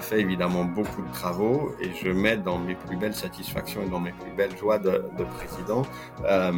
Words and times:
fait 0.00 0.20
évidemment 0.20 0.64
beaucoup 0.64 1.02
de 1.02 1.12
travaux 1.12 1.74
et 1.80 1.90
je 1.94 2.10
mets 2.10 2.36
dans 2.36 2.58
mes 2.58 2.74
plus 2.74 2.96
belles 2.96 3.14
satisfactions 3.14 3.82
et 3.82 3.88
dans 3.88 4.00
mes 4.00 4.12
plus 4.12 4.32
belles 4.32 4.56
joies 4.56 4.78
de, 4.78 5.04
de 5.18 5.24
président 5.24 5.82
euh, 6.24 6.52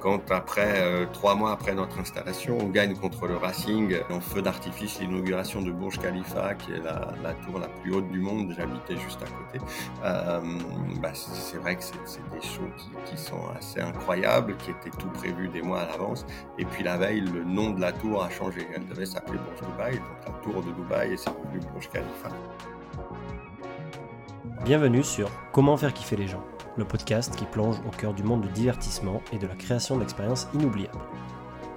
quand 0.00 0.30
après 0.30 0.74
euh, 0.76 1.06
trois 1.12 1.34
mois 1.34 1.52
après 1.52 1.74
notre 1.74 1.98
installation, 1.98 2.58
on 2.60 2.68
gagne 2.68 2.94
contre 2.94 3.26
le 3.26 3.36
Racing 3.36 3.96
en 4.10 4.20
feu 4.20 4.42
d'artifice 4.42 5.00
l'inauguration 5.00 5.62
de 5.62 5.70
Burj 5.70 5.98
Khalifa, 5.98 6.54
qui 6.54 6.72
est 6.72 6.82
la, 6.82 7.34
tour 7.44 7.58
la 7.58 7.68
plus 7.68 7.94
haute 7.94 8.08
du 8.10 8.20
monde. 8.20 8.54
J'habitais 8.56 8.96
juste 8.96 9.20
à 9.22 9.26
côté. 9.26 9.64
Euh, 10.04 10.40
bah, 11.00 11.10
c'est 11.14 11.58
vrai 11.58 11.76
que 11.76 11.82
c'est 11.82 12.30
des 12.30 12.40
shows 12.40 12.70
qui, 12.76 12.90
qui, 13.10 13.16
sont 13.16 13.48
assez 13.58 13.80
incroyables, 13.80 14.56
qui 14.58 14.70
étaient 14.70 14.96
tout 14.96 15.08
prévus 15.08 15.48
des 15.48 15.62
mois 15.62 15.80
à 15.80 15.86
l'avance. 15.86 16.26
Et 16.58 16.64
puis 16.64 16.84
la 16.84 16.96
veille, 16.96 17.20
le 17.20 17.44
nom 17.44 17.70
de 17.70 17.80
la 17.80 17.92
tour 17.92 18.22
a 18.22 18.30
changé. 18.30 18.66
Elle 18.74 18.86
devait 18.86 19.06
s'appeler 19.06 19.38
Burj 19.38 19.70
Dubaï, 19.70 19.94
donc 19.94 20.26
la 20.26 20.32
tour 20.42 20.62
de 20.62 20.72
Dubaï, 20.72 21.12
et 21.12 21.16
c'est 21.16 21.30
devenu 21.30 21.60
Burj 21.72 21.88
Khalifa. 21.90 22.30
Bienvenue 24.64 25.04
sur 25.04 25.30
Comment 25.52 25.76
faire 25.76 25.92
kiffer 25.92 26.16
les 26.16 26.26
gens, 26.26 26.42
le 26.76 26.84
podcast 26.84 27.36
qui 27.36 27.44
plonge 27.44 27.76
au 27.86 27.90
cœur 27.90 28.14
du 28.14 28.22
monde 28.22 28.40
du 28.40 28.48
divertissement 28.48 29.20
et 29.32 29.38
de 29.38 29.46
la 29.46 29.54
création 29.54 29.96
d'expériences 29.96 30.48
inoubliables. 30.54 30.98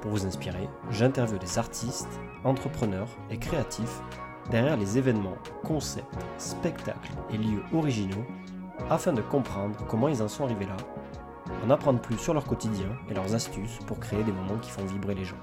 Pour 0.01 0.11
vous 0.11 0.25
inspirer, 0.25 0.67
j'interviewe 0.89 1.37
des 1.37 1.59
artistes, 1.59 2.19
entrepreneurs 2.43 3.09
et 3.29 3.37
créatifs 3.37 4.01
derrière 4.49 4.77
les 4.77 4.97
événements, 4.97 5.37
concepts, 5.63 6.17
spectacles 6.37 7.13
et 7.31 7.37
lieux 7.37 7.63
originaux 7.73 8.25
afin 8.89 9.13
de 9.13 9.21
comprendre 9.21 9.85
comment 9.87 10.07
ils 10.07 10.23
en 10.23 10.27
sont 10.27 10.45
arrivés 10.45 10.65
là, 10.65 10.77
en 11.65 11.69
apprendre 11.69 11.99
plus 11.99 12.17
sur 12.17 12.33
leur 12.33 12.45
quotidien 12.45 12.89
et 13.09 13.13
leurs 13.13 13.35
astuces 13.35 13.79
pour 13.85 13.99
créer 13.99 14.23
des 14.23 14.31
moments 14.31 14.57
qui 14.57 14.71
font 14.71 14.85
vibrer 14.85 15.15
les 15.15 15.25
gens. 15.25 15.37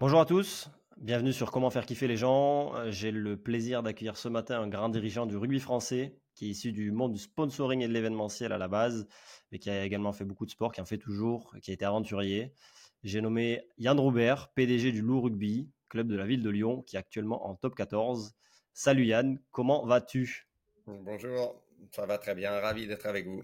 Bonjour 0.00 0.20
à 0.20 0.24
tous, 0.24 0.68
Bienvenue 1.02 1.32
sur 1.32 1.50
Comment 1.50 1.68
faire 1.70 1.84
kiffer 1.84 2.06
les 2.06 2.16
gens. 2.16 2.76
Euh, 2.76 2.92
j'ai 2.92 3.10
le 3.10 3.36
plaisir 3.36 3.82
d'accueillir 3.82 4.16
ce 4.16 4.28
matin 4.28 4.60
un 4.60 4.68
grand 4.68 4.88
dirigeant 4.88 5.26
du 5.26 5.36
rugby 5.36 5.58
français 5.58 6.16
qui 6.36 6.46
est 6.46 6.50
issu 6.50 6.70
du 6.70 6.92
monde 6.92 7.12
du 7.12 7.18
sponsoring 7.18 7.80
et 7.82 7.88
de 7.88 7.92
l'événementiel 7.92 8.52
à 8.52 8.56
la 8.56 8.68
base, 8.68 9.08
mais 9.50 9.58
qui 9.58 9.68
a 9.68 9.84
également 9.84 10.12
fait 10.12 10.24
beaucoup 10.24 10.46
de 10.46 10.52
sport, 10.52 10.70
qui 10.70 10.80
en 10.80 10.84
fait 10.84 10.98
toujours, 10.98 11.56
qui 11.60 11.72
a 11.72 11.74
été 11.74 11.84
aventurier. 11.84 12.54
J'ai 13.02 13.20
nommé 13.20 13.66
Yann 13.78 13.98
Roubert, 13.98 14.52
PDG 14.54 14.92
du 14.92 15.02
Loup 15.02 15.22
Rugby, 15.22 15.68
club 15.88 16.06
de 16.06 16.14
la 16.14 16.24
ville 16.24 16.40
de 16.40 16.50
Lyon, 16.50 16.82
qui 16.82 16.94
est 16.94 17.00
actuellement 17.00 17.48
en 17.48 17.56
top 17.56 17.74
14. 17.74 18.36
Salut 18.72 19.04
Yann, 19.04 19.40
comment 19.50 19.84
vas-tu? 19.84 20.48
Bonjour, 20.86 21.60
ça 21.90 22.06
va 22.06 22.16
très 22.16 22.36
bien, 22.36 22.52
ravi 22.60 22.86
d'être 22.86 23.06
avec 23.06 23.26
vous. 23.26 23.42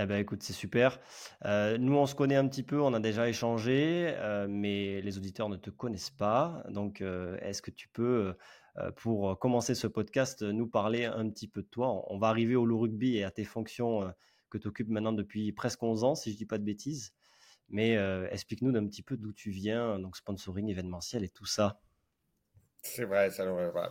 Eh 0.00 0.06
ben, 0.06 0.20
écoute, 0.20 0.44
c'est 0.44 0.52
super. 0.52 1.00
Euh, 1.44 1.76
nous, 1.76 1.96
on 1.96 2.06
se 2.06 2.14
connaît 2.14 2.36
un 2.36 2.46
petit 2.46 2.62
peu, 2.62 2.80
on 2.80 2.94
a 2.94 3.00
déjà 3.00 3.28
échangé, 3.28 4.14
euh, 4.18 4.46
mais 4.48 5.02
les 5.02 5.18
auditeurs 5.18 5.48
ne 5.48 5.56
te 5.56 5.70
connaissent 5.70 6.10
pas. 6.10 6.62
Donc, 6.70 7.00
euh, 7.00 7.36
est-ce 7.40 7.62
que 7.62 7.72
tu 7.72 7.88
peux, 7.88 8.36
pour 8.94 9.36
commencer 9.40 9.74
ce 9.74 9.88
podcast, 9.88 10.42
nous 10.42 10.68
parler 10.68 11.04
un 11.04 11.28
petit 11.30 11.48
peu 11.48 11.62
de 11.62 11.66
toi? 11.66 12.04
On 12.12 12.18
va 12.18 12.28
arriver 12.28 12.54
au 12.54 12.64
loup 12.64 12.78
rugby 12.78 13.16
et 13.16 13.24
à 13.24 13.32
tes 13.32 13.42
fonctions 13.42 14.12
que 14.50 14.58
tu 14.58 14.68
occupes 14.68 14.88
maintenant 14.88 15.12
depuis 15.12 15.50
presque 15.50 15.82
11 15.82 16.04
ans, 16.04 16.14
si 16.14 16.30
je 16.30 16.36
dis 16.36 16.46
pas 16.46 16.58
de 16.58 16.64
bêtises. 16.64 17.12
Mais 17.68 17.94
explique-nous 18.30 18.70
d'un 18.70 18.86
petit 18.86 19.02
peu 19.02 19.16
d'où 19.16 19.32
tu 19.32 19.50
viens, 19.50 19.98
donc 19.98 20.16
sponsoring 20.16 20.68
événementiel 20.68 21.24
et 21.24 21.28
tout 21.28 21.44
ça. 21.44 21.80
C'est 22.82 23.04
vrai, 23.04 23.30
ça, 23.30 23.44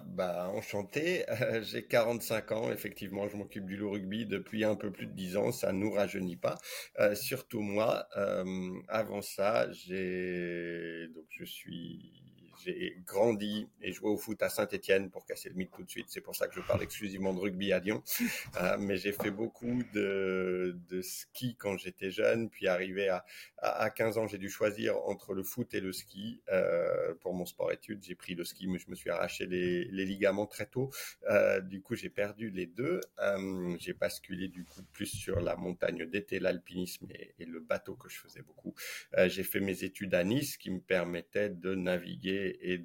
bah, 0.05 0.49
enchanté. 0.53 1.23
Euh, 1.29 1.61
j'ai 1.61 1.85
45 1.85 2.51
ans, 2.51 2.71
effectivement, 2.71 3.27
je 3.27 3.35
m'occupe 3.37 3.65
du 3.65 3.75
loup 3.77 3.91
rugby 3.91 4.25
depuis 4.25 4.63
un 4.63 4.75
peu 4.75 4.91
plus 4.91 5.05
de 5.07 5.11
10 5.13 5.37
ans, 5.37 5.51
ça 5.51 5.71
nous 5.73 5.91
rajeunit 5.91 6.35
pas. 6.37 6.57
Euh, 6.99 7.13
surtout 7.15 7.61
moi, 7.61 8.07
euh, 8.17 8.73
avant 8.87 9.21
ça, 9.21 9.69
j'ai 9.71 11.07
donc 11.13 11.25
je 11.29 11.45
suis 11.45 12.23
j'ai 12.63 12.97
grandi 13.05 13.67
et 13.81 13.91
joué 13.91 14.09
au 14.09 14.17
foot 14.17 14.41
à 14.41 14.49
Saint-Etienne 14.49 15.09
pour 15.09 15.25
casser 15.25 15.49
le 15.49 15.55
mythe 15.55 15.71
tout 15.71 15.83
de 15.83 15.89
suite. 15.89 16.07
C'est 16.09 16.21
pour 16.21 16.35
ça 16.35 16.47
que 16.47 16.55
je 16.55 16.61
parle 16.61 16.81
exclusivement 16.83 17.33
de 17.33 17.39
rugby 17.39 17.71
à 17.71 17.79
Lyon. 17.79 18.03
Euh, 18.61 18.77
mais 18.79 18.97
j'ai 18.97 19.11
fait 19.11 19.31
beaucoup 19.31 19.83
de, 19.93 20.75
ski 21.01 21.55
quand 21.55 21.77
j'étais 21.77 22.11
jeune. 22.11 22.49
Puis 22.49 22.67
arrivé 22.67 23.09
à, 23.09 23.25
à, 23.59 23.89
15 23.89 24.17
ans, 24.17 24.27
j'ai 24.27 24.37
dû 24.37 24.49
choisir 24.49 24.97
entre 25.05 25.33
le 25.33 25.43
foot 25.43 25.73
et 25.73 25.79
le 25.79 25.91
ski. 25.91 26.41
Euh, 26.51 27.13
pour 27.21 27.33
mon 27.33 27.45
sport-études, 27.45 28.03
j'ai 28.03 28.15
pris 28.15 28.35
le 28.35 28.43
ski, 28.43 28.67
mais 28.67 28.79
je 28.79 28.89
me 28.89 28.95
suis 28.95 29.09
arraché 29.09 29.45
les, 29.45 29.85
ligaments 30.07 30.47
très 30.47 30.65
tôt. 30.65 30.89
Euh, 31.29 31.59
du 31.59 31.81
coup, 31.81 31.95
j'ai 31.95 32.09
perdu 32.09 32.49
les 32.49 32.65
deux. 32.65 33.01
J'ai 33.79 33.93
basculé 33.93 34.47
du 34.47 34.63
coup 34.63 34.81
plus 34.93 35.05
sur 35.05 35.39
la 35.39 35.55
montagne 35.55 36.05
d'été, 36.05 36.39
l'alpinisme 36.39 37.07
et, 37.11 37.35
et, 37.39 37.45
le 37.45 37.59
bateau 37.59 37.95
que 37.95 38.09
je 38.09 38.17
faisais 38.17 38.41
beaucoup. 38.41 38.73
J'ai 39.27 39.43
fait 39.43 39.59
mes 39.59 39.83
études 39.83 40.13
à 40.15 40.23
Nice 40.23 40.57
qui 40.57 40.71
me 40.71 40.79
permettaient 40.79 41.49
de 41.49 41.75
naviguer 41.75 42.46
et 42.61 42.77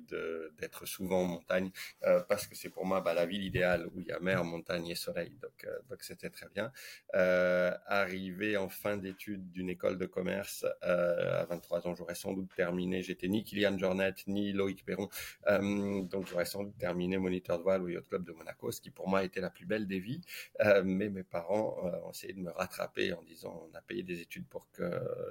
d'être 0.58 0.86
souvent 0.86 1.22
en 1.22 1.24
montagne 1.24 1.70
euh, 2.04 2.20
parce 2.28 2.46
que 2.46 2.54
c'est 2.54 2.68
pour 2.68 2.84
moi 2.86 3.00
bah, 3.00 3.14
la 3.14 3.26
ville 3.26 3.44
idéale 3.44 3.88
où 3.94 4.00
il 4.00 4.06
y 4.06 4.12
a 4.12 4.20
mer, 4.20 4.44
montagne 4.44 4.88
et 4.88 4.94
soleil. 4.94 5.30
Donc 5.40 5.64
euh, 5.64 5.96
c'était 6.00 6.30
très 6.30 6.48
bien. 6.48 6.72
Euh, 7.14 7.76
arrivé 7.86 8.56
en 8.56 8.68
fin 8.68 8.96
d'études 8.96 9.50
d'une 9.50 9.70
école 9.70 9.98
de 9.98 10.06
commerce 10.06 10.66
à 10.82 11.44
23 11.44 11.86
ans, 11.86 11.94
j'aurais 11.94 12.14
sans 12.14 12.32
doute 12.32 12.50
terminé. 12.54 13.02
J'étais 13.02 13.28
ni 13.28 13.44
Kylian 13.44 13.78
Jornet 13.78 14.14
ni 14.26 14.52
Loïc 14.52 14.84
Perron, 14.84 15.08
donc 16.04 16.26
j'aurais 16.26 16.44
sans 16.44 16.64
doute 16.64 16.78
terminé 16.78 17.18
moniteur 17.18 17.58
de 17.58 17.62
voile 17.62 17.82
au 17.82 17.88
yacht 17.88 18.08
club 18.08 18.24
de 18.24 18.32
Monaco, 18.32 18.70
ce 18.72 18.80
qui 18.80 18.90
pour 18.90 19.08
moi 19.08 19.22
était 19.24 19.40
la 19.40 19.50
plus 19.50 19.66
belle 19.66 19.86
des 19.86 20.00
vies. 20.00 20.22
mais 20.84 21.08
mes 21.08 21.22
parents 21.22 21.76
ont 22.04 22.10
essayé 22.10 22.32
de 22.32 22.40
me 22.40 22.50
rattraper 22.50 23.12
en 23.12 23.22
disant 23.22 23.68
on 23.70 23.76
a 23.76 23.80
payé 23.80 24.02
des 24.02 24.20
études 24.20 24.46
pour 24.48 24.68
que 24.72 24.84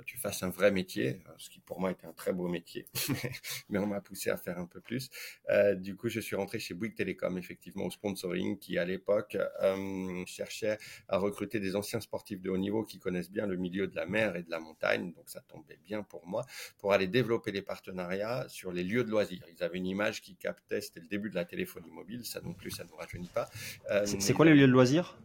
tu 0.06 0.18
fasses 0.18 0.44
un 0.44 0.50
vrai 0.50 0.72
métier, 0.72 1.22
ce 1.38 1.50
qui 1.50 1.60
pour 1.60 1.80
moi 1.80 1.92
était 1.92 2.08
un 2.08 2.14
très 2.14 2.34
beau 2.34 2.48
métier, 2.48 2.88
mais 3.70 3.80
on 3.80 3.88
m'a 3.88 4.02
poussé 4.02 4.21
à 4.30 4.38
faire 4.38 4.60
un 4.60 4.66
peu 4.66 4.82
plus. 4.82 5.10
Euh, 5.50 5.76
du 5.76 5.96
coup, 5.96 6.10
je 6.10 6.20
suis 6.20 6.36
rentré 6.36 6.60
chez 6.60 6.74
Bouygues 6.74 6.96
Télécom, 6.96 7.38
effectivement, 7.38 7.86
au 7.86 7.92
sponsoring, 7.92 8.58
qui 8.58 8.78
à 8.78 8.86
l'époque 8.86 9.38
euh, 9.62 10.24
cherchait 10.26 10.78
à 11.08 11.18
recruter 11.18 11.60
des 11.60 11.76
anciens 11.76 12.00
sportifs 12.00 12.42
de 12.42 12.50
haut 12.50 12.58
niveau 12.58 12.84
qui 12.84 13.00
connaissent 13.00 13.32
bien 13.32 13.48
le 13.48 13.58
milieu 13.58 13.88
de 13.88 13.96
la 13.96 14.06
mer 14.06 14.36
et 14.36 14.44
de 14.44 14.52
la 14.52 14.60
montagne. 14.60 15.14
Donc, 15.14 15.30
ça 15.30 15.42
tombait 15.42 15.80
bien 15.86 16.04
pour 16.04 16.28
moi, 16.28 16.46
pour 16.78 16.94
aller 16.94 17.08
développer 17.08 17.52
des 17.52 17.62
partenariats 17.62 18.46
sur 18.48 18.72
les 18.72 18.84
lieux 18.84 19.04
de 19.04 19.10
loisirs. 19.10 19.44
Ils 19.56 19.64
avaient 19.64 19.78
une 19.78 19.88
image 19.88 20.22
qui 20.22 20.36
captait, 20.36 20.82
c'était 20.82 21.00
le 21.00 21.08
début 21.08 21.30
de 21.30 21.36
la 21.36 21.46
téléphonie 21.46 21.92
mobile, 21.92 22.26
ça 22.26 22.42
non 22.42 22.54
plus, 22.54 22.72
ça 22.72 22.84
ne 22.84 22.90
nous 22.90 22.96
rajeunit 22.96 23.30
pas. 23.34 23.50
Euh, 23.90 24.06
c'est 24.06 24.34
quoi 24.34 24.46
les 24.46 24.54
lieux 24.54 24.68
de 24.68 24.72
loisirs? 24.72 25.18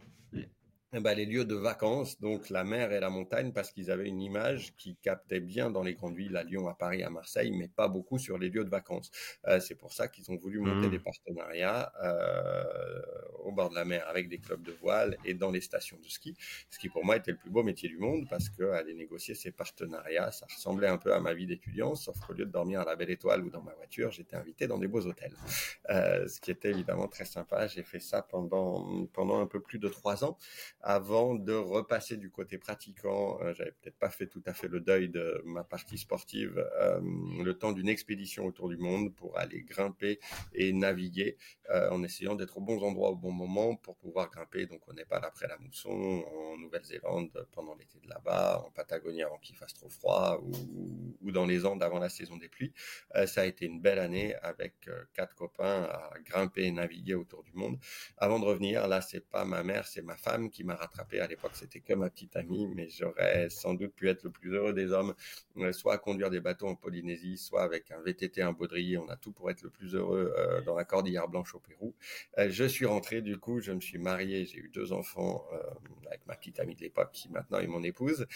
Eh 0.93 1.01
ben, 1.01 1.13
les 1.13 1.25
lieux 1.25 1.43
de 1.43 1.55
vacances, 1.55 2.19
donc 2.21 2.49
la 2.49 2.63
mer 2.63 2.93
et 2.93 3.01
la 3.01 3.09
montagne, 3.09 3.51
parce 3.51 3.71
qu'ils 3.71 3.91
avaient 3.91 4.07
une 4.07 4.21
image 4.21 4.73
qui 4.77 4.95
captait 4.95 5.41
bien 5.41 5.69
dans 5.69 5.83
les 5.83 5.93
grandes 5.93 6.15
villes, 6.15 6.37
à 6.37 6.43
Lyon, 6.43 6.69
à 6.69 6.73
Paris, 6.73 7.03
à 7.03 7.09
Marseille, 7.09 7.51
mais 7.51 7.67
pas 7.67 7.89
beaucoup 7.89 8.17
sur 8.17 8.37
les 8.37 8.49
lieux 8.49 8.63
de 8.63 8.69
vacances. 8.69 9.11
Euh, 9.47 9.59
c'est 9.59 9.75
pour 9.75 9.91
ça 9.91 10.07
qu'ils 10.07 10.31
ont 10.31 10.37
voulu 10.37 10.59
monter 10.59 10.87
mmh. 10.87 10.91
des 10.91 10.99
partenariats 10.99 11.91
euh, 12.03 13.01
au 13.43 13.51
bord 13.51 13.69
de 13.69 13.75
la 13.75 13.83
mer 13.83 14.07
avec 14.07 14.29
des 14.29 14.39
clubs 14.39 14.63
de 14.63 14.71
voile 14.71 15.17
et 15.25 15.33
dans 15.33 15.51
les 15.51 15.59
stations 15.59 15.97
de 15.97 16.07
ski, 16.07 16.35
ce 16.69 16.79
qui 16.79 16.87
pour 16.87 17.03
moi 17.03 17.17
était 17.17 17.31
le 17.31 17.37
plus 17.37 17.49
beau 17.49 17.63
métier 17.63 17.89
du 17.89 17.97
monde, 17.97 18.25
parce 18.29 18.49
que 18.49 18.63
aller 18.71 18.93
négocier 18.93 19.35
ces 19.35 19.51
partenariats, 19.51 20.31
ça 20.31 20.45
ressemblait 20.45 20.87
un 20.87 20.97
peu 20.97 21.13
à 21.13 21.19
ma 21.19 21.33
vie 21.33 21.47
d'étudiant, 21.47 21.95
sauf 21.95 22.17
qu'au 22.25 22.33
lieu 22.33 22.45
de 22.45 22.51
dormir 22.51 22.79
à 22.81 22.85
la 22.85 22.95
Belle 22.95 23.11
Étoile 23.11 23.43
ou 23.43 23.49
dans 23.49 23.61
ma 23.61 23.73
voiture, 23.73 24.11
j'étais 24.11 24.37
invité 24.37 24.67
dans 24.67 24.77
des 24.77 24.87
beaux 24.87 25.05
hôtels, 25.05 25.33
euh, 25.89 26.27
ce 26.27 26.39
qui 26.39 26.51
était 26.51 26.69
évidemment 26.69 27.07
très 27.09 27.25
sympa. 27.25 27.67
J'ai 27.67 27.83
fait 27.83 27.99
ça 27.99 28.21
pendant 28.21 29.05
pendant 29.13 29.41
un 29.41 29.47
peu 29.47 29.59
plus 29.59 29.79
de 29.79 29.89
trois 29.89 30.23
ans 30.23 30.37
avant 30.81 31.35
de 31.35 31.53
repasser 31.53 32.17
du 32.17 32.29
côté 32.29 32.57
pratiquant. 32.57 33.39
Euh, 33.41 33.53
J'avais 33.53 33.71
peut-être 33.71 33.97
pas 33.97 34.09
fait 34.09 34.27
tout 34.27 34.43
à 34.45 34.53
fait 34.53 34.67
le 34.67 34.79
deuil 34.79 35.09
de 35.09 35.41
ma 35.45 35.63
partie 35.63 35.97
sportive, 35.97 36.63
euh, 36.79 36.99
le 37.43 37.53
temps 37.57 37.71
d'une 37.71 37.89
expédition 37.89 38.45
autour 38.45 38.69
du 38.69 38.77
monde 38.77 39.13
pour 39.15 39.37
aller 39.37 39.63
grimper 39.63 40.19
et 40.53 40.73
naviguer 40.73 41.37
euh, 41.71 41.89
en 41.89 42.03
essayant 42.03 42.35
d'être 42.35 42.57
aux 42.57 42.61
bons 42.61 42.83
endroits 42.83 43.09
au 43.09 43.15
bon 43.15 43.31
moment 43.31 43.75
pour 43.75 43.97
pouvoir 43.97 44.29
grimper. 44.29 44.65
Donc 44.67 44.87
au 44.87 44.93
Népal 44.93 45.23
après 45.25 45.47
la 45.47 45.57
mousson, 45.57 45.89
en 45.89 46.57
Nouvelle-Zélande 46.57 47.47
pendant 47.51 47.75
l'été 47.75 47.99
de 47.99 48.09
là-bas, 48.09 48.63
en 48.65 48.71
Patagonie 48.71 49.23
avant 49.23 49.39
qu'il 49.39 49.55
fasse 49.55 49.73
trop 49.73 49.89
froid 49.89 50.41
ou, 50.43 51.31
dans 51.31 51.45
les 51.45 51.65
Andes 51.65 51.83
avant 51.83 51.99
la 51.99 52.09
saison 52.09 52.37
des 52.37 52.47
pluies. 52.47 52.73
Ça 53.25 53.41
a 53.41 53.45
été 53.45 53.65
une 53.65 53.81
belle 53.81 53.99
année 53.99 54.33
avec 54.35 54.89
quatre 55.13 55.35
copains 55.35 55.83
à 55.83 56.11
grimper 56.23 56.63
et 56.63 56.71
naviguer 56.71 57.15
autour 57.15 57.43
du 57.43 57.51
monde. 57.53 57.77
Avant 58.17 58.39
de 58.39 58.45
revenir, 58.45 58.87
là 58.87 59.01
c'est 59.01 59.27
pas 59.27 59.43
ma 59.43 59.61
mère, 59.63 59.87
c'est 59.87 60.01
ma 60.01 60.15
femme 60.15 60.49
qui 60.49 60.63
m'a 60.67 60.75
rattrapé. 60.75 61.19
À 61.19 61.27
l'époque, 61.27 61.53
c'était 61.53 61.79
que 61.79 61.93
ma 61.93 62.09
petite 62.09 62.35
amie, 62.35 62.67
mais 62.67 62.87
j'aurais 62.89 63.49
sans 63.49 63.73
doute 63.73 63.93
pu 63.95 64.09
être 64.09 64.23
le 64.23 64.29
plus 64.29 64.53
heureux 64.53 64.73
des 64.73 64.91
hommes, 64.91 65.15
euh, 65.57 65.71
soit 65.71 65.93
à 65.93 65.97
conduire 65.97 66.29
des 66.29 66.39
bateaux 66.39 66.67
en 66.67 66.75
Polynésie, 66.75 67.37
soit 67.37 67.63
avec 67.63 67.89
un 67.91 68.01
VTT, 68.01 68.41
un 68.41 68.51
baudrier. 68.51 68.97
On 68.97 69.09
a 69.09 69.15
tout 69.15 69.31
pour 69.31 69.49
être 69.49 69.63
le 69.63 69.69
plus 69.69 69.95
heureux 69.95 70.33
euh, 70.37 70.61
dans 70.61 70.75
la 70.75 70.83
cordillère 70.83 71.27
blanche 71.27 71.55
au 71.55 71.59
Pérou. 71.59 71.95
Euh, 72.37 72.49
je 72.49 72.65
suis 72.65 72.85
rentré 72.85 73.21
du 73.21 73.37
coup, 73.37 73.59
je 73.61 73.71
me 73.71 73.79
suis 73.79 73.97
marié, 73.97 74.45
j'ai 74.45 74.59
eu 74.59 74.69
deux 74.69 74.93
enfants 74.93 75.45
avec 76.05 76.25
ma 76.27 76.35
petite 76.35 76.59
amie 76.59 76.75
de 76.75 76.81
l'époque 76.81 77.09
qui 77.13 77.29
maintenant 77.29 77.59
est 77.59 77.67
mon 77.67 77.83
épouse. 77.83 78.27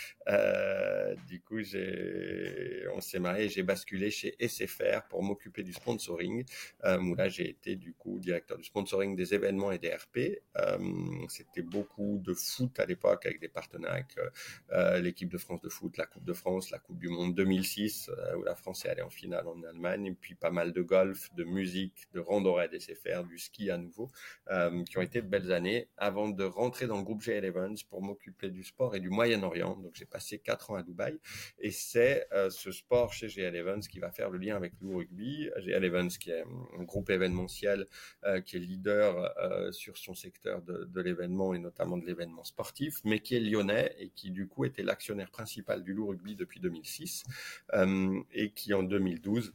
Du 1.27 1.41
coup, 1.41 1.61
j'ai, 1.61 2.85
on 2.95 3.01
s'est 3.01 3.19
marié, 3.19 3.49
j'ai 3.49 3.63
basculé 3.63 4.09
chez 4.09 4.35
SFR 4.39 5.03
pour 5.09 5.21
m'occuper 5.23 5.63
du 5.63 5.73
sponsoring. 5.73 6.45
Où 6.83 7.15
là, 7.15 7.27
j'ai 7.27 7.49
été 7.49 7.75
du 7.75 7.93
coup 7.93 8.19
directeur 8.19 8.57
du 8.57 8.63
sponsoring 8.63 9.15
des 9.15 9.33
événements 9.33 9.71
et 9.71 9.77
des 9.77 9.93
RP. 9.93 10.39
C'était 11.27 11.61
beaucoup 11.61 12.20
de 12.21 12.33
foot 12.33 12.79
à 12.79 12.85
l'époque 12.85 13.25
avec 13.25 13.39
des 13.39 13.47
partenaires 13.47 13.94
avec 13.94 14.15
euh, 14.71 15.00
l'équipe 15.00 15.29
de 15.29 15.38
France 15.38 15.62
de 15.62 15.69
foot, 15.69 15.97
la 15.97 16.06
Coupe 16.06 16.23
de 16.23 16.33
France, 16.33 16.71
la 16.71 16.79
Coupe 16.79 17.00
du 17.00 17.09
Monde 17.09 17.35
2006 17.35 18.09
où 18.38 18.44
la 18.44 18.56
France 18.56 18.85
est 18.85 18.89
allée 18.89 19.01
en 19.01 19.09
finale 19.09 19.47
en 19.47 19.62
Allemagne, 19.63 20.07
et 20.07 20.13
puis 20.13 20.35
pas 20.35 20.51
mal 20.51 20.73
de 20.73 20.81
golf, 20.81 21.33
de 21.35 21.44
musique, 21.44 22.07
de 22.13 22.19
randonnée 22.19 22.68
des 22.68 22.79
SFR, 22.79 23.23
du 23.23 23.38
ski 23.38 23.69
à 23.69 23.77
nouveau, 23.77 24.12
qui 24.85 24.97
ont 24.97 25.01
été 25.01 25.21
de 25.21 25.27
belles 25.27 25.51
années 25.51 25.88
avant 25.97 26.29
de 26.29 26.44
rentrer 26.44 26.88
dans 26.88 26.97
le 26.97 27.03
groupe 27.03 27.21
G 27.21 27.33
Evans 27.33 27.75
pour 27.89 28.01
m'occuper 28.01 28.50
du 28.50 28.63
sport 28.63 28.95
et 28.95 29.00
du 29.00 29.09
Moyen-Orient. 29.09 29.77
Donc 29.77 29.91
j'ai 29.95 30.06
passé 30.06 30.39
quatre 30.39 30.71
ans 30.71 30.75
à 30.75 30.83
Dubaï 30.83 31.19
et 31.59 31.71
c'est 31.71 32.27
ce 32.50 32.71
sport 32.71 33.13
chez 33.13 33.27
GL 33.27 33.56
Evans 33.56 33.81
qui 33.81 34.00
va 34.00 34.12
faire 34.12 34.29
le 34.29 34.38
lien 34.38 34.56
avec 34.56 34.74
le 34.81 34.95
rugby. 34.95 35.50
GL 35.57 35.83
Evans 35.83 36.09
qui 36.09 36.31
est 36.31 36.44
un 36.77 36.83
groupe 36.83 37.09
événementiel 37.09 37.88
euh, 38.25 38.41
qui 38.41 38.57
est 38.57 38.59
leader 38.59 39.33
euh, 39.38 39.71
sur 39.71 39.97
son 39.97 40.13
secteur 40.13 40.62
de, 40.62 41.01
l'événement 41.01 41.53
et 41.53 41.59
notamment 41.59 41.97
de 41.97 42.06
l'événement 42.11 42.43
sportif, 42.43 42.99
mais 43.03 43.19
qui 43.19 43.35
est 43.35 43.39
lyonnais 43.39 43.95
et 43.99 44.09
qui 44.09 44.31
du 44.31 44.47
coup 44.47 44.65
était 44.65 44.83
l'actionnaire 44.83 45.31
principal 45.31 45.83
du 45.83 45.93
Loup 45.93 46.07
Rugby 46.07 46.35
depuis 46.35 46.59
2006 46.59 47.23
euh, 47.73 48.21
et 48.33 48.51
qui 48.51 48.73
en 48.73 48.83
2012 48.83 49.53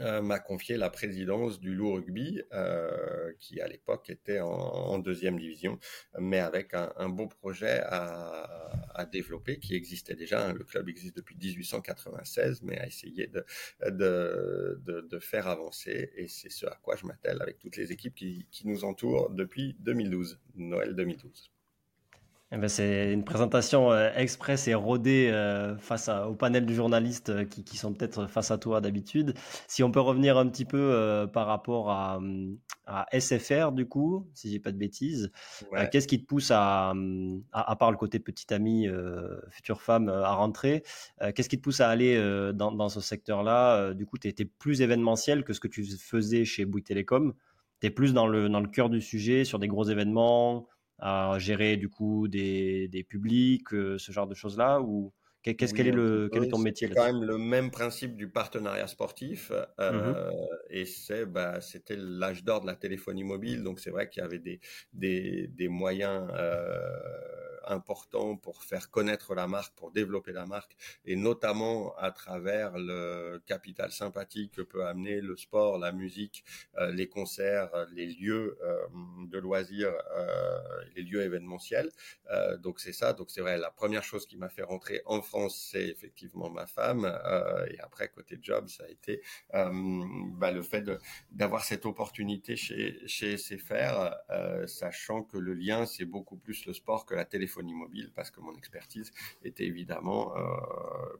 euh, 0.00 0.22
m'a 0.22 0.40
confié 0.40 0.76
la 0.76 0.90
présidence 0.90 1.60
du 1.60 1.72
Loup 1.72 1.94
Rugby, 1.94 2.42
euh, 2.52 3.32
qui 3.38 3.60
à 3.60 3.68
l'époque 3.68 4.10
était 4.10 4.40
en, 4.40 4.98
deuxième 4.98 5.38
division, 5.38 5.78
mais 6.18 6.40
avec 6.40 6.74
un, 6.74 7.08
beau 7.08 7.28
projet 7.28 7.80
à, 7.86 9.06
développer 9.12 9.58
qui 9.58 9.74
existait 9.76 10.14
déjà. 10.14 10.52
Le 10.52 10.64
club 10.64 10.88
existe 10.88 11.16
depuis 11.16 11.36
1896, 11.36 12.62
mais 12.62 12.78
a 12.78 12.86
essayé 12.86 13.28
de, 13.28 15.18
faire 15.20 15.46
avancer, 15.46 16.10
et 16.16 16.26
c'est 16.26 16.50
ce 16.50 16.66
à 16.66 16.78
quoi 16.82 16.96
je 16.96 17.06
m'attelle 17.06 17.40
avec 17.40 17.58
toutes 17.58 17.76
les 17.76 17.92
équipes 17.92 18.14
qui, 18.14 18.46
qui 18.50 18.66
nous 18.66 18.84
entourent 18.84 19.30
depuis 19.30 19.76
2012, 19.80 20.40
Noël 20.56 20.94
2012. 20.96 21.53
Eh 22.54 22.56
ben 22.56 22.68
c'est 22.68 23.12
une 23.12 23.24
présentation 23.24 23.90
euh, 23.90 24.12
express 24.14 24.68
et 24.68 24.74
rodée 24.74 25.28
euh, 25.32 25.76
face 25.76 26.08
à, 26.08 26.28
au 26.28 26.34
panel 26.34 26.64
de 26.64 26.72
journalistes 26.72 27.30
euh, 27.30 27.44
qui, 27.44 27.64
qui, 27.64 27.76
sont 27.76 27.92
peut-être 27.92 28.28
face 28.28 28.52
à 28.52 28.58
toi 28.58 28.80
d'habitude. 28.80 29.34
Si 29.66 29.82
on 29.82 29.90
peut 29.90 29.98
revenir 30.00 30.38
un 30.38 30.46
petit 30.46 30.64
peu 30.64 30.78
euh, 30.78 31.26
par 31.26 31.48
rapport 31.48 31.90
à, 31.90 32.20
à, 32.86 33.06
SFR, 33.18 33.72
du 33.72 33.88
coup, 33.88 34.28
si 34.34 34.52
j'ai 34.52 34.60
pas 34.60 34.70
de 34.70 34.76
bêtises, 34.76 35.32
ouais. 35.72 35.88
qu'est-ce 35.90 36.06
qui 36.06 36.20
te 36.20 36.26
pousse 36.26 36.52
à, 36.52 36.90
à, 37.50 37.70
à, 37.72 37.76
part 37.76 37.90
le 37.90 37.96
côté 37.96 38.20
petite 38.20 38.52
amie, 38.52 38.86
future 39.50 39.82
femme, 39.82 40.08
à 40.08 40.32
rentrer, 40.34 40.84
qu'est-ce 41.34 41.48
qui 41.48 41.56
te 41.56 41.62
pousse 41.62 41.80
à 41.80 41.88
aller 41.88 42.16
dans, 42.54 42.70
dans, 42.70 42.88
ce 42.88 43.00
secteur-là 43.00 43.94
Du 43.94 44.06
coup, 44.06 44.18
tu 44.18 44.28
étais 44.28 44.44
plus 44.44 44.80
événementiel 44.82 45.44
que 45.44 45.52
ce 45.54 45.60
que 45.60 45.68
tu 45.68 45.84
faisais 45.84 46.44
chez 46.44 46.66
Bouygues 46.66 46.84
Télécom. 46.84 47.34
Tu 47.80 47.86
es 47.88 47.90
plus 47.90 48.12
dans 48.12 48.26
le, 48.26 48.48
dans 48.48 48.60
le 48.60 48.68
cœur 48.68 48.90
du 48.90 49.00
sujet, 49.00 49.44
sur 49.44 49.58
des 49.58 49.66
gros 49.66 49.84
événements 49.84 50.68
à 50.98 51.36
gérer 51.38 51.76
du 51.76 51.88
coup 51.88 52.28
des, 52.28 52.88
des 52.88 53.04
publics, 53.04 53.72
euh, 53.72 53.98
ce 53.98 54.12
genre 54.12 54.26
de 54.26 54.34
choses-là 54.34 54.80
ou 54.80 55.12
Qu'est-ce 55.44 55.72
oui, 55.72 55.76
quel 55.76 55.88
est 55.88 55.92
le 55.92 56.30
quel 56.32 56.44
est 56.44 56.48
ton 56.48 56.58
métier 56.58 56.88
C'est 56.88 56.94
quand 56.94 57.04
même 57.04 57.22
le 57.22 57.36
même 57.36 57.70
principe 57.70 58.16
du 58.16 58.30
partenariat 58.30 58.86
sportif 58.86 59.52
euh, 59.78 60.30
mmh. 60.30 60.32
et 60.70 60.86
c'est 60.86 61.26
bah 61.26 61.60
c'était 61.60 61.96
l'âge 61.98 62.44
d'or 62.44 62.62
de 62.62 62.66
la 62.66 62.74
téléphonie 62.74 63.24
mobile 63.24 63.62
donc 63.62 63.78
c'est 63.78 63.90
vrai 63.90 64.08
qu'il 64.08 64.22
y 64.22 64.24
avait 64.24 64.38
des 64.38 64.60
des, 64.94 65.48
des 65.48 65.68
moyens 65.68 66.26
euh, 66.32 66.78
importants 67.68 68.36
pour 68.36 68.62
faire 68.64 68.90
connaître 68.90 69.34
la 69.34 69.46
marque, 69.46 69.74
pour 69.74 69.90
développer 69.90 70.32
la 70.32 70.46
marque 70.46 70.76
et 71.04 71.16
notamment 71.16 71.94
à 71.96 72.10
travers 72.10 72.78
le 72.78 73.42
capital 73.46 73.90
sympathique 73.90 74.52
que 74.52 74.62
peut 74.62 74.86
amener 74.86 75.20
le 75.20 75.36
sport, 75.36 75.78
la 75.78 75.92
musique, 75.92 76.44
euh, 76.78 76.92
les 76.92 77.08
concerts, 77.08 77.70
les 77.92 78.06
lieux 78.06 78.58
euh, 78.62 78.86
de 79.26 79.38
loisirs, 79.38 79.94
euh, 80.16 80.58
les 80.96 81.02
lieux 81.02 81.22
événementiels. 81.22 81.90
donc 82.58 82.80
c'est 82.80 82.92
ça. 82.92 83.12
Donc 83.12 83.30
c'est 83.30 83.40
vrai 83.40 83.58
la 83.58 83.70
première 83.70 84.02
chose 84.02 84.26
qui 84.26 84.36
m'a 84.36 84.48
fait 84.48 84.62
rentrer 84.62 85.02
en 85.06 85.22
France 85.22 85.68
c'est 85.72 85.88
effectivement 85.88 86.50
ma 86.50 86.66
femme. 86.66 87.04
Euh, 87.04 87.66
et 87.70 87.78
après, 87.80 88.08
côté 88.08 88.38
job, 88.40 88.68
ça 88.68 88.84
a 88.84 88.88
été 88.88 89.22
euh, 89.54 89.70
bah, 90.32 90.50
le 90.50 90.62
fait 90.62 90.84
d'avoir 91.30 91.64
cette 91.64 91.86
opportunité 91.86 92.56
chez, 92.56 93.06
chez 93.06 93.36
SFR, 93.36 94.14
euh, 94.30 94.66
sachant 94.66 95.22
que 95.22 95.38
le 95.38 95.54
lien, 95.54 95.86
c'est 95.86 96.04
beaucoup 96.04 96.36
plus 96.36 96.66
le 96.66 96.72
sport 96.72 97.06
que 97.06 97.14
la 97.14 97.24
téléphonie 97.24 97.53
mobile, 97.62 98.10
parce 98.14 98.30
que 98.30 98.40
mon 98.40 98.54
expertise 98.54 99.12
était 99.42 99.64
évidemment 99.64 100.36
euh, 100.36 100.40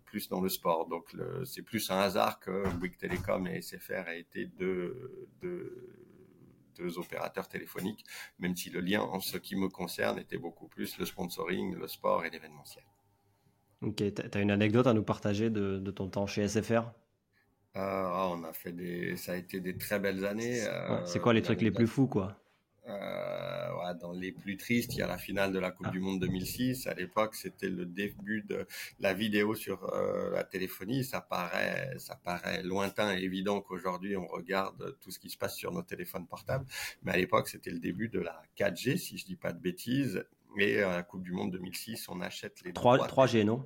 plus 0.04 0.28
dans 0.28 0.40
le 0.40 0.48
sport. 0.48 0.86
Donc, 0.88 1.14
c'est 1.44 1.62
plus 1.62 1.90
un 1.90 1.98
hasard 1.98 2.40
que 2.40 2.68
Bouygues 2.74 2.96
Telecom 2.98 3.46
et 3.46 3.60
SFR 3.62 4.08
aient 4.08 4.20
été 4.20 4.46
deux, 4.46 5.28
deux 5.40 6.04
deux 6.76 6.98
opérateurs 6.98 7.48
téléphoniques, 7.48 8.04
même 8.38 8.56
si 8.56 8.70
le 8.70 8.80
lien 8.80 9.00
en 9.00 9.20
ce 9.20 9.36
qui 9.38 9.56
me 9.56 9.68
concerne 9.68 10.18
était 10.18 10.38
beaucoup 10.38 10.68
plus 10.68 10.98
le 10.98 11.04
sponsoring, 11.04 11.74
le 11.76 11.86
sport 11.86 12.24
et 12.24 12.30
l'événementiel. 12.30 12.84
Ok, 13.82 13.96
tu 13.96 14.38
as 14.38 14.40
une 14.40 14.50
anecdote 14.50 14.86
à 14.86 14.94
nous 14.94 15.02
partager 15.02 15.50
de, 15.50 15.78
de 15.78 15.90
ton 15.90 16.08
temps 16.08 16.26
chez 16.26 16.46
SFR 16.48 16.90
euh, 17.76 18.28
On 18.32 18.44
a 18.44 18.52
fait 18.52 18.72
des, 18.72 19.16
ça 19.16 19.32
a 19.32 19.36
été 19.36 19.60
des 19.60 19.76
très 19.76 19.98
belles 19.98 20.24
années. 20.24 20.64
Euh, 20.64 21.04
c'est 21.04 21.20
quoi 21.20 21.34
les 21.34 21.42
trucs 21.42 21.60
les 21.60 21.70
plus 21.70 21.86
fous, 21.86 22.06
quoi? 22.06 22.40
Euh, 22.86 23.94
dans 24.00 24.12
les 24.12 24.32
plus 24.32 24.56
tristes, 24.56 24.94
il 24.94 24.98
y 24.98 25.02
a 25.02 25.06
la 25.06 25.18
finale 25.18 25.52
de 25.52 25.58
la 25.58 25.70
Coupe 25.70 25.86
ah. 25.88 25.92
du 25.92 26.00
Monde 26.00 26.20
2006. 26.20 26.86
À 26.86 26.94
l'époque, 26.94 27.34
c'était 27.34 27.68
le 27.68 27.86
début 27.86 28.42
de 28.42 28.66
la 29.00 29.14
vidéo 29.14 29.54
sur 29.54 29.84
euh, 29.94 30.30
la 30.30 30.44
téléphonie. 30.44 31.04
Ça 31.04 31.20
paraît, 31.20 31.94
ça 31.98 32.16
paraît 32.16 32.62
lointain 32.62 33.16
et 33.16 33.22
évident 33.22 33.60
qu'aujourd'hui 33.60 34.16
on 34.16 34.26
regarde 34.26 34.96
tout 35.00 35.10
ce 35.10 35.18
qui 35.18 35.30
se 35.30 35.38
passe 35.38 35.56
sur 35.56 35.72
nos 35.72 35.82
téléphones 35.82 36.26
portables. 36.26 36.66
Mais 37.02 37.12
à 37.12 37.16
l'époque, 37.16 37.48
c'était 37.48 37.70
le 37.70 37.80
début 37.80 38.08
de 38.08 38.20
la 38.20 38.42
4G, 38.58 38.96
si 38.96 39.18
je 39.18 39.24
dis 39.24 39.36
pas 39.36 39.52
de 39.52 39.60
bêtises. 39.60 40.24
Et 40.56 40.80
à 40.80 40.96
la 40.96 41.02
Coupe 41.02 41.22
du 41.22 41.32
Monde 41.32 41.50
2006, 41.52 42.08
on 42.08 42.20
achète 42.20 42.62
les 42.64 42.72
3, 42.72 43.08
3G, 43.08 43.44
non? 43.44 43.64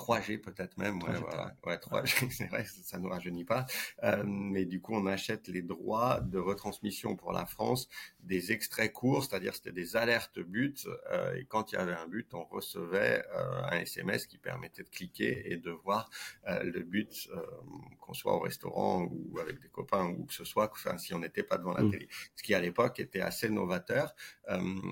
3G 0.00 0.38
peut-être 0.38 0.78
même, 0.78 1.02
ouais, 1.02 1.10
3G, 1.10 1.20
voilà. 1.20 1.56
ouais 1.66 1.76
3G, 1.76 2.30
c'est 2.30 2.46
vrai, 2.46 2.64
ça 2.64 2.96
ne 2.96 3.02
nous 3.02 3.10
rajeunit 3.10 3.44
pas. 3.44 3.66
Euh, 4.02 4.22
mais 4.24 4.64
du 4.64 4.80
coup, 4.80 4.94
on 4.94 5.06
achète 5.06 5.48
les 5.48 5.62
droits 5.62 6.20
de 6.20 6.38
retransmission 6.38 7.16
pour 7.16 7.32
la 7.32 7.44
France 7.44 7.88
des 8.20 8.52
extraits 8.52 8.92
courts, 8.92 9.24
c'est-à-dire 9.24 9.54
c'était 9.54 9.72
des 9.72 9.96
alertes 9.96 10.40
buts. 10.40 10.74
Euh, 11.10 11.34
et 11.34 11.44
quand 11.44 11.72
il 11.72 11.74
y 11.74 11.78
avait 11.78 11.94
un 11.94 12.06
but, 12.06 12.32
on 12.32 12.44
recevait 12.44 13.22
euh, 13.34 13.62
un 13.64 13.80
SMS 13.80 14.26
qui 14.26 14.38
permettait 14.38 14.84
de 14.84 14.88
cliquer 14.88 15.52
et 15.52 15.56
de 15.56 15.70
voir 15.70 16.10
le 16.46 16.80
but, 16.80 17.28
qu'on 17.98 18.14
soit 18.14 18.34
au 18.34 18.40
restaurant 18.40 19.04
ou 19.10 19.38
avec 19.38 19.60
des 19.60 19.68
copains 19.68 20.06
ou 20.06 20.24
que 20.24 20.34
ce 20.34 20.44
soit, 20.44 20.70
enfin, 20.72 20.96
si 20.98 21.14
on 21.14 21.18
n'était 21.18 21.42
pas 21.42 21.58
devant 21.58 21.74
la 21.74 21.82
mmh. 21.82 21.90
télé. 21.90 22.08
Ce 22.34 22.42
qui 22.42 22.54
à 22.54 22.60
l'époque 22.60 22.98
était 23.00 23.20
assez 23.20 23.48
novateur 23.48 24.14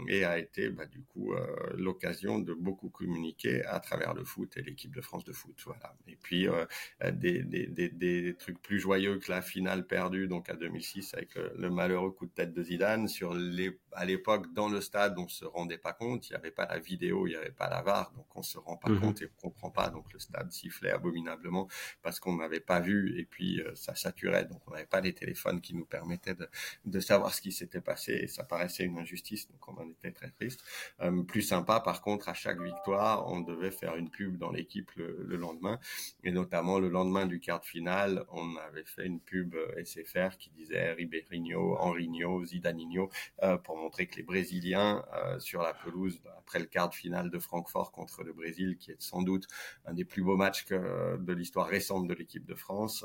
et 0.09 0.25
a 0.25 0.39
été 0.39 0.69
bah, 0.71 0.87
du 0.87 1.03
coup 1.03 1.35
l'occasion 1.75 2.39
de 2.39 2.55
beaucoup 2.55 2.91
communiquer 2.91 3.65
à 3.65 3.81
travers 3.81 4.15
le 4.15 4.25
foot 4.25 4.57
et 4.57 4.63
l'équipe 4.63 4.95
de 4.95 4.98
France 5.01 5.25
de 5.25 5.33
foot. 5.33 5.57
Voilà. 5.65 5.95
Et 6.07 6.17
puis 6.17 6.49
euh, 6.49 6.65
des, 7.13 7.43
des, 7.43 7.67
des, 7.67 7.89
des, 7.89 8.35
trucs 8.37 8.61
plus 8.61 8.79
joyeux 8.81 9.19
que 9.19 9.31
la 9.31 9.43
finale 9.43 9.87
perdue 9.87 10.29
donc 10.29 10.49
à 10.49 10.55
2006 10.55 11.15
avec 11.15 11.35
le, 11.35 11.53
le, 11.57 11.71
malheureux 11.71 12.11
coup 12.11 12.27
de 12.27 12.33
tête 12.33 12.53
de 12.53 12.63
Zidane. 12.63 13.09
Sur 13.09 13.35
les, 13.35 13.79
à 13.93 14.05
l'époque 14.05 14.53
dans 14.53 14.69
le 14.69 14.81
stade, 14.81 15.19
on 15.19 15.29
se 15.29 15.45
rendait 15.45 15.79
pas 15.79 15.93
compte. 15.93 16.29
Il 16.29 16.33
n'y 16.33 16.37
avait 16.37 16.51
pas 16.51 16.67
la 16.67 16.79
vidéo, 16.79 17.27
il 17.27 17.31
n'y 17.31 17.37
avait 17.37 17.51
pas 17.51 17.69
la 17.69 17.83
VAR, 17.83 18.13
donc 18.13 18.27
on 18.35 18.43
se 18.43 18.59
rend 18.59 18.77
pas 18.77 18.91
mmh. 18.91 19.01
compte 19.01 19.23
et 19.23 19.27
on 19.27 19.49
comprend 19.49 19.71
pas. 19.71 19.91
Donc 19.91 20.13
le 20.13 20.19
stade 20.19 20.51
sifflait 20.53 20.91
abominablement 20.91 21.69
parce 22.03 22.21
qu'on 22.21 22.37
n'avait 22.37 22.61
pas 22.61 22.81
vu 22.81 23.19
et 23.19 23.25
puis 23.25 23.61
euh, 23.61 23.75
ça 23.75 23.95
saturait. 23.95 24.45
Donc 24.45 24.61
on 24.67 24.73
n'avait 24.73 24.87
pas 24.87 25.01
les 25.01 25.15
téléphones 25.15 25.61
qui 25.61 25.75
nous 25.75 25.85
permettaient 25.85 26.35
de, 26.35 26.49
de 26.85 27.01
savoir 27.01 27.35
ce 27.35 27.41
qui 27.41 27.53
s'était 27.53 27.81
passé 27.81 28.13
et 28.13 28.27
ça 28.27 28.45
paraissait 28.45 28.85
une 28.85 28.99
injustice. 28.99 29.49
Donc 29.51 29.69
on 29.69 29.77
en 29.81 29.89
était 29.91 30.13
très 30.13 30.31
triste. 30.31 30.63
Euh, 31.01 31.23
plus 31.23 31.43
sympa 31.43 31.81
par 31.81 32.03
contre 32.03 32.29
à 32.29 32.35
chaque 32.35 32.61
victoire, 32.61 33.27
on 33.31 33.41
devait 33.41 33.71
faire 33.71 33.97
une 33.97 34.11
pub 34.11 34.37
dans 34.37 34.51
l'équipe 34.51 34.88
le, 34.97 35.25
le, 35.27 35.37
lendemain. 35.37 35.79
Et 36.25 36.31
notamment 36.31 36.79
le 36.79 36.89
lendemain 36.89 37.27
du 37.27 37.41
quart 37.41 37.61
de 37.61 37.67
finale, 37.67 38.25
on 38.31 38.57
avait 38.57 38.85
fait 38.85 39.07
une 39.07 39.21
pub 39.21 39.55
euh, 39.55 39.85
SFR 39.85 40.37
qui 40.39 40.51
disait 40.51 40.93
Ribeirinho, 40.93 41.77
Henriño, 41.79 42.45
Zidaninho, 42.45 43.11
euh, 43.43 43.57
pour 43.57 43.77
montrer 43.77 44.07
que 44.07 44.17
les 44.17 44.23
Brésiliens 44.23 45.05
euh, 45.15 45.39
sur 45.39 45.63
la 45.63 45.75
pelouse 45.75 46.21
après 46.39 46.59
le 46.59 46.67
quart 46.67 46.89
de 46.89 46.95
finale 46.95 47.31
de 47.31 47.39
Francfort 47.39 47.93
contre 47.93 48.23
le 48.23 48.33
Brésil, 48.33 48.77
qui 48.79 48.91
est 48.91 49.01
sans 49.01 49.23
doute 49.23 49.47
un 49.85 49.95
des 49.95 50.05
plus 50.05 50.23
beaux 50.23 50.37
matchs 50.37 50.67
de 50.69 51.33
l'histoire 51.33 51.67
récente 51.67 52.07
de 52.07 52.15
l'équipe 52.15 52.45
de 52.45 52.55
France, 52.55 53.05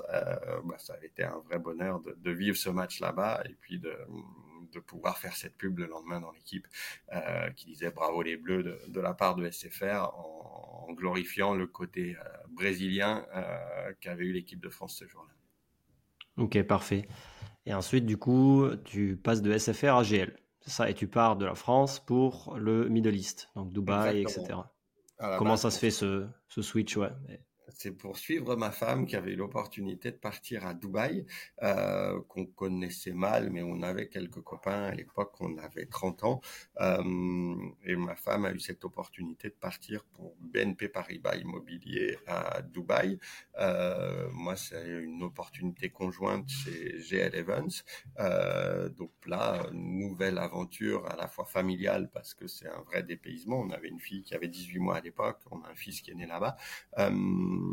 bah, 0.64 0.78
ça 0.78 0.94
avait 0.94 1.08
été 1.08 1.24
un 1.24 1.40
vrai 1.40 1.60
bonheur 1.60 2.00
de, 2.00 2.32
vivre 2.32 2.56
ce 2.56 2.70
match 2.70 3.00
là-bas 3.00 3.44
et 3.46 3.54
puis 3.60 3.80
de 3.80 3.94
pouvoir 4.80 5.18
faire 5.18 5.36
cette 5.36 5.56
pub 5.58 5.80
le 5.80 5.88
lendemain 5.88 6.22
dans 6.22 6.32
l'équipe 6.32 6.68
qui 7.56 7.66
disait 7.66 7.92
bravo 7.92 8.22
les 8.22 8.38
Bleus 8.38 8.64
de, 8.64 8.80
de 8.88 9.02
la 9.02 9.14
part 9.14 9.36
de 9.36 9.50
SFR 9.50 10.10
en, 10.16 10.73
en 10.88 10.94
glorifiant 10.94 11.54
le 11.54 11.68
côté 11.68 12.16
euh, 12.16 12.24
brésilien 12.50 13.26
euh, 13.36 13.94
qu'avait 14.00 14.26
eu 14.26 14.34
l'équipe 14.34 14.62
de 14.62 14.70
France 14.70 14.96
ce 14.98 15.08
jour-là. 15.08 15.34
Ok, 16.38 16.62
parfait. 16.64 17.08
Et 17.66 17.74
ensuite, 17.74 18.06
du 18.06 18.18
coup, 18.18 18.68
tu 18.84 19.16
passes 19.16 19.42
de 19.42 19.58
SFR 19.58 19.96
à 19.96 20.04
GL. 20.04 20.36
C'est 20.62 20.72
ça, 20.72 20.90
et 20.90 20.94
tu 20.94 21.08
pars 21.08 21.36
de 21.36 21.46
la 21.46 21.56
France 21.56 22.00
pour 22.00 22.56
le 22.58 22.88
Middle 22.90 23.16
East, 23.16 23.50
donc 23.56 23.72
Dubaï, 23.74 24.22
etc. 24.22 24.60
Comment 25.38 25.58
ça 25.58 25.72
se 25.72 25.80
fait 25.80 25.92
ce, 25.92 26.28
ce 26.48 26.62
switch 26.62 26.98
ouais 26.98 27.12
c'est 27.84 27.92
pour 27.92 28.18
suivre 28.18 28.56
ma 28.56 28.72
femme 28.72 29.06
qui 29.06 29.18
avait 29.18 29.34
eu 29.34 29.36
l'opportunité 29.36 30.12
de 30.12 30.16
partir 30.16 30.66
à 30.66 30.74
Dubaï, 30.74 31.26
euh, 31.64 32.22
qu'on 32.30 32.46
connaissait 32.46 33.12
mal, 33.12 33.50
mais 33.50 33.62
on 33.62 33.82
avait 33.82 34.08
quelques 34.08 34.40
copains 34.42 34.84
à 34.84 34.92
l'époque, 34.92 35.34
on 35.42 35.58
avait 35.58 35.86
30 35.88 36.24
ans, 36.24 36.40
euh, 36.80 37.56
et 37.84 37.98
ma 37.98 38.16
femme 38.16 38.46
a 38.46 38.54
eu 38.54 38.60
cette 38.62 38.86
opportunité 38.86 39.50
de 39.50 39.56
partir 39.56 40.06
pour 40.06 40.34
BNP 40.40 40.88
Paribas 40.88 41.36
Immobilier 41.36 42.18
à 42.26 42.62
Dubaï. 42.62 43.20
Euh, 43.60 44.30
moi, 44.32 44.56
c'est 44.56 44.88
une 44.88 45.22
opportunité 45.22 45.90
conjointe 45.90 46.48
chez 46.48 47.02
GL 47.02 47.36
Evans. 47.36 47.70
Euh, 48.20 48.88
donc 48.88 49.12
là, 49.26 49.68
nouvelle 49.74 50.38
aventure 50.38 51.06
à 51.08 51.18
la 51.18 51.28
fois 51.28 51.44
familiale 51.44 52.10
parce 52.14 52.34
que 52.34 52.48
c'est 52.48 52.70
un 52.70 52.82
vrai 52.84 53.04
dépaysement. 53.04 53.60
On 53.60 53.72
avait 53.72 53.90
une 53.90 54.00
fille 54.00 54.24
qui 54.24 54.36
avait 54.36 54.48
18 54.48 54.80
mois 54.80 54.96
à 54.96 55.02
l'époque, 55.02 55.40
on 55.52 55.62
a 55.64 55.70
un 55.70 55.76
fils 55.76 56.00
qui 56.00 56.12
est 56.12 56.16
né 56.16 56.26
là-bas. 56.26 56.56
Euh, 57.00 57.73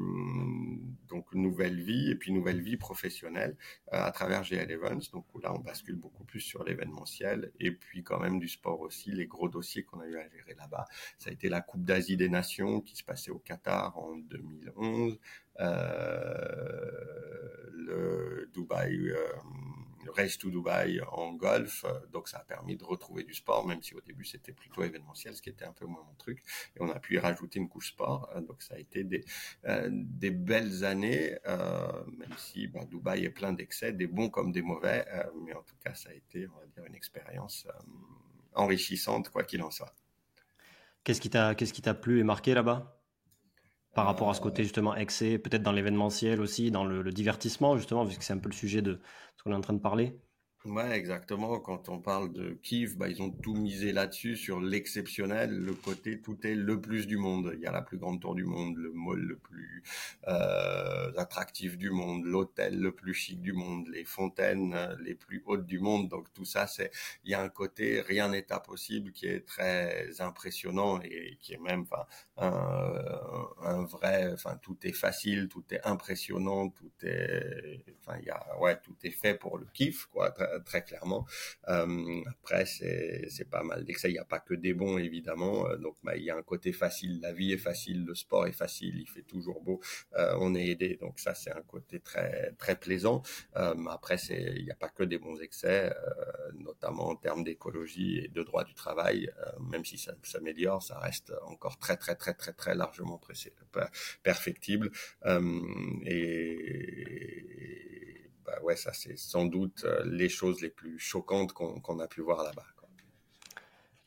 donc 1.09 1.33
nouvelle 1.35 1.81
vie 1.81 2.11
et 2.11 2.15
puis 2.15 2.33
nouvelle 2.33 2.61
vie 2.61 2.77
professionnelle 2.77 3.57
euh, 3.93 4.03
à 4.03 4.11
travers 4.13 4.45
GL 4.45 4.71
Events. 4.71 5.11
Donc 5.13 5.27
là, 5.43 5.53
on 5.55 5.59
bascule 5.59 5.97
beaucoup 5.97 6.25
plus 6.25 6.41
sur 6.41 6.65
l'événementiel 6.65 7.53
et 7.59 7.73
puis 7.73 8.03
quand 8.03 8.21
même 8.21 8.39
du 8.39 8.49
sport 8.49 8.81
aussi. 8.81 9.11
Les 9.11 9.27
gros 9.27 9.49
dossiers 9.49 9.83
qu'on 9.85 10.01
a 10.01 10.07
eu 10.07 10.17
à 10.17 10.29
gérer 10.29 10.55
là-bas, 10.59 10.87
ça 11.19 11.31
a 11.31 11.33
été 11.33 11.49
la 11.49 11.61
Coupe 11.61 11.85
d'Asie 11.85 12.17
des 12.17 12.29
Nations 12.29 12.81
qui 12.81 12.97
se 12.97 13.05
passait 13.05 13.31
au 13.31 13.39
Qatar 13.39 13.99
en 13.99 14.17
2011, 14.17 15.19
euh, 15.61 15.67
le 17.73 18.51
Dubaï. 18.53 19.11
Euh, 19.11 19.17
Race 20.09 20.39
to 20.39 20.51
Dubai 20.51 21.01
en 21.13 21.33
golf. 21.35 21.85
Euh, 21.85 22.07
donc 22.13 22.29
ça 22.29 22.39
a 22.39 22.45
permis 22.45 22.77
de 22.77 22.85
retrouver 22.85 23.25
du 23.25 23.35
sport, 23.35 23.67
même 23.67 23.83
si 23.83 23.95
au 23.95 24.01
début 24.01 24.25
c'était 24.25 24.53
plutôt 24.53 24.83
événementiel, 24.83 25.35
ce 25.35 25.43
qui 25.43 25.51
était 25.51 25.65
un 25.65 25.73
peu 25.73 25.87
moins 25.87 26.03
mon 26.03 26.15
truc. 26.15 26.43
Et 26.77 26.83
on 26.83 26.89
a 26.91 26.99
pu 26.99 27.15
y 27.15 27.19
rajouter 27.19 27.59
une 27.59 27.69
couche 27.69 27.89
sport. 27.89 28.31
Euh, 28.35 28.41
donc 28.41 28.63
ça 28.63 28.75
a 28.75 28.79
été 28.79 29.05
des, 29.05 29.25
euh, 29.67 29.91
belles 30.31 30.85
années, 30.85 31.37
même 31.47 32.35
si 32.37 32.69
bah, 32.69 32.85
Dubaï 32.85 33.25
est 33.25 33.31
plein 33.31 33.53
d'excès, 33.53 33.93
des 33.93 34.07
bons 34.07 34.31
comme 34.31 34.53
des 34.53 34.63
mauvais. 34.63 35.05
mais 35.45 35.53
en 35.55 35.63
tout 35.63 35.77
cas, 35.85 35.95
ça 35.95 36.11
a 36.11 36.13
été, 36.13 36.47
on 36.47 36.59
va 36.59 36.67
dire, 36.67 36.85
une 36.87 36.95
expérience 36.95 37.67
enrichissante, 38.55 39.29
quoi 39.31 39.45
qu'il 39.45 39.63
en 39.63 39.71
soit. 39.71 39.95
Qu'est-ce 41.05 41.21
qui 41.21 41.83
t'a 41.83 41.95
plu 41.95 42.21
et 42.21 42.25
marqué 42.25 42.55
là-bas? 42.55 43.00
Par 43.95 44.07
rapport 44.07 44.31
à 44.31 44.35
ce 44.35 44.41
côté 44.41 44.63
justement 44.63 44.95
excès, 44.95 45.39
peut-être 45.39 45.63
dans 45.63 45.73
l'événementiel 45.73 46.41
aussi, 46.41 46.71
dans 46.71 46.85
le, 46.85 47.11
divertissement 47.13 47.77
justement, 47.77 48.05
puisque 48.07 48.23
c'est 48.23 48.33
un 48.33 48.39
peu 48.39 48.49
le 48.49 48.55
sujet 48.55 48.83
de 48.83 49.01
ce 49.37 49.43
qu'on 49.43 49.53
est 49.53 49.57
en 49.57 49.61
train 49.61 49.75
de 49.75 49.81
parler. 49.81 50.19
Ouais, 50.67 50.91
exactement. 50.99 51.59
Quand 51.59 51.89
on 51.89 52.01
parle 52.01 52.33
de 52.35 52.51
Kiev, 52.63 52.95
bah, 52.99 53.09
ils 53.09 53.23
ont 53.23 53.31
tout 53.31 53.55
misé 53.55 53.93
là-dessus, 53.93 54.37
sur 54.37 54.61
l'exceptionnel, 54.61 55.57
le 55.57 55.73
côté 55.73 56.21
tout 56.21 56.37
est 56.47 56.55
le 56.55 56.79
plus 56.79 57.07
du 57.07 57.17
monde. 57.17 57.53
Il 57.55 57.61
y 57.61 57.67
a 57.67 57.73
la 57.73 57.81
plus 57.81 57.97
grande 57.97 58.21
tour 58.21 58.35
du 58.35 58.45
monde, 58.45 58.77
le 58.77 58.93
mall 58.93 59.21
le 59.21 59.37
plus 59.39 59.83
euh, 60.29 61.13
attractif 61.17 61.79
du 61.79 61.89
monde, 61.91 62.27
l'hôtel 62.27 62.79
le 62.79 62.93
plus 62.93 63.15
chic 63.15 63.41
du 63.41 63.55
monde, 63.55 63.89
les 63.89 64.05
fontaines 64.05 64.75
euh, 64.75 64.95
les 65.03 65.15
plus 65.15 65.43
hautes 65.47 65.65
du 65.65 65.79
monde. 65.79 66.11
Donc 66.11 66.31
tout 66.35 66.45
ça, 66.45 66.67
c'est 66.67 66.91
il 67.25 67.31
y 67.31 67.35
a 67.35 67.41
un 67.41 67.49
côté 67.49 68.03
rien 68.03 68.29
n'est 68.29 68.53
impossible 68.53 69.13
qui 69.13 69.27
est 69.29 69.47
très 69.47 70.21
impressionnant 70.21 71.01
et 71.01 71.39
qui 71.41 71.55
est 71.55 71.59
même, 71.59 71.87
enfin, 71.91 72.05
un, 72.37 73.49
un 73.63 73.85
vrai, 73.85 74.31
enfin 74.33 74.59
tout 74.63 74.77
est 74.83 74.93
facile, 74.93 75.49
tout 75.49 75.65
est 75.71 75.81
impressionnant, 75.87 76.69
tout 76.69 76.93
est, 77.03 77.83
enfin 78.01 78.19
il 78.21 78.27
y 78.27 78.31
a, 78.31 78.59
ouais, 78.61 78.79
tout 78.83 78.97
est 79.05 79.11
fait 79.11 79.35
pour 79.35 79.57
le 79.59 79.67
kiff, 79.73 80.07
quoi 80.07 80.31
clairement. 80.83 81.27
Euh, 81.69 82.23
après, 82.29 82.65
c'est 82.67 83.49
pas 83.51 83.63
mal 83.63 83.85
d'excès. 83.85 84.11
Il 84.11 84.13
n'y 84.13 84.19
a 84.19 84.25
pas 84.25 84.41
que 84.41 84.55
des 84.55 84.75
bons, 84.75 84.99
évidemment. 84.99 85.69
Euh, 85.69 85.77
donc, 85.77 85.97
bah, 86.03 86.17
il 86.17 86.25
y 86.25 86.31
a 86.31 86.37
un 86.37 86.43
côté 86.43 86.73
facile. 86.73 87.21
La 87.21 87.33
vie 87.33 87.53
est 87.53 87.59
facile, 87.59 88.05
le 88.05 88.15
sport 88.15 88.47
est 88.47 88.53
facile, 88.53 88.99
il 88.99 89.09
fait 89.09 89.23
toujours 89.23 89.61
beau. 89.63 89.81
Euh, 90.17 90.37
on 90.41 90.55
est 90.55 90.67
aidé. 90.69 90.97
Donc, 91.01 91.19
ça, 91.19 91.35
c'est 91.35 91.53
un 91.53 91.63
côté 91.63 92.01
très 92.01 92.53
très 92.59 92.77
plaisant. 92.77 93.23
après, 93.55 94.19
c'est 94.19 94.41
il 94.57 94.65
n'y 94.65 94.71
a 94.71 94.75
pas 94.75 94.89
que 94.89 95.03
des 95.05 95.19
bons 95.19 95.41
excès, 95.41 95.93
notamment 96.55 97.09
en 97.09 97.17
termes 97.17 97.45
d'écologie 97.45 98.19
et 98.19 98.29
de 98.29 98.43
droit 98.43 98.65
du 98.65 98.75
travail. 98.75 99.31
même 99.61 99.85
si 99.85 99.99
ça 99.99 100.15
s'améliore, 100.23 100.83
ça 100.83 100.99
reste 100.99 101.33
encore 101.47 101.79
très 101.79 101.97
très 101.97 102.15
très 102.15 102.35
très 102.35 102.53
très 102.53 102.75
largement 102.75 103.21
perfectible. 104.23 104.91
et 106.07 107.90
bah 108.51 108.59
ouais, 108.63 108.77
ça 108.77 108.93
c'est 108.93 109.17
sans 109.17 109.45
doute 109.45 109.85
euh, 109.85 110.03
les 110.05 110.29
choses 110.29 110.61
les 110.61 110.71
plus 110.71 110.99
choquantes 110.99 111.53
qu'on 111.53 111.99
a 112.01 112.09
pu 112.09 112.21
voir 112.21 112.43
là-bas. 112.43 112.67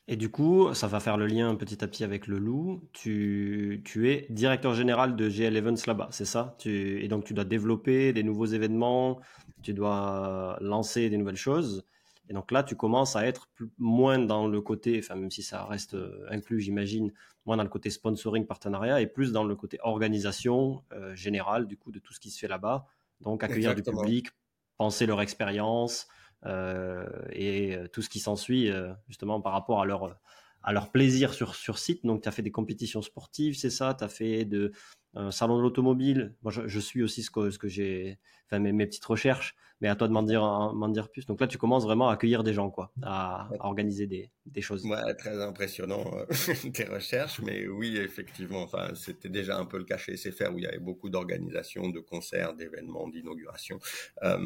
Et 0.10 0.18
du 0.18 0.30
coup, 0.30 0.74
ça 0.74 0.88
va 0.88 1.00
faire 1.00 1.16
le 1.16 1.28
lien 1.28 1.56
petit 1.56 1.82
à 1.82 1.88
petit 1.88 2.04
avec 2.04 2.28
le 2.28 2.38
loup. 2.38 2.84
Tu, 2.92 3.82
tu 3.86 4.12
es 4.12 4.28
directeur 4.30 4.74
général 4.74 5.16
de 5.16 5.30
GL 5.30 5.56
Events 5.56 5.88
là-bas, 5.88 6.10
c'est 6.12 6.26
ça? 6.26 6.58
Et 6.66 7.08
donc 7.08 7.24
tu 7.24 7.34
dois 7.34 7.46
développer 7.46 8.12
des 8.12 8.24
nouveaux 8.24 8.46
événements, 8.46 9.22
tu 9.62 9.74
dois 9.74 10.58
lancer 10.60 11.10
des 11.10 11.18
nouvelles 11.18 11.38
choses. 11.38 11.86
Et 12.30 12.34
donc 12.34 12.52
là, 12.52 12.64
tu 12.64 12.76
commences 12.76 13.16
à 13.16 13.26
être 13.26 13.50
moins 13.78 14.20
dans 14.20 14.48
le 14.48 14.62
côté, 14.62 15.00
enfin 15.00 15.16
même 15.16 15.32
si 15.32 15.44
ça 15.44 15.66
reste 15.66 15.94
euh, 15.94 16.26
inclus, 16.30 16.60
j'imagine, 16.62 17.12
moins 17.46 17.58
dans 17.58 17.64
le 17.64 17.70
côté 17.70 17.90
sponsoring, 17.90 18.46
partenariat, 18.46 19.02
et 19.02 19.08
plus 19.08 19.32
dans 19.32 19.44
le 19.44 19.56
côté 19.56 19.78
organisation 19.84 20.84
euh, 20.94 21.14
générale 21.16 21.68
du 21.68 21.78
coup 21.78 21.92
de 21.92 22.00
tout 22.00 22.14
ce 22.14 22.20
qui 22.20 22.30
se 22.30 22.40
fait 22.40 22.48
là-bas. 22.48 22.86
Donc 23.24 23.44
accueillir 23.44 23.76
du 23.76 23.84
public, 23.84 24.28
penser 24.78 25.06
leur 25.06 25.22
expérience 25.22 26.08
euh, 26.46 27.06
et 27.32 27.76
euh, 27.76 27.88
tout 27.88 28.02
ce 28.02 28.10
qui 28.10 28.20
s'ensuit 28.20 28.70
euh, 28.70 28.94
justement 29.08 29.40
par 29.40 29.54
rapport 29.54 29.82
à 29.82 29.86
leur 29.86 30.20
à 30.64 30.72
leur 30.72 30.92
plaisir 30.92 31.34
sur, 31.34 31.56
sur 31.56 31.78
site. 31.78 32.06
Donc, 32.06 32.24
tu 32.24 32.30
as 32.30 32.32
fait 32.32 32.42
des 32.42 32.52
compétitions 32.52 33.02
sportives, 33.02 33.56
c'est 33.56 33.70
ça? 33.70 33.94
Tu 33.94 34.04
as 34.06 34.08
fait 34.08 34.46
de, 34.46 34.72
un 35.14 35.30
salon 35.30 35.58
de 35.58 35.62
l'automobile? 35.62 36.36
Moi, 36.42 36.54
je, 36.54 36.80
suis 36.80 37.04
aussi 37.04 37.22
ce 37.22 37.30
que, 37.30 37.50
ce 37.52 37.60
que 37.60 37.68
j'ai, 37.68 38.18
enfin, 38.54 38.60
mes, 38.60 38.72
mes, 38.72 38.86
petites 38.86 39.06
recherches, 39.06 39.56
mais 39.84 39.90
à 39.90 39.96
toi 39.96 40.08
de 40.08 40.14
m'en 40.14 40.24
dire, 40.24 40.42
m'en 40.42 40.88
dire 40.88 41.10
plus. 41.10 41.26
Donc 41.26 41.42
là, 41.42 41.48
tu 41.48 41.58
commences 41.58 41.84
vraiment 41.84 42.08
à 42.08 42.14
accueillir 42.14 42.44
des 42.44 42.54
gens, 42.54 42.70
quoi, 42.70 42.94
à, 43.02 43.50
organiser 43.60 44.08
des, 44.08 44.32
des, 44.46 44.62
choses. 44.62 44.86
Ouais, 44.86 45.14
très 45.16 45.42
impressionnant 45.42 46.10
euh, 46.14 46.26
tes 46.74 46.86
recherches, 46.86 47.42
mais 47.42 47.68
oui, 47.68 47.98
effectivement, 47.98 48.62
enfin, 48.62 48.96
c'était 48.96 49.28
déjà 49.28 49.58
un 49.58 49.66
peu 49.66 49.78
le 49.78 49.84
cas 49.84 49.98
chez 49.98 50.16
SFR 50.16 50.54
où 50.54 50.58
il 50.58 50.64
y 50.64 50.68
avait 50.68 50.80
beaucoup 50.80 51.10
d'organisations, 51.10 51.90
de 51.90 52.00
concerts, 52.00 52.54
d'événements, 52.54 53.10
d'inauguration, 53.10 53.78
euh, 54.24 54.40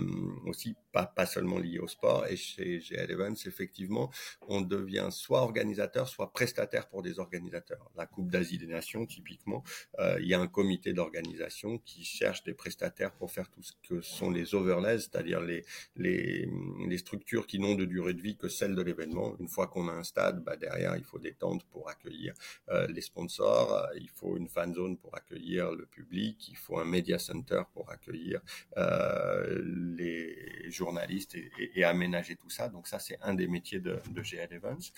aussi 0.48 0.76
pas, 0.92 1.06
pas 1.06 1.28
seulement 1.28 1.60
liés 1.60 1.78
au 1.78 1.88
sport. 1.88 2.26
Et 2.28 2.36
chez 2.36 2.80
GL 2.80 3.12
Events, 3.12 3.46
effectivement, 3.46 4.10
on 4.48 4.62
devient 4.62 5.10
soit 5.12 5.42
organisateur, 5.42 6.08
soit 6.08 6.34
prestataire 6.34 6.88
pour 6.88 7.04
des 7.04 7.20
organisateurs. 7.20 7.92
La 7.96 8.08
Coupe 8.08 8.32
d'Asie 8.32 8.58
des 8.58 8.66
Nations, 8.66 9.06
typiquement, 9.06 9.64
euh, 10.00 10.18
il 10.20 10.28
y 10.28 10.34
a 10.34 10.40
un 10.40 10.48
comité 10.48 10.94
d'organisation 10.94 11.78
qui 11.78 12.04
cherche 12.04 12.44
des 12.44 12.56
prestataires 12.56 13.12
pour 13.12 13.30
faire 13.32 13.52
tout 13.52 13.62
ce 13.62 13.74
que 13.88 13.97
sont 14.02 14.32
les 14.32 14.56
overlays, 14.56 15.00
c'est-à-dire 15.00 15.42
les, 15.42 15.64
les, 15.96 16.98
structures 16.98 17.46
qui 17.46 17.60
n'ont 17.60 17.76
de 17.76 17.86
durée 17.86 18.14
de 18.14 18.22
vie 18.22 18.38
que 18.38 18.48
celle 18.48 18.76
de 18.76 18.82
l'événement. 18.82 19.36
Une 19.40 19.48
fois 19.48 19.68
qu'on 19.68 19.88
a 19.88 19.92
un 19.92 20.04
stade, 20.04 20.44
bah 20.44 20.56
derrière, 20.56 20.96
il 20.96 21.04
faut 21.04 21.20
des 21.20 21.34
tentes 21.34 21.64
pour 21.66 21.90
accueillir 21.90 22.34
euh, 22.70 22.88
les 22.88 23.02
sponsors, 23.02 23.74
euh, 23.74 23.86
il 23.96 24.10
faut 24.10 24.36
une 24.36 24.48
fan 24.48 24.74
zone 24.74 24.98
pour 24.98 25.16
accueillir 25.16 25.72
le 25.72 25.86
public, 25.86 26.50
il 26.50 26.58
faut 26.58 26.80
un 26.80 26.86
media 26.86 27.20
center 27.20 27.62
pour 27.74 27.92
accueillir 27.92 28.42
euh, 28.78 29.62
les 29.98 30.70
journalistes 30.70 31.36
et, 31.36 31.84
aménager 31.84 32.36
tout 32.36 32.50
ça. 32.50 32.68
Donc 32.68 32.88
ça, 32.88 33.00
c'est 33.00 33.18
un 33.22 33.34
des 33.34 33.48
métiers 33.48 33.80
de, 33.80 34.00
de 34.12 34.22
GL 34.22 34.50
Events. 34.52 34.92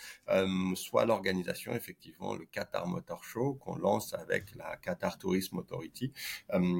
Soit 0.75 1.05
l'organisation, 1.05 1.73
effectivement, 1.73 2.35
le 2.35 2.45
Qatar 2.45 2.87
Motor 2.87 3.23
Show 3.23 3.55
qu'on 3.55 3.75
lance 3.75 4.13
avec 4.13 4.55
la 4.55 4.77
Qatar 4.77 5.19
Tourism 5.19 5.57
Authority, 5.59 6.11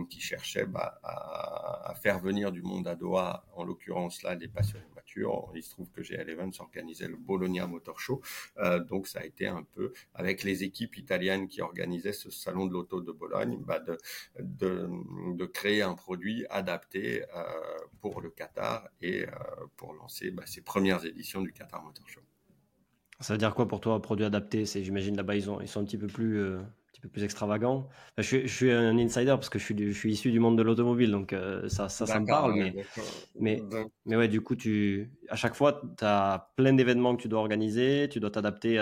qui 0.09 0.19
cherchait 0.19 0.65
bah, 0.65 0.99
à, 1.03 1.93
faire 2.01 2.19
venir 2.19 2.51
du 2.51 2.61
monde 2.61 2.87
à 2.87 2.95
Doha, 2.95 3.45
en 3.55 3.63
l'occurrence 3.63 4.23
là, 4.23 4.35
les 4.35 4.47
passionnés 4.47 4.85
de 4.85 4.93
voiture. 4.93 5.51
Il 5.55 5.63
se 5.63 5.71
trouve 5.71 5.89
que 5.91 6.01
GL 6.01 6.29
Events 6.29 6.59
organisait 6.59 7.07
le 7.07 7.17
Bologna 7.17 7.67
Motor 7.67 7.99
Show, 7.99 8.21
euh, 8.57 8.79
donc 8.79 9.07
ça 9.07 9.19
a 9.19 9.25
été 9.25 9.47
un 9.47 9.63
peu 9.63 9.93
avec 10.13 10.43
les 10.43 10.63
équipes 10.63 10.97
italiennes 10.97 11.47
qui 11.47 11.61
organisaient 11.61 12.13
ce 12.13 12.29
salon 12.29 12.65
de 12.65 12.73
l'auto 12.73 13.01
de 13.01 13.11
Bologne, 13.11 13.61
bah, 13.65 13.79
de, 13.79 13.97
de, 14.39 15.45
créer 15.45 15.81
un 15.81 15.95
produit 15.95 16.45
adapté 16.49 17.23
euh, 17.35 17.43
pour 18.01 18.21
le 18.21 18.29
Qatar 18.29 18.87
et 19.01 19.25
pour 19.77 19.93
lancer 19.93 20.31
bah, 20.31 20.43
ces 20.45 20.61
premières 20.61 21.05
éditions 21.05 21.41
du 21.41 21.51
Qatar 21.51 21.83
Motor 21.83 22.07
Show. 22.07 22.21
Ça 23.19 23.33
veut 23.33 23.39
dire 23.39 23.53
quoi 23.53 23.67
pour 23.67 23.81
toi, 23.81 24.01
produit 24.01 24.25
adapté? 24.25 24.63
J'imagine, 24.65 25.17
là-bas, 25.17 25.35
ils 25.35 25.43
sont 25.43 25.79
un 25.79 25.83
petit 25.83 25.97
peu 25.97 26.07
plus 26.07 26.59
petit 26.99 27.07
peu 27.07 27.09
plus 27.09 27.23
extravagant. 27.23 27.87
je, 28.17 28.45
suis 28.47 28.71
un 28.71 28.97
insider 28.97 29.31
parce 29.31 29.49
que 29.49 29.57
je 29.57 29.63
suis, 29.63 29.75
je 29.77 29.97
suis 29.97 30.11
issu 30.11 30.31
du 30.31 30.39
monde 30.39 30.57
de 30.57 30.63
l'automobile, 30.63 31.11
donc 31.11 31.31
euh, 31.31 31.69
ça, 31.69 31.87
ça, 31.87 32.05
ça, 32.05 32.19
me 32.19 32.25
parle. 32.25 32.55
Mais, 32.55 32.75
mais, 33.39 33.63
mais, 34.05 34.15
ouais, 34.17 34.27
du 34.27 34.41
coup, 34.41 34.55
tu, 34.55 35.11
à 35.29 35.35
chaque 35.35 35.55
fois, 35.55 35.81
tu 35.97 36.03
as 36.03 36.51
plein 36.57 36.73
d'événements 36.73 37.15
que 37.15 37.21
tu 37.21 37.29
dois 37.29 37.39
organiser, 37.39 38.09
tu 38.11 38.19
dois 38.19 38.31
t'adapter 38.31 38.79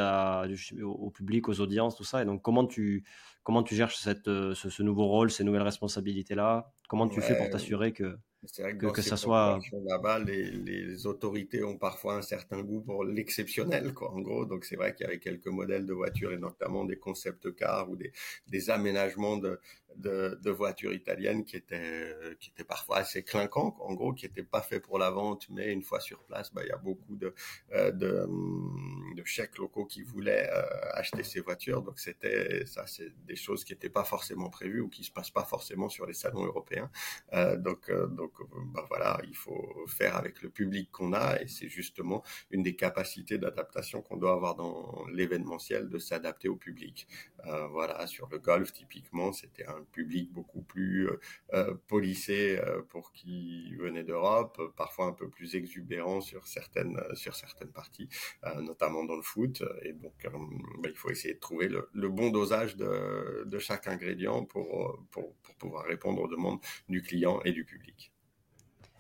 au, 0.84 1.12
public, 1.12 1.48
aux 1.48 1.60
audiences, 1.60 1.96
tout 1.96 2.04
ça. 2.04 2.24
Et 2.24 2.26
donc, 2.26 2.42
comment 2.42 2.66
tu, 2.66 3.04
comment 3.44 3.62
tu 3.62 3.76
gères 3.76 3.92
cette, 3.92 4.26
ce, 4.26 4.84
nouveau 4.84 5.06
rôle, 5.06 5.30
ces 5.30 5.44
nouvelles 5.44 5.62
responsabilités-là? 5.62 6.72
Comment 6.88 7.08
tu 7.08 7.22
fais 7.22 7.38
pour 7.38 7.50
t'assurer 7.50 7.94
que 7.94 8.18
C'est 8.46 8.62
vrai 8.62 8.78
que, 8.78 8.86
que, 8.88 9.02
ça 9.02 9.18
soit 9.18 9.60
là-bas, 9.88 10.20
les, 10.20 10.52
les, 10.52 11.08
autorités 11.08 11.64
ont 11.64 11.78
parfois 11.78 12.16
un 12.16 12.22
certain 12.22 12.62
goût 12.62 12.82
pour 12.82 13.04
l'exceptionnel, 13.04 13.94
quoi. 13.94 14.12
En 14.12 14.22
gros, 14.22 14.46
donc 14.46 14.64
c'est 14.64 14.76
vrai 14.76 14.94
qu'il 14.94 15.06
y 15.06 15.10
avait 15.10 15.20
quelques 15.20 15.48
modèles 15.48 15.86
de 15.86 15.94
voitures 15.94 16.32
et 16.32 16.38
notamment 16.38 16.86
des 16.86 16.98
concept 16.98 17.54
cars 17.56 17.90
ou 17.90 17.96
des, 17.96 18.12
des 18.48 18.70
aménagements 18.70 19.38
de, 19.38 19.60
de, 19.98 20.40
de, 20.42 20.52
voitures 20.52 20.94
italiennes 20.94 21.44
qui 21.44 21.56
étaient 21.56 22.14
qui 22.40 22.50
étaient 22.52 22.64
parfois 22.64 22.98
assez 22.98 23.24
clinquants, 23.24 23.76
en 23.80 23.94
gros, 23.94 24.14
qui 24.14 24.26
n'étaient 24.26 24.44
pas 24.44 24.62
faits 24.62 24.84
pour 24.84 25.00
la 25.00 25.10
vente, 25.10 25.48
mais 25.50 25.72
une 25.74 25.82
fois 25.82 26.00
sur 26.00 26.24
place, 26.24 26.54
bah, 26.54 26.62
il 26.64 26.70
y 26.70 26.72
a 26.72 26.78
beaucoup 26.78 27.16
de 27.16 27.34
euh, 27.74 27.92
de, 27.92 28.28
de, 29.16 29.24
chèques 29.26 29.58
locaux 29.58 29.86
qui 29.86 30.04
voulaient 30.04 30.50
euh, 30.52 30.64
acheter 30.94 31.24
ces 31.24 31.40
voitures. 31.40 31.82
Donc 31.82 32.00
c'était 32.00 32.66
ça, 32.66 32.86
c'est 32.86 33.12
des 33.26 33.36
choses 33.36 33.64
qui 33.64 33.74
n'étaient 33.74 33.90
pas 33.90 34.04
forcément 34.04 34.50
prévues 34.50 34.82
ou 34.82 34.90
qui 34.90 35.04
se 35.04 35.12
passent 35.12 35.32
pas 35.32 35.46
forcément 35.46 35.90
sur 35.90 36.06
les 36.06 36.14
salons 36.14 36.46
européens. 36.46 36.90
Euh, 37.34 37.58
donc 37.58 37.92
donc 38.12 38.27
bah, 38.74 38.86
voilà, 38.88 39.20
il 39.28 39.36
faut 39.36 39.86
faire 39.88 40.16
avec 40.16 40.42
le 40.42 40.50
public 40.50 40.92
qu'on 40.92 41.14
a 41.14 41.42
et 41.42 41.48
c'est 41.48 41.70
justement 41.70 42.24
une 42.52 42.64
des 42.64 42.76
capacités 42.76 43.38
d'adaptation 43.38 44.02
qu'on 44.02 44.18
doit 44.18 44.34
avoir 44.34 44.56
dans 44.56 45.06
l'événementiel 45.12 45.90
de 45.90 46.00
s'adapter 46.00 46.48
au 46.50 46.56
public. 46.56 47.08
voilà, 47.72 48.08
sur 48.08 48.28
le 48.30 48.40
golf 48.40 48.74
typiquement, 48.74 49.32
c'était 49.34 49.66
un 49.66 49.84
public 49.92 50.32
beaucoup 50.32 50.62
plus 50.62 51.08
euh, 51.08 51.20
euh, 51.54 51.74
policé 51.88 52.58
euh, 52.58 52.82
pour 52.90 53.12
qui 53.12 53.76
venait 53.76 54.04
d'Europe, 54.04 54.62
parfois 54.76 55.06
un 55.06 55.14
peu 55.14 55.30
plus 55.30 55.56
exubérant 55.56 56.22
sur 56.22 56.48
certaines 56.48 57.00
sur 57.14 57.36
certaines 57.36 57.72
parties, 57.72 58.10
notamment 58.62 59.04
dans 59.04 59.16
le 59.16 59.22
foot. 59.22 59.64
Et 59.84 59.94
donc, 59.94 60.14
bah, 60.24 60.90
il 60.90 60.96
faut 60.96 61.10
essayer 61.10 61.34
de 61.34 61.40
trouver 61.40 61.70
le, 61.70 62.10
bon 62.10 62.30
dosage 62.30 62.76
de, 62.76 63.44
de 63.46 63.60
chaque 63.60 63.88
ingrédient 63.88 64.46
pour, 64.46 65.00
pour, 65.12 65.36
pour 65.36 65.56
pouvoir 65.56 65.86
répondre 65.86 66.22
aux 66.22 66.28
demandes 66.28 66.60
du 66.90 67.02
client 67.02 67.42
et 67.46 67.52
du 67.52 67.66
public. 67.66 68.12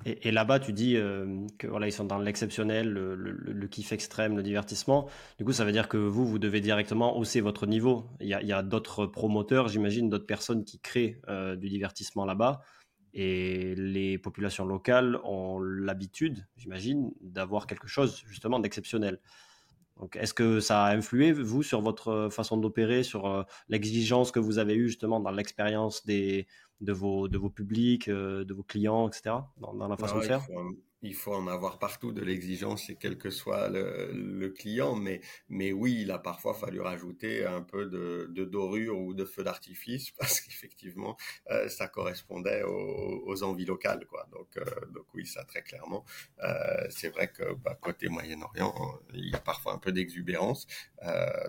Et, 0.06 0.32
là-bas, 0.32 0.60
tu 0.60 0.74
dis 0.74 0.96
euh, 0.96 1.46
que 1.58 1.68
voilà, 1.68 1.88
ils 1.88 1.92
sont 1.92 2.06
dans 2.06 2.20
l'exceptionnel, 2.20 2.89
le, 2.89 3.68
kiff 3.68 3.92
extrême, 3.92 4.38
le 4.38 4.44
divertissement. 4.44 5.10
Du 5.38 5.46
coup, 5.46 5.51
ça 5.51 5.66
veut 5.66 5.72
dire 5.72 5.89
que 5.89 5.98
vous, 5.98 6.25
vous 6.25 6.39
devez 6.39 6.62
directement 6.62 7.18
hausser 7.18 7.42
votre 7.42 7.66
niveau. 7.66 8.06
Il 8.22 8.27
y 8.27 8.54
a, 8.54 8.63
d'autres 8.63 9.06
promoteurs, 9.06 9.68
j'imagine, 9.68 10.10
d'autres 10.10 10.25
personnes 10.25 10.63
qui 10.63 10.80
créent 10.80 11.20
euh, 11.27 11.56
du 11.56 11.70
divertissement 11.70 12.25
là-bas. 12.25 12.62
Et 13.13 13.74
les 13.75 14.18
populations 14.18 14.66
locales 14.66 15.20
ont 15.24 15.60
l'habitude, 15.60 16.46
j'imagine, 16.56 17.12
d'avoir 17.22 17.66
quelque 17.66 17.88
chose 17.88 18.22
justement 18.27 18.60
d'exceptionnel. 18.60 19.20
Donc, 20.00 20.16
est-ce 20.16 20.34
que 20.34 20.60
ça 20.60 20.84
a 20.86 20.96
influé, 20.96 21.32
vous, 21.32 21.63
sur 21.63 21.82
votre 21.82 22.30
façon 22.32 22.58
d'opérer, 22.58 23.04
sur 23.04 23.25
euh, 23.25 23.44
l'exigence 23.70 24.32
que 24.32 24.39
vous 24.39 24.60
avez 24.60 24.75
eue 24.75 24.88
justement 24.88 25.20
dans 25.20 25.32
l'expérience 25.32 26.06
des, 26.06 26.48
de, 26.82 26.94
vos, 26.94 27.27
de 27.27 27.38
vos 27.38 27.50
publics, 27.50 28.08
euh, 28.08 28.46
de 28.46 28.54
vos 28.54 28.63
clients, 28.63 29.08
etc., 29.08 29.36
dans, 29.58 29.88
la 29.88 29.98
façon 29.98 30.18
de 30.18 30.22
faire 30.22 30.42
il 30.50 30.54
faut 30.54 30.75
en 31.27 31.48
avoir 31.48 31.80
partout 31.80 32.12
de 32.12 32.22
l'exigence 32.22 32.89
et 32.89 32.96
quel 32.96 33.18
que 33.18 33.30
soit 33.30 33.70
le, 33.70 34.50
client, 34.50 34.96
mais, 34.96 35.22
mais 35.50 35.72
oui, 35.72 36.00
il 36.01 36.12
a 36.12 36.20
parfois 36.20 36.54
fallu 36.54 36.80
rajouter 36.82 37.46
un 37.46 37.62
peu 37.62 37.86
de, 37.86 38.27
de 38.32 38.46
dorure 38.46 38.98
ou 38.98 39.13
de 39.13 39.25
feu 39.25 39.44
d'artifice 39.44 40.12
parce 40.20 40.42
qu'effectivement, 40.42 41.18
euh, 41.51 41.68
ça 41.70 41.88
correspondait 41.88 42.63
aux, 42.63 43.44
envies 43.44 43.66
locales, 43.66 44.06
quoi. 44.08 44.27
Donc, 44.32 44.58
euh, 44.58 44.63
donc 44.94 45.06
oui, 45.13 45.25
ça 45.25 45.44
très 45.44 45.62
clairement. 45.62 46.06
Euh, 46.44 46.88
c'est 46.89 47.10
vrai 47.10 47.27
que 47.32 47.54
bah, 47.56 47.77
côté 47.80 48.08
Moyen-Orient, 48.08 49.00
il 49.13 49.30
y 49.30 49.36
a 49.36 49.39
parfois 49.39 49.74
un 49.74 49.77
peu 49.77 49.92
d'exubérance. 49.92 50.66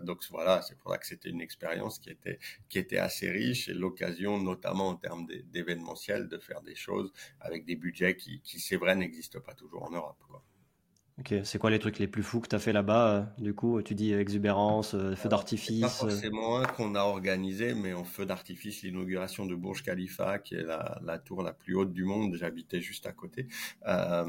donc 0.03 0.23
voilà, 0.31 0.61
c'est 0.63 0.77
pour 0.79 0.93
ça 0.93 0.99
que 0.99 1.07
c'était 1.07 1.31
une 1.31 1.41
expérience 1.41 1.99
qui 1.99 2.11
était 2.11 2.39
qui 2.69 2.79
était 2.79 2.99
assez 2.99 3.31
riche 3.31 3.69
et 3.69 3.75
l'occasion, 3.75 4.39
notamment 4.39 4.89
en 4.89 4.97
termes 4.97 5.27
d'événementiel, 5.53 6.29
de 6.29 6.39
faire 6.39 6.61
des 6.63 6.75
choses 6.75 7.13
avec 7.41 7.65
des 7.65 7.77
budgets 7.77 8.17
qui, 8.17 8.41
qui 8.43 8.61
c'est 8.61 8.77
vrai, 8.77 8.95
n'existent 8.95 9.38
pas 9.41 9.55
toujours 9.55 9.85
en 9.85 9.91
Europe. 9.91 10.17
Ok, 11.21 11.35
c'est 11.43 11.59
quoi 11.59 11.71
les 11.71 11.81
trucs 11.81 11.99
les 11.99 12.07
plus 12.07 12.23
fous 12.23 12.39
que 12.39 12.47
tu 12.47 12.55
as 12.55 12.61
fait 12.61 12.73
là-bas 12.73 13.09
euh, 13.11 13.43
Du 13.43 13.53
coup, 13.53 13.83
tu 13.83 13.97
dis 13.97 14.13
exubérance, 14.13 14.95
euh, 14.95 15.17
feu 15.17 15.29
d'artifice. 15.29 15.81
Pas 15.81 15.87
euh. 15.87 16.11
forcément 16.11 16.61
un 16.61 16.65
qu'on 16.65 16.95
a 16.95 17.01
organisé, 17.01 17.75
mais 17.75 17.93
en 17.93 18.05
feu 18.05 18.25
d'artifice, 18.25 18.83
l'inauguration 18.83 19.45
de 19.45 19.57
Burj 19.57 19.83
Khalifa, 19.83 20.39
qui 20.39 20.55
est 20.55 20.63
la, 20.63 21.01
la, 21.03 21.19
tour 21.19 21.43
la 21.43 21.53
plus 21.53 21.75
haute 21.75 21.93
du 21.93 22.05
monde. 22.05 22.37
J'habitais 22.37 22.81
juste 22.81 23.05
à 23.07 23.11
côté. 23.11 23.49
Euh, 23.89 24.25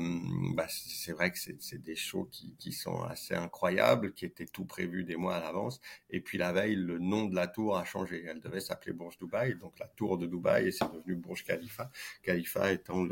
bah, 0.55 0.65
c'est 0.67 1.11
vrai 1.11 1.31
que 1.31 1.37
c'est 1.37 1.83
des 1.83 1.95
shows 1.95 2.27
qui, 2.31 2.55
qui, 2.57 2.71
sont 2.71 3.03
assez 3.03 3.35
incroyables, 3.35 4.13
qui 4.13 4.25
étaient 4.25 4.47
tout 4.47 4.65
prévus 4.65 5.03
des 5.03 5.15
mois 5.15 5.35
à 5.35 5.39
l'avance. 5.41 5.81
Et 6.09 6.21
puis 6.21 6.39
la 6.39 6.53
veille, 6.53 6.75
le 6.75 6.97
nom 6.97 7.25
de 7.25 7.35
la 7.35 7.45
tour 7.45 7.77
a 7.77 7.85
changé. 7.85 8.23
Elle 8.27 8.39
devait 8.39 8.61
s'appeler 8.61 8.93
Burj 8.93 9.19
Dubaï, 9.19 9.55
donc 9.55 9.77
la 9.77 9.87
tour 9.95 10.17
de 10.17 10.25
Dubaï, 10.25 10.69
et 10.69 10.71
c'est 10.71 10.91
devenu 10.91 11.15
Burj 11.17 11.43
Khalifa. 11.43 11.91
Khalifa 12.23 12.71
étant 12.71 13.03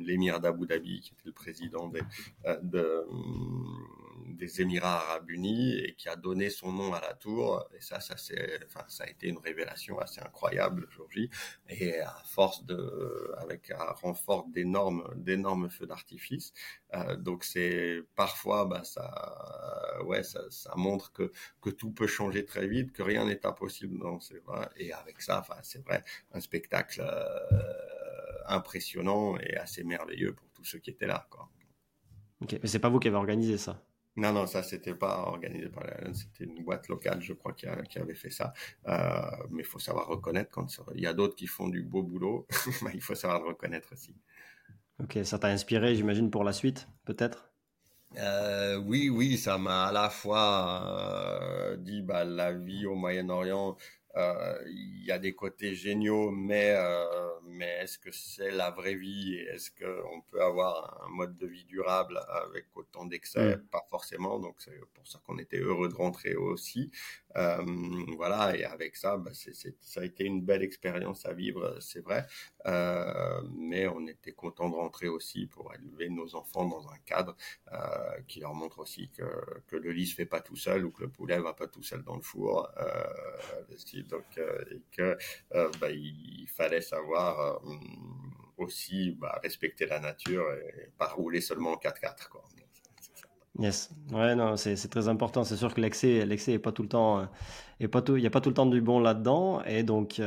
l'émir 0.00 0.34
le, 0.34 0.40
d'Abu 0.40 0.66
Dhabi, 0.66 1.00
qui 1.02 1.12
était 1.12 1.22
le 1.26 1.32
président 1.32 1.86
des 1.86 2.00
euh, 2.00 2.15
de, 2.62 3.04
des 4.36 4.60
Émirats 4.60 5.00
arabes 5.00 5.30
unis 5.30 5.78
et 5.78 5.94
qui 5.94 6.08
a 6.08 6.16
donné 6.16 6.50
son 6.50 6.72
nom 6.72 6.92
à 6.94 7.00
la 7.00 7.14
tour. 7.14 7.68
Et 7.76 7.80
ça, 7.80 8.00
ça, 8.00 8.14
enfin, 8.66 8.84
ça 8.88 9.04
a 9.04 9.08
été 9.08 9.28
une 9.28 9.38
révélation 9.38 9.98
assez 9.98 10.20
incroyable 10.20 10.86
aujourd'hui. 10.88 11.30
Et 11.68 12.00
à 12.00 12.16
force 12.24 12.64
de, 12.64 13.34
avec 13.38 13.70
un 13.70 13.92
renfort 13.92 14.46
d'énormes, 14.48 15.70
feux 15.70 15.86
d'artifice. 15.86 16.52
Euh, 16.94 17.16
donc 17.16 17.44
c'est 17.44 18.02
parfois, 18.14 18.64
bah, 18.66 18.84
ça, 18.84 19.98
ouais, 20.04 20.22
ça, 20.22 20.42
ça, 20.50 20.72
montre 20.76 21.12
que, 21.12 21.32
que 21.60 21.70
tout 21.70 21.90
peut 21.92 22.06
changer 22.06 22.44
très 22.44 22.66
vite, 22.66 22.92
que 22.92 23.02
rien 23.02 23.24
n'est 23.26 23.44
impossible. 23.46 23.96
Non, 23.98 24.20
c'est 24.20 24.42
vrai. 24.44 24.68
Et 24.76 24.92
avec 24.92 25.20
ça, 25.20 25.44
c'est 25.62 25.84
vrai, 25.84 26.04
un 26.32 26.40
spectacle 26.40 27.00
euh, 27.00 27.62
impressionnant 28.48 29.38
et 29.38 29.56
assez 29.56 29.84
merveilleux 29.84 30.34
pour 30.34 30.48
tous 30.50 30.64
ceux 30.64 30.78
qui 30.78 30.90
étaient 30.90 31.06
là, 31.06 31.26
quoi. 31.30 31.35
Ok, 32.40 32.58
mais 32.62 32.68
c'est 32.68 32.78
pas 32.78 32.88
vous 32.88 32.98
qui 32.98 33.08
avez 33.08 33.16
organisé 33.16 33.56
ça 33.58 33.82
non, 34.16 34.32
non, 34.32 34.46
ça 34.46 34.62
c'était 34.62 34.94
pas 34.94 35.24
organisé 35.26 35.68
par 35.68 35.84
la 35.84 36.14
c'était 36.14 36.44
une 36.44 36.64
boîte 36.64 36.88
locale, 36.88 37.20
je 37.20 37.34
crois, 37.34 37.52
qui, 37.52 37.66
avait 37.66 38.14
fait 38.14 38.30
ça. 38.30 38.54
Euh, 38.88 39.20
mais 39.50 39.62
il 39.62 39.66
faut 39.66 39.78
savoir 39.78 40.06
reconnaître 40.08 40.50
quand 40.50 40.66
il 40.94 41.02
y 41.02 41.06
a 41.06 41.12
d'autres 41.12 41.36
qui 41.36 41.46
font 41.46 41.68
du 41.68 41.82
beau 41.82 42.02
boulot, 42.02 42.46
il 42.94 43.02
faut 43.02 43.14
savoir 43.14 43.42
le 43.42 43.48
reconnaître 43.48 43.92
aussi. 43.92 44.14
Ok, 45.02 45.18
ça 45.24 45.38
t'a 45.38 45.48
inspiré, 45.48 45.94
j'imagine, 45.94 46.30
pour 46.30 46.44
la 46.44 46.54
suite, 46.54 46.88
peut-être? 47.04 47.50
Euh, 48.16 48.78
Oui, 48.78 49.10
oui, 49.10 49.36
ça 49.36 49.58
m'a 49.58 49.86
à 49.86 49.92
la 49.92 50.08
fois 50.08 50.86
euh, 50.86 51.76
dit 51.76 52.00
bah, 52.00 52.24
la 52.24 52.52
vie 52.52 52.86
au 52.86 52.94
Moyen-Orient, 52.94 53.76
il 54.66 55.04
y 55.04 55.12
a 55.12 55.18
des 55.18 55.34
côtés 55.34 55.74
géniaux, 55.74 56.30
mais 56.30 56.72
euh, 56.74 57.26
mais 57.46 57.78
est-ce 57.80 57.98
que 57.98 58.10
c'est 58.12 58.50
la 58.50 58.70
vraie 58.70 58.94
vie 58.94 59.34
et 59.34 59.44
est-ce 59.54 59.70
qu'on 59.70 60.20
peut 60.22 60.42
avoir 60.42 61.02
un 61.04 61.08
mode 61.08 61.36
de 61.36 61.46
vie 61.46 61.64
durable 61.64 62.20
avec 62.28 62.66
autant 62.74 63.06
d'excès? 63.06 63.56
Mm. 63.56 63.66
Pas 63.70 63.86
forcément. 63.88 64.38
Donc 64.38 64.56
c'est 64.58 64.78
pour 64.94 65.06
ça 65.06 65.20
qu'on 65.24 65.38
était 65.38 65.58
heureux 65.58 65.88
de 65.88 65.94
rentrer 65.94 66.34
aussi. 66.34 66.90
Euh, 67.36 67.64
voilà. 68.16 68.56
Et 68.56 68.64
avec 68.64 68.96
ça, 68.96 69.16
bah, 69.16 69.30
c'est, 69.32 69.54
ça 69.80 70.00
a 70.00 70.04
été 70.04 70.24
une 70.24 70.42
belle 70.42 70.62
expérience 70.62 71.26
à 71.26 71.32
vivre, 71.32 71.76
c'est 71.80 72.00
vrai. 72.00 72.26
Euh, 72.66 73.40
mais 73.56 73.86
on 73.86 74.06
était 74.06 74.32
content 74.32 74.68
de 74.68 74.74
rentrer 74.74 75.08
aussi 75.08 75.46
pour 75.46 75.72
élever 75.74 76.08
nos 76.08 76.34
enfants 76.34 76.66
dans 76.66 76.88
un 76.88 76.98
cadre 77.04 77.36
euh, 77.72 77.78
qui 78.26 78.40
leur 78.40 78.54
montre 78.54 78.80
aussi 78.80 79.10
que, 79.10 79.24
que 79.66 79.76
le 79.76 79.92
lit 79.92 80.06
se 80.06 80.14
fait 80.14 80.26
pas 80.26 80.40
tout 80.40 80.56
seul 80.56 80.84
ou 80.84 80.90
que 80.90 81.02
le 81.02 81.10
poulet 81.10 81.38
va 81.38 81.54
pas 81.54 81.68
tout 81.68 81.82
seul 81.82 82.02
dans 82.02 82.16
le 82.16 82.22
four. 82.22 82.68
Donc 84.08 84.24
et 84.38 84.82
que 84.96 85.16
bah, 85.78 85.90
il 85.90 86.46
fallait 86.48 86.80
savoir 86.80 87.60
aussi 88.56 89.12
bah, 89.12 89.38
respecter 89.42 89.86
la 89.86 90.00
nature 90.00 90.44
et 90.52 90.90
pas 90.98 91.08
rouler 91.08 91.40
seulement 91.40 91.72
en 91.72 91.76
4x4 91.76 92.28
quoi. 92.28 92.44
Yes, 93.58 93.90
ouais, 94.12 94.34
non, 94.34 94.56
c'est 94.56 94.76
très 94.88 95.08
important. 95.08 95.42
C'est 95.42 95.56
sûr 95.56 95.72
que 95.72 95.80
l'excès, 95.80 96.26
l'excès 96.26 96.52
est 96.52 96.58
pas 96.58 96.72
tout 96.72 96.82
le 96.82 96.88
temps, 96.88 97.26
et 97.80 97.88
pas 97.88 98.02
tout, 98.02 98.16
il 98.16 98.22
y 98.22 98.26
a 98.26 98.30
pas 98.30 98.42
tout 98.42 98.50
le 98.50 98.54
temps 98.54 98.66
du 98.66 98.82
bon 98.82 99.00
là-dedans. 99.00 99.64
Et 99.64 99.82
donc, 99.82 100.20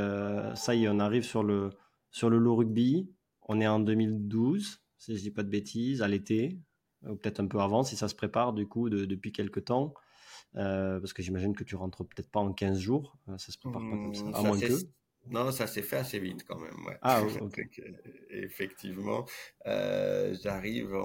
ça 0.56 0.76
y 0.76 0.86
est, 0.86 0.88
on 0.90 1.00
arrive 1.00 1.24
sur 1.24 1.44
le, 1.44 1.70
sur 2.12 2.30
le 2.30 2.40
low 2.40 2.56
rugby, 2.56 3.10
on 3.48 3.62
est 3.62 3.68
en 3.68 3.80
2012, 3.80 4.82
si 4.98 5.16
je 5.16 5.22
dis 5.22 5.32
pas 5.32 5.44
de 5.44 5.50
bêtises, 5.50 6.02
à 6.02 6.08
l'été, 6.08 6.60
ou 7.08 7.16
peut-être 7.16 7.40
un 7.40 7.48
peu 7.48 7.60
avant, 7.60 7.84
si 7.84 7.96
ça 7.96 8.08
se 8.08 8.16
prépare 8.16 8.54
du 8.54 8.68
coup 8.68 8.90
depuis 8.90 9.32
quelques 9.32 9.66
temps. 9.66 9.94
Euh, 10.56 11.00
parce 11.00 11.14
que 11.14 11.22
j'imagine 11.22 11.56
que 11.56 11.64
tu 11.64 11.76
rentres 11.76 12.04
peut-être 12.06 12.30
pas 12.30 12.40
en 12.40 12.52
15 12.52 12.80
jours, 12.80 13.18
euh, 13.28 13.38
ça 13.38 13.52
se 13.52 13.58
prépare 13.58 13.82
pas 13.82 13.90
comme 13.90 14.16
ça, 14.16 14.24
mmh, 14.24 14.36
à 14.36 14.42
moins 14.42 14.60
que. 14.60 14.74
Non, 15.28 15.52
ça 15.52 15.68
s'est 15.68 15.84
fait 15.84 15.98
assez 15.98 16.18
vite 16.20 16.44
quand 16.48 16.58
même. 16.58 16.86
Ouais. 16.86 16.98
Ah, 17.02 17.22
ok. 17.42 17.62
Effectivement, 18.32 19.26
euh, 19.68 20.36
j'arrive 20.42 20.96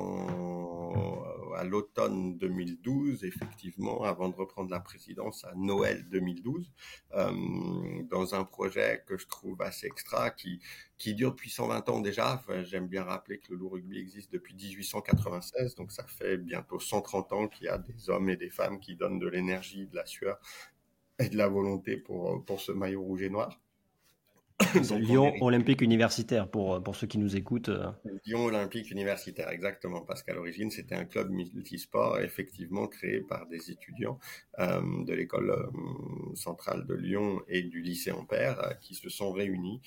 à 1.56 1.64
l'automne 1.64 2.38
2012, 2.38 3.24
effectivement, 3.24 4.02
avant 4.04 4.28
de 4.30 4.36
reprendre 4.36 4.70
la 4.70 4.80
présidence 4.80 5.44
à 5.44 5.52
Noël 5.56 6.08
2012, 6.08 6.72
euh, 7.14 8.02
dans 8.08 8.34
un 8.34 8.44
projet 8.44 9.02
que 9.06 9.18
je 9.18 9.26
trouve 9.26 9.60
assez 9.60 9.86
extra, 9.86 10.30
qui, 10.30 10.60
qui 10.96 11.14
dure 11.14 11.32
depuis 11.32 11.50
120 11.50 11.88
ans 11.90 12.00
déjà. 12.00 12.42
J'aime 12.62 12.88
bien 12.88 13.04
rappeler 13.04 13.38
que 13.40 13.52
le 13.52 13.58
loup 13.58 13.68
rugby 13.68 13.98
existe 13.98 14.32
depuis 14.32 14.54
1896, 14.54 15.74
donc 15.74 15.92
ça 15.92 16.04
fait 16.06 16.38
bientôt 16.38 16.80
130 16.80 17.32
ans 17.34 17.48
qu'il 17.48 17.66
y 17.66 17.68
a 17.68 17.78
des 17.78 18.08
hommes 18.08 18.30
et 18.30 18.36
des 18.36 18.50
femmes 18.50 18.80
qui 18.80 18.96
donnent 18.96 19.18
de 19.18 19.28
l'énergie, 19.28 19.86
de 19.86 19.96
la 19.96 20.06
sueur 20.06 20.38
et 21.18 21.28
de 21.28 21.36
la 21.36 21.48
volonté 21.48 21.96
pour, 21.96 22.44
pour 22.44 22.60
ce 22.60 22.72
maillot 22.72 23.02
rouge 23.02 23.22
et 23.22 23.30
noir. 23.30 23.63
Lyon 24.98 25.34
Olympique 25.40 25.80
Universitaire, 25.80 26.48
pour, 26.48 26.80
pour 26.80 26.94
ceux 26.94 27.08
qui 27.08 27.18
nous 27.18 27.34
écoutent. 27.34 27.70
Euh. 27.70 27.90
Lyon 28.24 28.44
Olympique 28.44 28.90
Universitaire, 28.92 29.48
exactement, 29.48 30.02
parce 30.02 30.22
qu'à 30.22 30.32
l'origine, 30.32 30.70
c'était 30.70 30.94
un 30.94 31.04
club 31.04 31.30
multisport, 31.30 32.20
effectivement 32.20 32.86
créé 32.86 33.20
par 33.20 33.46
des 33.46 33.72
étudiants 33.72 34.18
euh, 34.60 34.80
de 35.04 35.12
l'école 35.12 35.50
euh, 35.50 36.34
centrale 36.36 36.86
de 36.86 36.94
Lyon 36.94 37.42
et 37.48 37.62
du 37.62 37.80
lycée 37.80 38.12
Ampère, 38.12 38.78
qui 38.80 38.94
se 38.94 39.08
sont 39.08 39.32
réunis 39.32 39.80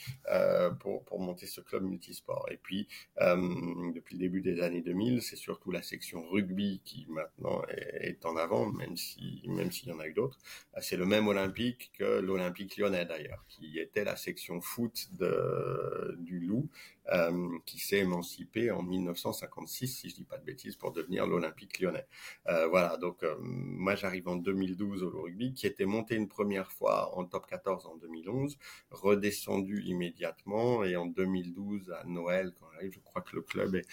pour, 0.79 1.05
pour 1.05 1.19
monter 1.19 1.45
ce 1.45 1.61
club 1.61 1.83
multisport. 1.83 2.47
Et 2.51 2.57
puis, 2.57 2.87
depuis 3.17 4.15
le 4.15 4.19
début 4.19 4.41
des 4.41 4.61
années 4.61 4.81
2000, 4.81 5.21
c'est 5.21 5.35
surtout 5.35 5.71
la 5.71 5.81
section 5.81 6.27
rugby 6.27 6.81
qui 6.83 7.07
maintenant 7.09 7.61
est, 7.69 8.09
est 8.09 8.25
en 8.25 8.35
avant, 8.35 8.65
même 8.65 8.97
si 8.97 9.43
même 9.47 9.71
s'il 9.71 9.89
y 9.89 9.91
en 9.91 9.99
a 9.99 10.07
eu 10.07 10.13
d'autres. 10.13 10.39
C'est 10.79 10.97
le 10.97 11.05
même 11.05 11.27
Olympique 11.27 11.91
que 11.97 12.19
l'Olympique 12.19 12.77
lyonnais 12.77 13.05
d'ailleurs, 13.05 13.43
qui 13.47 13.79
était 13.79 14.03
la 14.03 14.15
section 14.15 14.56
foot 14.61 15.09
de, 15.13 16.15
du 16.19 16.39
Loup, 16.39 16.69
euh, 17.13 17.57
qui 17.65 17.79
s'est 17.79 17.99
émancipé 17.99 18.71
en 18.71 18.83
1956, 18.83 19.87
si 19.87 20.09
je 20.09 20.15
dis 20.15 20.23
pas 20.23 20.37
de 20.37 20.43
bêtises, 20.43 20.75
pour 20.75 20.91
devenir 20.91 21.25
l'Olympique 21.25 21.79
lyonnais. 21.79 22.05
Euh, 22.47 22.67
voilà, 22.67 22.97
donc 22.97 23.23
euh, 23.23 23.35
moi 23.39 23.95
j'arrive 23.95 24.27
en 24.27 24.35
2012 24.35 25.03
au 25.03 25.21
rugby, 25.21 25.53
qui 25.53 25.67
était 25.67 25.85
monté 25.85 26.15
une 26.15 26.27
première 26.27 26.71
fois 26.71 27.17
en 27.17 27.25
top 27.25 27.47
14 27.47 27.85
en 27.85 27.95
2011, 27.97 28.57
redescendu 28.91 29.83
immédiatement, 29.83 30.83
et 30.83 30.95
en 30.95 31.05
2012 31.05 31.91
à 31.91 32.03
Noël, 32.05 32.53
quand 32.59 32.67
j'arrive, 32.73 32.93
je 32.93 32.99
crois 32.99 33.21
que 33.21 33.35
le 33.35 33.41
club 33.41 33.75
est 33.75 33.85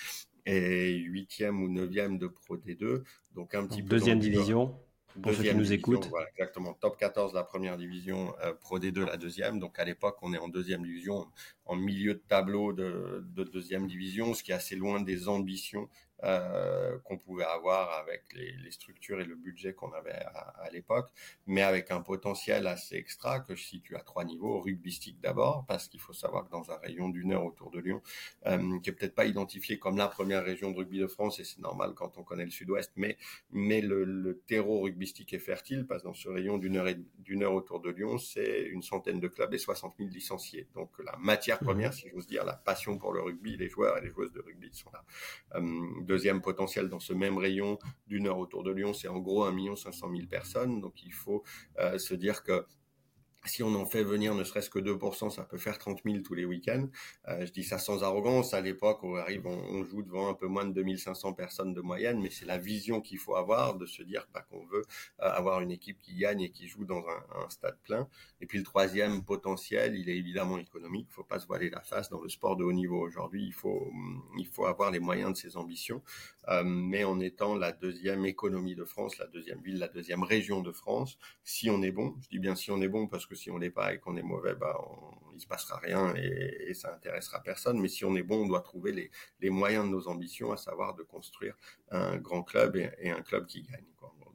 est 0.47 0.97
huitième 0.99 1.63
ou 1.63 1.69
neuvième 1.69 2.19
de 2.19 2.27
Pro 2.27 2.57
D2, 2.57 3.03
donc 3.35 3.55
un 3.55 3.67
petit 3.67 3.83
peu 3.83 3.89
deuxième 3.89 4.19
division 4.19 4.79
pour 5.23 5.33
ceux 5.33 5.43
qui 5.43 5.55
nous 5.55 5.73
écoutent. 5.73 6.09
Voilà, 6.09 6.29
exactement. 6.31 6.75
Top 6.75 6.97
14 6.99 7.35
la 7.35 7.45
première 7.45 7.77
division, 7.77 8.35
euh, 8.43 8.53
Pro 8.55 8.79
D2 8.79 9.05
la 9.05 9.17
deuxième. 9.17 9.59
Donc 9.59 9.79
à 9.79 9.85
l'époque, 9.85 10.17
on 10.23 10.33
est 10.33 10.39
en 10.39 10.49
deuxième 10.49 10.83
division, 10.83 11.27
en 11.67 11.77
milieu 11.77 12.15
de 12.15 12.23
tableau 12.29 12.73
de, 12.73 13.25
de 13.35 13.45
deuxième 13.45 13.87
division, 13.87 14.35
ce 14.35 14.43
qui 14.43 14.53
est 14.53 14.55
assez 14.55 14.77
loin 14.77 15.01
des 15.01 15.29
ambitions 15.29 15.89
euh, 16.23 16.99
qu'on 17.05 17.19
pouvait 17.19 17.45
avoir 17.45 17.93
avec 17.99 18.23
les, 18.35 18.53
les, 18.53 18.71
structures 18.71 19.21
et 19.21 19.25
le 19.25 19.35
budget 19.35 19.75
qu'on 19.75 19.93
avait 19.93 20.13
à, 20.13 20.55
à 20.63 20.71
l'époque, 20.71 21.11
mais 21.47 21.63
avec 21.63 21.91
un 21.91 22.01
potentiel 22.01 22.67
assez 22.67 22.97
extra 22.97 23.41
que 23.41 23.55
je 23.55 23.63
situe 23.63 23.97
à 23.97 24.01
trois 24.01 24.25
niveaux. 24.25 24.61
Rugbystique 24.61 25.21
d'abord, 25.21 25.65
parce 25.67 25.89
qu'il 25.89 26.01
faut 26.01 26.13
savoir 26.13 26.47
que 26.47 26.51
dans 26.51 26.71
un 26.71 26.77
rayon 26.77 27.09
d'une 27.09 27.33
heure 27.33 27.45
autour 27.45 27.71
de 27.71 27.81
Lyon, 27.81 28.01
euh, 28.47 28.79
qui 28.81 28.91
est 28.91 28.93
peut-être 28.93 29.15
pas 29.15 29.27
identifié 29.27 29.79
comme 29.79 29.97
la 29.97 30.09
première 30.09 30.45
région 30.45 30.71
de 30.71 30.77
rugby 30.77 30.99
de 30.99 31.07
France, 31.07 31.41
et 31.41 31.45
c'est 31.45 31.61
normal 31.61 31.93
quand 31.95 32.17
on 32.17 32.23
connaît 32.23 32.45
le 32.45 32.51
sud-ouest, 32.51 32.93
mais, 32.97 33.19
mais 33.51 33.81
le, 33.81 34.05
le 34.05 34.39
terreau 34.47 34.83
rugbystique 34.83 35.33
est 35.33 35.39
fertile, 35.39 35.87
parce 35.87 36.03
que 36.03 36.09
dans 36.09 36.15
ce 36.15 36.29
rayon 36.29 36.59
d'une 36.59 36.77
heure, 36.77 36.89
et, 36.89 36.97
d'une 37.19 37.43
heure 37.43 37.55
autour 37.55 37.81
de 37.81 37.91
Lyon, 37.91 38.19
c'est 38.19 38.63
une 38.63 38.83
centaine 38.83 39.21
de 39.21 39.29
clubs 39.29 39.53
et 39.53 39.59
60 39.59 39.95
000 39.99 40.11
licenciés. 40.11 40.69
Donc 40.75 40.91
la 41.05 41.17
matière 41.19 41.63
mmh. 41.63 41.67
première, 41.67 41.93
si 41.93 42.09
j'ose 42.09 42.27
dire, 42.27 42.45
la 42.45 42.55
passion 42.55 42.99
pour 42.99 43.13
le 43.13 43.21
rugby, 43.21 43.57
les 43.57 43.69
joueurs 43.69 43.99
et 43.99 44.01
les 44.01 44.11
joueuses 44.11 44.33
de 44.33 44.41
rugby 44.41 44.71
sont 44.73 44.91
là. 44.93 45.05
Euh, 45.57 45.61
deuxième 46.05 46.41
potentiel 46.41 46.89
dans 46.89 47.01
ce 47.01 47.13
même 47.13 47.39
rayon 47.39 47.79
d'une 48.07 48.27
heure 48.27 48.39
autour 48.39 48.63
de 48.63 48.71
Lyon, 48.71 48.93
c'est 48.93 49.09
en 49.09 49.19
gros 49.19 49.45
1 49.45 49.77
500 49.77 50.11
000 50.15 50.27
personnes. 50.29 50.81
Donc 50.81 51.03
il 51.03 51.13
faut 51.13 51.43
euh, 51.79 51.99
se 51.99 52.15
dire 52.15 52.43
que 52.43 52.67
si 53.45 53.63
on 53.63 53.75
en 53.75 53.87
fait 53.87 54.05
venir 54.05 54.35
ne 54.35 54.45
serait-ce 54.45 54.71
que 54.71 54.79
2%, 54.79 55.31
ça 55.31 55.45
peut 55.45 55.59
faire 55.59 55.79
30 55.79 56.01
000 56.05 56.19
tous 56.25 56.35
les 56.35 56.45
week-ends. 56.45 56.89
Euh, 57.29 57.45
je 57.47 57.53
dis 57.53 57.65
ça 57.65 57.79
sans 57.79 58.03
arrogance. 58.03 58.55
À 58.55 58.61
l'époque, 58.61 59.01
on 59.03 59.17
arrive, 59.17 59.47
on, 59.47 59.85
joue 59.85 60.03
devant 60.03 60.29
un 60.29 60.35
peu 60.35 60.47
moins 60.47 60.65
de 60.65 60.73
2500 60.73 61.35
personnes 61.35 61.75
de 61.75 61.81
moyenne, 61.81 62.21
mais 62.21 62.31
c'est 62.31 62.47
la 62.47 62.59
vision 62.59 63.01
qu'il 63.01 63.19
faut 63.19 63.37
avoir 63.37 63.77
de 63.77 63.87
se 63.87 64.03
dire 64.03 64.27
qu'on 64.51 64.65
veut 64.67 64.85
euh, 65.21 65.31
avoir 65.31 65.61
une 65.61 65.71
équipe 65.71 66.01
qui 66.01 66.17
gagne 66.17 66.41
et 66.43 66.51
qui 66.51 66.69
joue 66.69 66.85
dans 66.85 67.05
un, 67.07 67.49
stade 67.51 67.79
plein. 67.83 68.09
Et 68.41 68.47
puis 68.47 68.59
le 68.59 68.65
troisième 68.65 69.23
potentiel, 69.25 69.97
il 69.97 70.09
est 70.09 70.17
évidemment 70.17 70.59
économique. 70.59 71.07
Il 71.11 71.15
faut 71.15 71.25
pas 71.25 71.39
se 71.39 71.47
voiler 71.47 71.71
la 71.71 71.81
face 71.81 72.09
dans 72.09 72.21
le 72.21 72.29
sport 72.29 72.57
de 72.57 72.65
haut 72.65 72.73
niveau 72.73 73.01
aujourd'hui. 73.01 73.45
Il 73.45 73.53
faut, 73.53 73.93
faut 74.53 74.67
avoir 74.67 74.91
les 74.91 75.01
moyens 75.01 75.33
de 75.33 75.37
ses 75.37 75.57
ambitions. 75.57 76.03
Euh, 76.49 76.63
mais 76.65 77.05
en 77.05 77.21
étant 77.21 77.55
la 77.55 77.73
deuxième 77.73 78.25
économie 78.27 78.75
de 78.75 78.85
France, 78.85 79.19
la 79.19 79.27
deuxième 79.27 79.61
ville, 79.61 79.79
la 79.79 79.89
deuxième 79.89 80.23
région 80.23 80.61
de 80.61 80.73
France, 80.73 81.19
si 81.43 81.71
on 81.71 81.83
est 81.83 81.91
bon, 81.91 82.15
je 82.23 82.29
dis 82.29 82.39
bien 82.39 82.55
si 82.55 82.71
on 82.71 82.81
est 82.83 82.89
bon 82.89 83.07
parce 83.07 83.27
que 83.27 83.34
si 83.35 83.51
on 83.51 83.59
l'est 83.59 83.71
pas 83.71 83.95
et 83.95 83.99
qu'on 83.99 84.17
est 84.17 84.23
mauvais, 84.23 84.55
bah, 84.55 84.77
on, 84.81 85.15
il 85.35 85.41
se 85.41 85.47
passera 85.47 85.79
rien 85.79 86.15
et, 86.17 86.73
ça 86.75 86.93
intéressera 86.95 87.41
personne. 87.41 87.81
Mais 87.81 87.89
si 87.89 88.05
on 88.05 88.17
est 88.17 88.23
bon, 88.23 88.45
on 88.45 88.47
doit 88.47 88.61
trouver 88.61 89.11
les, 89.41 89.51
moyens 89.51 89.85
de 89.85 89.91
nos 89.91 90.09
ambitions, 90.09 90.53
à 90.53 90.57
savoir 90.57 90.95
de 90.95 91.03
construire 91.03 91.55
un 91.91 92.17
grand 92.17 92.43
club 92.43 92.77
et, 92.77 93.11
un 93.11 93.23
club 93.23 93.47
qui 93.47 93.63
gagne. 93.63 93.85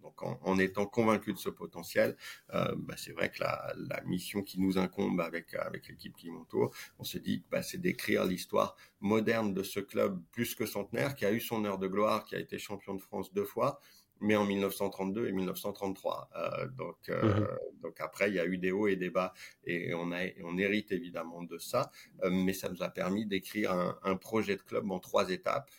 Donc, 0.01 0.23
en, 0.23 0.57
étant 0.57 0.85
convaincu 0.85 1.33
de 1.33 1.37
ce 1.37 1.49
potentiel, 1.49 2.15
euh, 2.53 2.73
bah, 2.77 2.95
c'est 2.97 3.11
vrai 3.11 3.29
que 3.29 3.41
la, 3.41 3.73
mission 4.05 4.41
qui 4.41 4.59
nous 4.59 4.77
incombe 4.77 5.19
avec 5.21 5.53
avec 5.53 5.87
l'équipe 5.87 6.15
qui 6.15 6.31
m'entoure, 6.31 6.73
on 6.97 7.03
se 7.03 7.17
dit 7.17 7.41
que 7.41 7.49
bah, 7.49 7.61
c'est 7.61 7.77
d'écrire 7.77 8.25
l'histoire 8.25 8.75
moderne 9.01 9.53
de 9.53 9.61
ce 9.61 9.79
club 9.79 10.21
plus 10.31 10.55
que 10.55 10.65
centenaire, 10.65 11.15
qui 11.15 11.25
a 11.25 11.31
eu 11.31 11.39
son 11.39 11.63
heure 11.65 11.77
de 11.77 11.87
gloire, 11.87 12.25
qui 12.25 12.35
a 12.35 12.39
été 12.39 12.57
champion 12.57 12.95
de 12.95 13.01
France 13.01 13.33
deux 13.33 13.45
fois, 13.45 13.79
mais 14.21 14.35
en 14.35 14.45
1932 14.45 15.27
et 15.27 15.31
1933. 15.31 16.29
Euh, 16.35 16.67
donc, 16.69 16.97
euh, 17.09 17.41
mmh. 17.41 17.47
donc 17.81 18.01
après, 18.01 18.29
il 18.29 18.35
y 18.35 18.39
a 18.39 18.45
eu 18.45 18.57
des 18.57 18.71
hauts 18.71 18.87
et 18.87 18.95
des 18.95 19.09
bas, 19.09 19.33
et 19.65 19.93
on 19.93 20.11
a, 20.11 20.19
on 20.43 20.57
hérite 20.57 20.91
évidemment 20.91 21.43
de 21.43 21.57
ça, 21.57 21.91
euh, 22.23 22.29
mais 22.29 22.53
ça 22.53 22.69
nous 22.69 22.83
a 22.83 22.89
permis 22.89 23.25
d'écrire 23.25 23.71
un, 23.71 23.97
un, 24.03 24.15
projet 24.15 24.55
de 24.55 24.61
club 24.61 24.89
en 24.91 24.99
trois 24.99 25.29
étapes. 25.29 25.69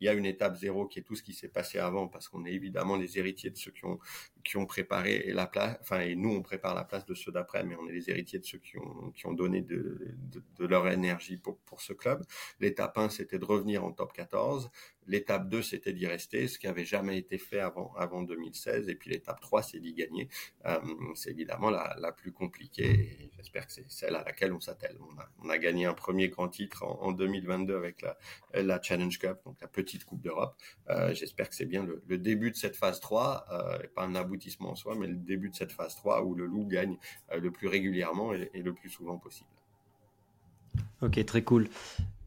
Il 0.00 0.04
y 0.04 0.08
a 0.08 0.12
une 0.12 0.26
étape 0.26 0.56
zéro 0.56 0.86
qui 0.86 1.00
est 1.00 1.02
tout 1.02 1.16
ce 1.16 1.24
qui 1.24 1.32
s'est 1.32 1.48
passé 1.48 1.78
avant, 1.78 2.06
parce 2.06 2.28
qu'on 2.28 2.44
est 2.46 2.52
évidemment 2.52 2.96
les 2.96 3.18
héritiers 3.18 3.50
de 3.50 3.56
ceux 3.56 3.72
qui 3.72 3.84
ont 3.84 3.98
qui 4.44 4.56
ont 4.56 4.66
préparé 4.66 5.16
et 5.26 5.32
la 5.32 5.46
place, 5.46 5.76
enfin 5.80 6.00
et 6.00 6.14
nous 6.14 6.30
on 6.30 6.42
prépare 6.42 6.74
la 6.74 6.84
place 6.84 7.04
de 7.04 7.14
ceux 7.14 7.32
d'après, 7.32 7.64
mais 7.64 7.76
on 7.76 7.88
est 7.88 7.92
les 7.92 8.10
héritiers 8.10 8.38
de 8.38 8.44
ceux 8.44 8.58
qui 8.58 8.78
ont 8.78 9.10
qui 9.12 9.26
ont 9.26 9.32
donné 9.32 9.62
de, 9.62 10.14
de, 10.16 10.42
de 10.58 10.66
leur 10.66 10.88
énergie 10.88 11.36
pour 11.36 11.58
pour 11.60 11.80
ce 11.80 11.92
club. 11.92 12.24
L'étape 12.60 12.96
1 12.96 13.08
c'était 13.10 13.38
de 13.38 13.44
revenir 13.44 13.84
en 13.84 13.92
top 13.92 14.12
14. 14.12 14.70
L'étape 15.08 15.48
2, 15.48 15.62
c'était 15.62 15.94
d'y 15.94 16.06
rester, 16.06 16.48
ce 16.48 16.58
qui 16.58 16.66
avait 16.66 16.84
jamais 16.84 17.16
été 17.16 17.38
fait 17.38 17.60
avant, 17.60 17.94
avant 17.96 18.22
2016. 18.22 18.90
Et 18.90 18.94
puis 18.94 19.10
l'étape 19.10 19.40
3, 19.40 19.62
c'est 19.62 19.80
d'y 19.80 19.94
gagner. 19.94 20.28
Euh, 20.66 20.78
c'est 21.14 21.30
évidemment 21.30 21.70
la, 21.70 21.96
la, 21.98 22.12
plus 22.12 22.30
compliquée. 22.30 23.30
J'espère 23.36 23.66
que 23.66 23.72
c'est 23.72 23.90
celle 23.90 24.16
à 24.16 24.22
laquelle 24.22 24.52
on 24.52 24.60
s'attelle. 24.60 24.98
On 25.00 25.18
a, 25.18 25.30
on 25.42 25.48
a 25.48 25.56
gagné 25.56 25.86
un 25.86 25.94
premier 25.94 26.28
grand 26.28 26.48
titre 26.48 26.82
en, 26.84 27.00
en, 27.00 27.12
2022 27.12 27.74
avec 27.74 28.02
la, 28.02 28.18
la 28.52 28.82
Challenge 28.82 29.18
Cup, 29.18 29.38
donc 29.46 29.56
la 29.62 29.68
petite 29.68 30.04
Coupe 30.04 30.20
d'Europe. 30.20 30.54
Euh, 30.90 31.14
J'espère 31.14 31.48
que 31.48 31.54
c'est 31.54 31.64
bien 31.64 31.84
le, 31.84 32.02
le, 32.06 32.18
début 32.18 32.50
de 32.50 32.56
cette 32.56 32.76
phase 32.76 33.00
3, 33.00 33.46
euh, 33.50 33.78
pas 33.94 34.02
un 34.02 34.14
aboutissement 34.28 34.70
en 34.70 34.74
soi, 34.74 34.94
mais 34.94 35.06
le 35.06 35.16
début 35.16 35.48
de 35.48 35.54
cette 35.54 35.72
phase 35.72 35.96
3 35.96 36.22
où 36.22 36.34
le 36.34 36.46
loup 36.46 36.66
gagne 36.66 36.96
euh, 37.32 37.40
le 37.40 37.50
plus 37.50 37.68
régulièrement 37.68 38.32
et, 38.32 38.50
le 38.54 38.72
plus 38.72 38.90
souvent 38.90 39.16
possible. 39.16 39.48
Ok, 41.02 41.24
très 41.24 41.42
cool. 41.42 41.68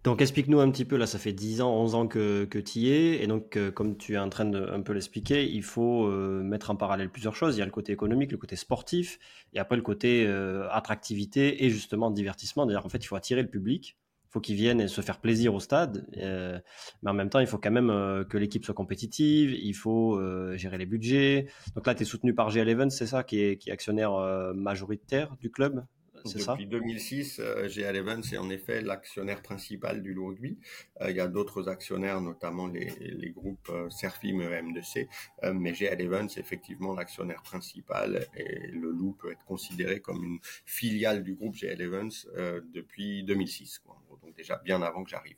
Donc 0.04 0.20
explique-nous 0.20 0.60
un 0.60 0.72
petit 0.72 0.86
peu, 0.86 0.98
là 0.98 1.06
ça 1.06 1.20
fait 1.20 1.34
10 1.34 1.62
ans, 1.62 1.72
11 1.76 1.96
ans 1.96 2.08
que, 2.08 2.46
tu 2.46 2.80
y 2.80 2.92
es, 2.92 3.24
et 3.24 3.28
donc 3.28 3.56
euh, 3.56 3.70
comme 3.70 3.98
tu 3.98 4.14
es 4.16 4.18
en 4.18 4.30
train 4.30 4.46
de 4.46 4.68
un 4.72 4.82
peu 4.82 4.94
l'expliquer, 4.94 5.48
il 5.48 5.62
faut 5.62 6.08
euh, 6.08 6.42
mettre 6.42 6.72
en 6.72 6.76
parallèle 6.76 7.10
plusieurs 7.10 7.36
choses. 7.36 7.56
Il 7.56 7.60
y 7.60 7.62
a 7.62 7.66
le 7.66 7.72
côté 7.72 7.92
économique, 7.94 8.32
le 8.32 8.40
côté 8.40 8.56
sportif, 8.56 9.20
et 9.54 9.60
après 9.60 9.76
le 9.76 9.84
côté 9.84 10.28
attractivité 10.72 11.64
et 11.64 11.70
justement 11.70 12.10
divertissement. 12.10 12.66
D'ailleurs 12.66 12.86
en 12.86 12.90
fait 12.90 13.04
il 13.04 13.08
faut 13.08 13.16
attirer 13.16 13.44
le 13.44 13.50
public, 13.50 13.96
faut 14.32 14.40
qu'ils 14.40 14.56
viennent 14.56 14.82
et 14.82 14.88
se 14.88 15.02
faire 15.02 15.20
plaisir 15.20 15.54
au 15.54 15.60
stade, 15.60 16.08
euh, 16.18 16.58
mais 17.04 17.12
en 17.12 17.14
même 17.14 17.30
temps 17.30 17.40
il 17.40 17.48
faut 17.48 17.58
quand 17.58 17.72
même 17.72 17.90
euh, 17.90 18.24
que 18.24 18.38
l'équipe 18.38 18.64
soit 18.64 18.74
compétitive, 18.74 19.54
il 19.54 19.74
faut 19.74 20.16
euh, 20.16 20.56
gérer 20.58 20.78
les 20.78 20.86
budgets. 20.86 21.48
Donc 21.76 21.86
là 21.86 21.94
tu 21.94 22.04
es 22.04 22.06
soutenu 22.06 22.34
par 22.34 22.50
G11, 22.50 22.90
c'est 22.90 23.08
ça, 23.08 23.24
qui 23.24 23.42
est, 23.42 23.58
qui 23.58 23.70
est 23.70 23.74
actionnaire 23.74 24.12
majoritaire 24.56 25.36
du 25.40 25.52
club 25.52 25.84
depuis 26.26 26.68
2006, 26.68 27.40
euh, 27.40 27.68
GL 27.68 27.96
Evans 27.96 28.24
est 28.32 28.38
en 28.38 28.50
effet 28.50 28.82
l'actionnaire 28.82 29.42
principal 29.42 30.02
du 30.02 30.18
rugby. 30.18 30.58
Euh, 31.02 31.10
il 31.10 31.16
y 31.16 31.20
a 31.20 31.28
d'autres 31.28 31.70
actionnaires, 31.70 32.22
notamment 32.22 32.68
les, 32.68 32.90
les 33.00 33.32
groupes 33.32 33.70
euh, 33.70 33.90
Serfim 33.90 34.40
et 34.42 34.62
M2C, 34.62 35.08
euh, 35.44 35.54
mais 35.54 35.74
GL 35.74 36.02
Evans 36.02 36.26
est 36.28 36.38
effectivement 36.38 36.94
l'actionnaire 36.94 37.42
principal 37.44 38.28
et 38.36 38.68
le 38.68 38.92
loup 38.92 39.14
peut 39.14 39.32
être 39.32 39.46
considéré 39.46 40.00
comme 40.00 40.24
une 40.24 40.40
filiale 40.66 41.24
du 41.24 41.34
groupe 41.34 41.56
GL 41.56 41.82
Evans 41.82 42.12
euh, 42.38 42.62
depuis 42.74 43.24
2006, 43.24 43.80
quoi, 43.80 44.01
donc 44.22 44.36
déjà 44.36 44.58
bien 44.58 44.82
avant 44.82 45.04
que 45.04 45.10
j'arrive 45.10 45.38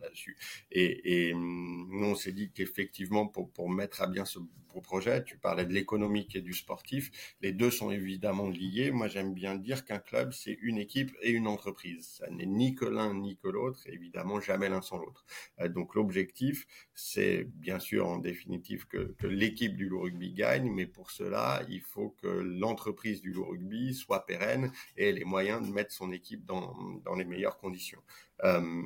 là-dessus. 0.00 0.36
Et, 0.70 1.28
et, 1.28 1.34
nous, 1.34 2.06
on 2.06 2.14
s'est 2.14 2.32
dit 2.32 2.50
qu'effectivement, 2.52 3.26
pour 3.26 3.70
mettre 3.70 4.02
à 4.02 4.06
bien 4.06 4.24
ce 4.24 4.38
beau 4.72 4.80
projet, 4.80 5.22
tu 5.24 5.38
parlais 5.38 5.64
de 5.64 5.72
l'économique 5.72 6.36
et 6.36 6.40
du 6.40 6.52
sportif, 6.52 7.10
les 7.40 7.52
deux 7.52 7.70
sont 7.70 7.90
évidemment 7.90 8.48
liés. 8.48 8.90
Moi, 8.90 9.08
j'aime 9.08 9.34
bien 9.34 9.54
dire 9.54 9.84
qu'un 9.84 9.98
club, 9.98 10.32
c'est 10.32 10.58
une 10.62 10.78
équipe 10.78 11.12
et 11.22 11.30
une 11.30 11.46
entreprise. 11.46 12.18
Ça 12.18 12.30
n'est 12.30 12.46
ni 12.46 12.74
que 12.74 12.84
l'un 12.84 13.14
ni 13.14 13.36
que 13.36 13.48
l'autre, 13.48 13.80
évidemment 13.86 14.40
jamais 14.40 14.68
l'un 14.68 14.82
sans 14.82 14.98
l'autre. 14.98 15.24
Euh, 15.60 15.68
donc 15.68 15.94
l'objectif, 15.94 16.66
c'est 16.94 17.44
bien 17.44 17.78
sûr 17.78 18.08
en 18.08 18.18
définitive 18.18 18.86
que, 18.86 19.14
l'équipe 19.22 19.76
du 19.76 19.88
loup 19.88 20.00
rugby 20.00 20.32
gagne, 20.32 20.70
mais 20.70 20.86
pour 20.86 21.10
cela, 21.10 21.62
il 21.68 21.80
faut 21.80 22.10
que 22.22 22.26
l'entreprise 22.26 23.20
du 23.20 23.32
loup 23.32 23.44
rugby 23.44 23.94
soit 23.94 24.26
pérenne 24.26 24.72
et 24.96 25.08
ait 25.08 25.12
les 25.12 25.24
moyens 25.24 25.66
de 25.66 25.72
mettre 25.72 25.92
son 25.92 26.12
équipe 26.12 26.44
dans, 26.44 26.74
dans 27.04 27.14
les 27.14 27.24
meilleures 27.24 27.58
conditions. 27.58 28.02
Euh, 28.44 28.82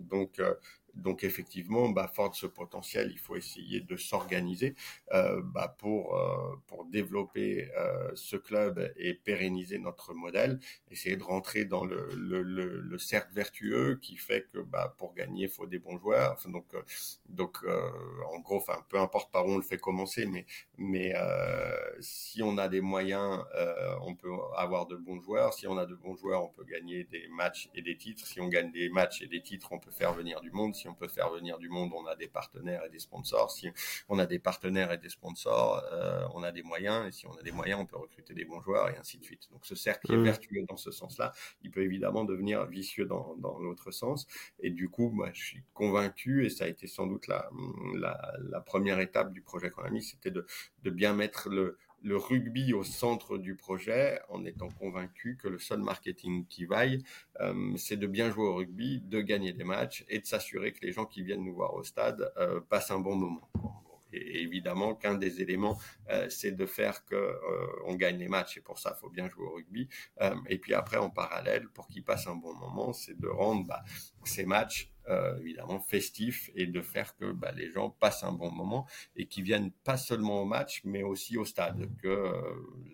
donc, 0.00 0.38
euh, 0.38 0.54
donc 0.94 1.24
effectivement, 1.24 1.88
bah, 1.88 2.08
fort 2.12 2.30
de 2.30 2.34
ce 2.36 2.46
potentiel, 2.46 3.10
il 3.12 3.18
faut 3.18 3.36
essayer 3.36 3.80
de 3.80 3.96
s'organiser 3.96 4.74
euh, 5.12 5.40
bah, 5.44 5.74
pour 5.78 6.16
euh, 6.16 6.56
pour 6.66 6.84
développer 6.86 7.70
euh, 7.76 8.10
ce 8.14 8.36
club 8.36 8.92
et 8.96 9.14
pérenniser 9.14 9.78
notre 9.78 10.14
modèle, 10.14 10.60
essayer 10.90 11.16
de 11.16 11.22
rentrer 11.22 11.64
dans 11.64 11.84
le, 11.84 12.08
le, 12.16 12.42
le, 12.42 12.80
le 12.80 12.98
cercle 12.98 13.32
vertueux 13.34 13.98
qui 14.02 14.16
fait 14.16 14.46
que 14.52 14.58
bah, 14.58 14.94
pour 14.98 15.14
gagner, 15.14 15.44
il 15.44 15.50
faut 15.50 15.66
des 15.66 15.78
bons 15.78 15.98
joueurs. 15.98 16.32
Enfin, 16.34 16.50
donc 16.50 16.66
donc 17.28 17.58
en 18.32 18.38
gros, 18.40 18.62
peu 18.88 18.98
importe 18.98 19.32
par 19.32 19.46
où 19.46 19.50
on 19.52 19.56
le 19.56 19.62
fait 19.62 19.78
commencer, 19.78 20.26
mais 20.26 20.46
mais 20.78 21.12
si 22.00 22.42
on 22.42 22.58
a 22.58 22.68
des 22.68 22.80
moyens, 22.80 23.44
on 24.02 24.14
peut 24.14 24.32
avoir 24.56 24.86
de 24.86 24.96
bons 24.96 25.20
joueurs. 25.20 25.54
Si 25.54 25.66
on 25.66 25.76
a 25.78 25.86
de 25.86 25.94
bons 25.94 26.16
joueurs, 26.16 26.42
on 26.44 26.48
peut 26.48 26.64
gagner 26.64 27.04
des 27.04 27.28
matchs 27.28 27.68
et 27.74 27.82
des 27.82 27.96
titres. 27.96 28.26
Si 28.26 28.40
on 28.40 28.48
gagne 28.48 28.70
des 28.72 28.88
matchs 28.88 29.22
et 29.22 29.26
des 29.26 29.42
titres, 29.42 29.68
on 29.72 29.78
peut 29.78 29.90
faire 29.90 30.12
venir 30.12 30.40
du 30.40 30.50
monde 30.50 30.74
si 30.80 30.88
on 30.88 30.94
peut 30.94 31.08
faire 31.08 31.30
venir 31.30 31.58
du 31.58 31.68
monde, 31.68 31.92
on 31.94 32.06
a 32.06 32.16
des 32.16 32.28
partenaires 32.28 32.84
et 32.84 32.90
des 32.90 32.98
sponsors. 32.98 33.50
Si 33.50 33.68
on 34.08 34.18
a 34.18 34.26
des 34.26 34.38
partenaires 34.38 34.92
et 34.92 34.98
des 34.98 35.08
sponsors, 35.08 35.82
euh, 35.92 36.26
on 36.34 36.42
a 36.42 36.52
des 36.52 36.62
moyens. 36.62 37.06
Et 37.06 37.12
si 37.12 37.26
on 37.26 37.36
a 37.36 37.42
des 37.42 37.52
moyens, 37.52 37.80
on 37.80 37.86
peut 37.86 37.98
recruter 37.98 38.34
des 38.34 38.44
bons 38.44 38.60
joueurs 38.60 38.88
et 38.88 38.96
ainsi 38.96 39.18
de 39.18 39.24
suite. 39.24 39.48
Donc 39.52 39.66
ce 39.66 39.74
cercle 39.74 40.12
est 40.12 40.16
mmh. 40.16 40.24
vertueux 40.24 40.64
dans 40.68 40.76
ce 40.76 40.90
sens-là. 40.90 41.32
Il 41.62 41.70
peut 41.70 41.82
évidemment 41.82 42.24
devenir 42.24 42.66
vicieux 42.66 43.06
dans, 43.06 43.36
l'autre 43.60 43.90
sens. 43.90 44.26
Et 44.60 44.70
du 44.70 44.88
coup, 44.88 45.10
moi, 45.10 45.30
je 45.32 45.42
suis 45.42 45.64
convaincu, 45.74 46.46
et 46.46 46.50
ça 46.50 46.64
a 46.64 46.68
été 46.68 46.86
sans 46.86 47.06
doute 47.06 47.26
la, 47.26 47.50
la, 47.94 48.60
première 48.60 49.00
étape 49.00 49.32
du 49.32 49.42
projet 49.42 49.70
qu'on 49.70 49.82
a 49.82 49.90
mis, 49.90 50.02
c'était 50.02 50.30
de, 50.30 50.46
de 50.82 50.90
bien 50.90 51.12
mettre 51.12 51.48
le, 51.48 51.76
le 52.02 52.16
rugby 52.16 52.72
au 52.72 52.84
centre 52.84 53.38
du 53.38 53.54
projet 53.54 54.20
en 54.28 54.44
étant 54.44 54.68
convaincu 54.68 55.36
que 55.36 55.48
le 55.48 55.58
seul 55.58 55.80
marketing 55.80 56.46
qui 56.46 56.64
vaille, 56.64 57.02
euh, 57.40 57.76
c'est 57.76 57.96
de 57.96 58.06
bien 58.06 58.30
jouer 58.30 58.46
au 58.46 58.54
rugby, 58.54 59.00
de 59.00 59.20
gagner 59.20 59.52
des 59.52 59.64
matchs 59.64 60.04
et 60.08 60.18
de 60.18 60.26
s'assurer 60.26 60.72
que 60.72 60.84
les 60.84 60.92
gens 60.92 61.04
qui 61.04 61.22
viennent 61.22 61.44
nous 61.44 61.54
voir 61.54 61.74
au 61.74 61.82
stade 61.82 62.32
euh, 62.38 62.60
passent 62.60 62.90
un 62.90 63.00
bon 63.00 63.16
moment. 63.16 63.48
Et 64.12 64.42
évidemment 64.42 64.96
qu'un 64.96 65.14
des 65.14 65.40
éléments, 65.40 65.78
euh, 66.10 66.28
c'est 66.28 66.50
de 66.50 66.66
faire 66.66 67.04
que 67.04 67.38
on 67.84 67.94
gagne 67.94 68.18
les 68.18 68.28
matchs. 68.28 68.56
Et 68.56 68.60
pour 68.60 68.78
ça, 68.78 68.94
faut 68.94 69.08
bien 69.08 69.28
jouer 69.28 69.46
au 69.46 69.52
rugby. 69.52 69.88
et 70.48 70.58
puis 70.58 70.74
après, 70.74 70.96
en 70.96 71.10
parallèle, 71.10 71.68
pour 71.68 71.86
qu'ils 71.86 72.02
passent 72.02 72.26
un 72.26 72.34
bon 72.34 72.52
moment, 72.54 72.92
c'est 72.92 73.16
de 73.16 73.28
rendre 73.28 73.66
bah, 73.66 73.84
ces 74.24 74.44
matchs 74.44 74.90
euh, 75.10 75.36
évidemment 75.40 75.80
festif 75.80 76.50
et 76.54 76.66
de 76.66 76.80
faire 76.80 77.16
que 77.16 77.32
bah, 77.32 77.50
les 77.52 77.70
gens 77.70 77.90
passent 77.90 78.22
un 78.22 78.32
bon 78.32 78.50
moment 78.50 78.86
et 79.16 79.26
qui 79.26 79.42
viennent 79.42 79.72
pas 79.84 79.96
seulement 79.96 80.42
au 80.42 80.44
match 80.44 80.82
mais 80.84 81.02
aussi 81.02 81.36
au 81.36 81.44
stade. 81.44 81.90
Que 82.00 82.08
euh, 82.08 82.32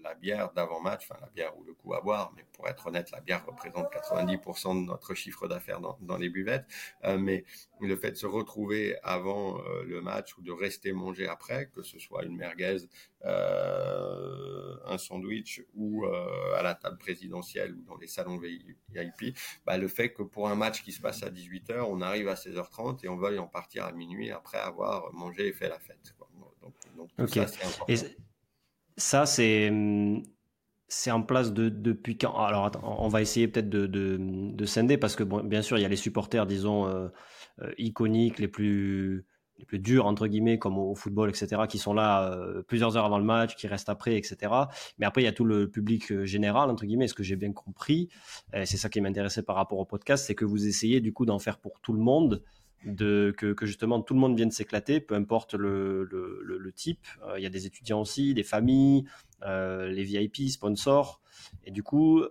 la 0.03 0.15
bière 0.15 0.53
d'avant-match, 0.53 1.07
enfin 1.09 1.21
la 1.21 1.29
bière 1.29 1.57
ou 1.59 1.65
le 1.65 1.75
coup 1.75 1.95
à 1.95 2.01
boire, 2.01 2.33
mais 2.35 2.45
pour 2.53 2.69
être 2.69 2.87
honnête, 2.87 3.11
la 3.11 3.21
bière 3.21 3.45
représente 3.45 3.93
90% 3.93 4.83
de 4.83 4.87
notre 4.87 5.15
chiffre 5.15 5.47
d'affaires 5.47 5.81
dans, 5.81 5.99
dans, 6.01 6.17
les 6.17 6.31
buvettes, 6.31 6.67
euh, 7.05 7.19
mais 7.19 7.45
le 7.81 7.97
fait 7.97 8.13
de 8.13 8.17
se 8.17 8.27
retrouver 8.27 8.97
avant 9.03 9.61
le 9.85 10.01
match 10.01 10.37
ou 10.39 10.43
de 10.43 10.51
rester 10.51 10.93
manger 10.93 11.29
après, 11.29 11.69
que 11.75 11.83
ce 11.83 11.99
soit 11.99 12.25
une 12.25 12.37
merguez, 12.37 12.79
un 13.27 14.99
sandwich 14.99 15.63
ou 15.75 16.07
à 16.07 16.63
la 16.63 16.75
table 16.75 16.99
présidentielle 16.99 17.75
ou 17.75 17.83
dans 17.83 17.97
les 17.97 18.07
salons 18.07 18.39
VIP, 18.39 19.37
bah, 19.65 19.77
le 19.77 19.89
fait 19.89 20.13
que 20.13 20.23
pour 20.23 20.49
un 20.49 20.55
match 20.55 20.83
qui 20.83 20.93
se 20.93 21.01
passe 21.01 21.23
à 21.23 21.31
18h, 21.31 21.81
on 21.89 22.01
arrive 22.01 22.29
à 22.29 22.35
16h30 22.35 23.05
et 23.05 23.09
on 23.09 23.17
veuille 23.17 23.39
en 23.39 23.49
partir 23.49 23.85
à 23.85 23.93
minuit 23.93 24.31
après 24.31 24.59
avoir 24.59 25.13
mangé 25.13 25.49
et 25.49 25.53
fait 25.53 25.69
la 25.69 25.79
fête. 25.79 26.15
Donc, 26.97 27.31
ça, 27.31 27.47
c'est 27.47 27.93
Et 27.93 27.97
ça, 28.97 29.27
c'est 29.27 29.71
c'est 30.89 31.11
en 31.11 31.23
place 31.23 31.53
de, 31.53 31.69
depuis 31.69 32.17
quand? 32.17 32.35
Alors, 32.37 32.67
attends, 32.67 33.03
on 33.03 33.09
va 33.09 33.21
essayer 33.21 33.49
peut-être 33.49 33.69
de, 33.69 33.87
de, 33.87 34.19
de, 34.21 34.67
scinder 34.67 34.97
parce 34.97 35.17
que, 35.17 35.25
bon, 35.25 35.43
bien 35.43 35.63
sûr, 35.63 35.79
il 35.79 35.83
y 35.83 35.85
a 35.85 35.89
les 35.89 35.97
supporters, 35.97 36.47
disons, 36.47 36.87
euh, 36.87 37.09
euh, 37.63 37.73
iconiques, 37.79 38.39
les 38.39 38.49
plus 38.49 39.27
les 39.59 39.65
plus 39.65 39.79
durs 39.79 40.07
entre 40.07 40.27
guillemets 40.27 40.59
comme 40.59 40.79
au, 40.79 40.95
football 40.95 41.31
etc 41.31 41.63
qui 41.69 41.79
sont 41.79 41.95
là 41.95 42.31
euh, 42.31 42.63
plusieurs 42.63 42.97
heures 42.97 43.05
avant 43.05 43.19
le 43.19 43.25
match 43.25 43.57
qui 43.57 43.67
restent 43.67 43.89
après 43.89 44.17
etc 44.17 44.53
mais 44.99 45.07
après 45.07 45.23
il 45.23 45.25
y 45.25 45.29
a 45.29 45.33
tout 45.33 45.45
le 45.45 45.69
public 45.69 46.13
euh, 46.13 46.25
général 46.25 46.71
entre 46.71 46.85
guillemets 46.85 47.09
ce 47.09 47.15
que 47.15 47.23
j'ai 47.23 47.37
bien 47.37 47.53
compris 47.53 48.09
c'est 48.65 48.77
ça 48.77 48.89
qui 48.89 49.01
m'intéressait 49.01 49.43
par 49.43 49.57
rapport 49.57 49.79
au 49.79 49.85
podcast 49.85 50.27
c'est 50.27 50.35
que 50.35 50.45
vous 50.45 50.67
essayez 50.67 51.01
du 51.01 51.13
coup 51.13 51.27
d'en 51.27 51.39
faire 51.39 51.59
pour 51.59 51.81
tout 51.81 51.93
le 51.93 52.01
monde 52.01 52.43
de 52.85 53.35
que, 53.37 53.53
que, 53.53 53.67
justement 53.67 54.01
tout 54.01 54.15
le 54.15 54.21
monde 54.21 54.37
vienne 54.37 54.51
s'éclater 54.51 55.01
peu 55.01 55.15
importe 55.15 55.55
le, 55.55 56.05
le, 56.05 56.41
le, 56.43 56.73
type. 56.73 57.05
Euh, 57.27 57.39
il 57.39 57.43
y 57.43 57.47
a 57.47 57.51
des 57.51 57.67
étudiants 57.67 58.01
aussi 58.01 58.35
des 58.35 58.43
familles 58.43 59.05
les 59.43 60.03
VIP 60.03 60.49
sponsors. 60.49 61.21
Et 61.65 61.71
du 61.71 61.83
coup 61.83 62.23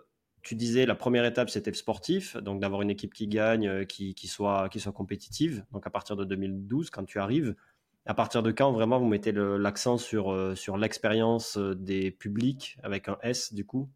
tu 0.45 0.53
disais 0.53 0.86
la 0.86 0.93
première 0.93 1.25
étape 1.25 1.49
c'était 1.49 1.71
le 1.71 1.75
sportif, 1.75 2.38
donc 2.38 2.62
d'avoir 2.62 2.84
une 2.84 2.91
équipe 2.91 3.15
qui 3.15 3.27
gagne, 3.27 3.67
euh, 3.67 3.84
qui, 3.84 4.27
soit, 4.27 4.69
compétitive. 4.93 5.65
Donc 5.73 5.88
à 5.88 5.89
partir 5.89 6.15
de 6.15 6.23
2012, 6.23 6.91
quand 6.91 7.03
tu 7.03 7.19
arrives, 7.19 7.55
à 8.05 8.13
partir 8.13 8.43
de 8.43 8.51
quand 8.51 8.71
vraiment 8.71 8.99
vous 8.99 9.08
mettez 9.08 9.31
l'accent 9.31 9.97
sur, 9.97 10.31
euh, 10.31 10.53
l'expérience 10.77 11.58
euh, 11.58 11.73
des 11.73 12.12
publics 12.12 12.77
avec 12.84 13.10
un 13.10 13.17
S 13.23 13.53
du 13.53 13.65
coup 13.65 13.89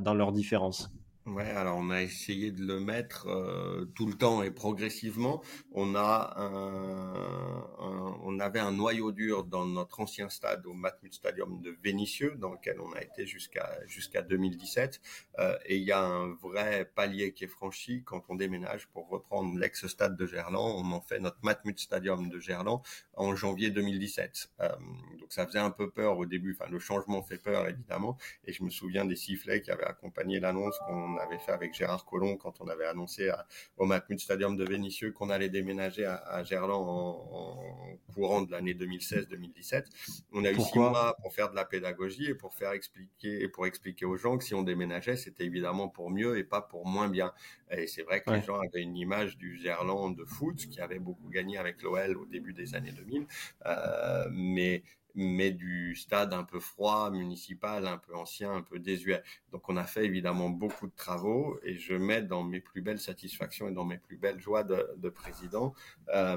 dans 0.00 0.14
leurs 0.14 0.32
différences? 0.32 0.90
Ouais, 1.26 1.48
alors 1.52 1.78
on 1.78 1.88
a 1.88 2.02
essayé 2.02 2.50
de 2.50 2.62
le 2.66 2.80
mettre 2.80 3.28
euh, 3.28 3.86
tout 3.94 4.06
le 4.06 4.12
temps 4.12 4.42
et 4.42 4.50
progressivement. 4.50 5.42
On 5.72 5.94
a 5.94 6.34
un, 6.36 7.66
on 8.22 8.38
avait 8.40 8.58
un 8.60 8.72
noyau 8.72 9.10
dur 9.10 9.44
dans 9.44 9.64
notre 9.64 10.00
ancien 10.00 10.28
stade 10.28 10.66
au 10.66 10.74
Matmut 10.74 11.14
Stadium 11.14 11.62
de 11.62 11.74
Vénissieux, 11.82 12.34
dans 12.36 12.52
lequel 12.52 12.78
on 12.78 12.92
a 12.92 13.00
été 13.00 13.26
jusqu'à 13.26 13.78
jusqu'à 13.86 14.20
2017. 14.20 15.00
Euh, 15.38 15.56
et 15.64 15.78
il 15.78 15.84
y 15.84 15.92
a 15.92 16.04
un 16.04 16.34
vrai 16.34 16.90
palier 16.94 17.32
qui 17.32 17.44
est 17.44 17.48
franchi 17.48 18.02
quand 18.04 18.22
on 18.28 18.34
déménage 18.34 18.86
pour 18.88 19.08
reprendre 19.08 19.58
l'ex-stade 19.58 20.18
de 20.18 20.26
Gerland. 20.26 20.84
On 20.84 20.92
en 20.92 21.00
fait 21.00 21.20
notre 21.20 21.38
Matmut 21.42 21.78
Stadium 21.78 22.28
de 22.28 22.38
Gerland 22.38 22.82
en 23.14 23.34
janvier 23.34 23.70
2017. 23.70 24.50
Euh, 24.60 24.68
donc 25.18 25.32
ça 25.32 25.46
faisait 25.46 25.58
un 25.58 25.70
peu 25.70 25.90
peur 25.90 26.18
au 26.18 26.26
début. 26.26 26.54
Enfin, 26.60 26.70
le 26.70 26.78
changement 26.78 27.22
fait 27.22 27.38
peur 27.38 27.66
évidemment. 27.66 28.18
Et 28.44 28.52
je 28.52 28.62
me 28.62 28.68
souviens 28.68 29.06
des 29.06 29.16
sifflets 29.16 29.62
qui 29.62 29.70
avaient 29.70 29.84
accompagné 29.84 30.38
l'annonce 30.38 30.78
qu'on 30.86 31.13
on 31.14 31.18
avait 31.18 31.38
fait 31.38 31.52
avec 31.52 31.74
Gérard 31.74 32.04
Collomb 32.04 32.36
quand 32.36 32.60
on 32.60 32.68
avait 32.68 32.86
annoncé 32.86 33.30
au 33.76 33.84
Matmut 33.84 34.18
Stadium 34.20 34.56
de 34.56 34.64
Vénissieux 34.64 35.12
qu'on 35.12 35.30
allait 35.30 35.48
déménager 35.48 36.04
à, 36.04 36.42
Gerland 36.44 36.86
en, 36.86 37.98
courant 38.12 38.42
de 38.42 38.50
l'année 38.52 38.74
2016-2017. 38.74 39.84
On 40.32 40.44
a 40.44 40.50
eu 40.50 40.60
six 40.60 40.78
mois 40.78 41.16
pour 41.22 41.32
faire 41.32 41.50
de 41.50 41.56
la 41.56 41.64
pédagogie 41.64 42.26
et 42.26 42.34
pour 42.34 42.54
faire 42.54 42.72
expliquer 42.72 43.42
et 43.42 43.48
pour 43.48 43.66
expliquer 43.66 44.04
aux 44.04 44.16
gens 44.16 44.38
que 44.38 44.44
si 44.44 44.54
on 44.54 44.62
déménageait, 44.62 45.16
c'était 45.16 45.44
évidemment 45.44 45.88
pour 45.88 46.10
mieux 46.10 46.38
et 46.38 46.44
pas 46.44 46.60
pour 46.60 46.86
moins 46.86 47.08
bien. 47.08 47.32
Et 47.70 47.86
c'est 47.86 48.02
vrai 48.02 48.22
que 48.22 48.30
les 48.30 48.42
gens 48.42 48.60
avaient 48.60 48.82
une 48.82 48.96
image 48.96 49.36
du 49.36 49.58
Gerland 49.58 50.16
de 50.16 50.24
foot 50.24 50.56
qui 50.56 50.80
avait 50.80 50.98
beaucoup 50.98 51.28
gagné 51.28 51.58
avec 51.58 51.82
l'OL 51.82 52.16
au 52.16 52.26
début 52.26 52.52
des 52.52 52.74
années 52.74 52.92
2000, 52.92 53.26
euh, 53.66 54.28
mais 54.30 54.82
mais 55.14 55.52
du 55.52 55.94
stade 55.94 56.32
un 56.32 56.44
peu 56.44 56.60
froid, 56.60 57.10
municipal, 57.10 57.86
un 57.86 57.98
peu 57.98 58.14
ancien, 58.14 58.52
un 58.52 58.62
peu 58.62 58.78
désuet. 58.78 59.22
Donc 59.52 59.68
on 59.68 59.76
a 59.76 59.84
fait 59.84 60.04
évidemment 60.04 60.50
beaucoup 60.50 60.86
de 60.86 60.94
travaux 60.94 61.58
et 61.62 61.76
je 61.76 61.94
mets 61.94 62.22
dans 62.22 62.42
mes 62.42 62.60
plus 62.60 62.82
belles 62.82 62.98
satisfactions 62.98 63.68
et 63.68 63.72
dans 63.72 63.84
mes 63.84 63.98
plus 63.98 64.16
belles 64.16 64.40
joies 64.40 64.64
de, 64.64 64.88
de 64.96 65.08
président 65.08 65.74
euh, 66.12 66.36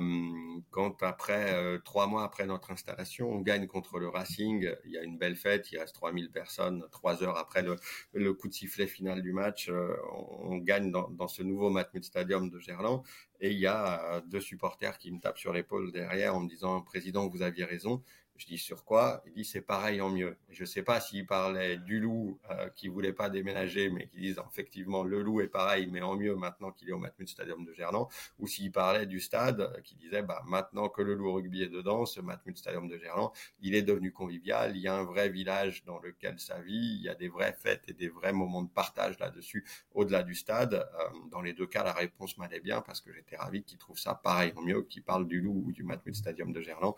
quand 0.71 1.01
après 1.03 1.53
euh, 1.53 1.79
trois 1.79 2.07
mois 2.07 2.23
après 2.23 2.45
notre 2.45 2.71
installation, 2.71 3.29
on 3.31 3.41
gagne 3.41 3.67
contre 3.67 3.99
le 3.99 4.09
Racing. 4.09 4.69
Il 4.85 4.91
y 4.91 4.97
a 4.97 5.03
une 5.03 5.17
belle 5.17 5.35
fête, 5.35 5.71
il 5.71 5.79
reste 5.79 5.95
3000 5.95 6.31
personnes. 6.31 6.85
Trois 6.91 7.23
heures 7.23 7.37
après 7.37 7.63
le, 7.63 7.75
le 8.13 8.33
coup 8.33 8.47
de 8.47 8.53
sifflet 8.53 8.87
final 8.87 9.21
du 9.21 9.33
match, 9.33 9.69
euh, 9.69 9.95
on, 10.11 10.57
gagne 10.57 10.91
dans, 10.91 11.09
dans, 11.09 11.27
ce 11.27 11.43
nouveau 11.43 11.69
Matmut 11.69 12.03
Stadium 12.03 12.49
de 12.49 12.59
Gerland 12.59 13.03
et 13.39 13.51
il 13.51 13.59
y 13.59 13.67
a 13.67 14.21
deux 14.27 14.41
supporters 14.41 14.97
qui 14.97 15.11
me 15.11 15.19
tapent 15.19 15.37
sur 15.37 15.53
l'épaule 15.53 15.91
derrière 15.91 16.35
en 16.35 16.39
me 16.39 16.49
disant 16.49 16.81
président 16.81 17.27
vous 17.27 17.41
aviez 17.43 17.63
raison 17.63 18.03
je 18.37 18.45
dis 18.45 18.57
sur 18.57 18.83
quoi? 18.85 19.23
Il 19.25 19.33
dit 19.33 19.45
c'est 19.45 19.61
pareil 19.61 20.01
en 20.01 20.09
mieux. 20.09 20.37
Je 20.49 20.61
ne 20.61 20.65
sais 20.65 20.83
pas 20.83 20.99
s'il 21.01 21.25
parlait 21.25 21.77
du 21.77 21.99
loup 21.99 22.39
euh, 22.51 22.69
qui 22.75 22.87
voulait 22.87 23.13
pas 23.13 23.29
déménager, 23.29 23.89
mais 23.89 24.07
qui 24.07 24.19
disent 24.19 24.39
effectivement 24.49 25.03
le 25.03 25.21
loup 25.21 25.41
est 25.41 25.47
pareil, 25.47 25.87
mais 25.91 26.01
en 26.01 26.15
mieux 26.15 26.35
maintenant 26.35 26.71
qu'il 26.71 26.89
est 26.89 26.93
au 26.93 26.99
Matmut 26.99 27.27
Stadium 27.27 27.65
de 27.65 27.73
Gerland, 27.73 28.07
ou 28.39 28.47
s'il 28.47 28.71
parlait 28.71 29.05
du 29.05 29.19
stade 29.19 29.61
euh, 29.61 29.81
qui 29.81 29.95
disait 29.95 30.21
bah 30.21 30.41
maintenant 30.45 30.89
que 30.89 31.01
le 31.01 31.15
loup 31.15 31.33
rugby 31.33 31.63
est 31.63 31.69
dedans, 31.69 32.05
ce 32.05 32.21
Matmut 32.21 32.57
Stadium 32.57 32.87
de 32.87 32.97
Gerland, 32.97 33.31
il 33.61 33.75
est 33.75 33.81
devenu 33.81 34.11
convivial. 34.11 34.75
Il 34.75 34.81
y 34.81 34.87
a 34.87 34.95
un 34.95 35.03
vrai 35.03 35.29
village 35.29 35.83
dans 35.85 35.99
lequel 35.99 36.39
ça 36.39 36.61
vit. 36.61 36.95
Il 36.97 37.01
y 37.01 37.09
a 37.09 37.15
des 37.15 37.29
vraies 37.29 37.55
fêtes 37.57 37.83
et 37.87 37.93
des 37.93 38.09
vrais 38.09 38.33
moments 38.33 38.61
de 38.61 38.69
partage 38.69 39.17
là-dessus, 39.19 39.65
au-delà 39.93 40.23
du 40.23 40.35
stade. 40.35 40.73
Euh, 40.73 41.09
dans 41.31 41.41
les 41.41 41.53
deux 41.53 41.67
cas, 41.67 41.83
la 41.83 41.93
réponse 41.93 42.37
m'allait 42.37 42.59
bien 42.59 42.81
parce 42.81 43.01
que 43.01 43.11
j'étais 43.11 43.35
ravi 43.35 43.63
qu'il 43.63 43.77
trouve 43.77 43.97
ça 43.97 44.15
pareil 44.15 44.53
en 44.55 44.61
mieux, 44.61 44.83
qu'il 44.83 45.03
parle 45.03 45.27
du 45.27 45.41
loup 45.41 45.63
ou 45.65 45.71
du 45.71 45.83
Matmut 45.83 46.15
Stadium 46.15 46.53
de 46.53 46.61
Gerland. 46.61 46.95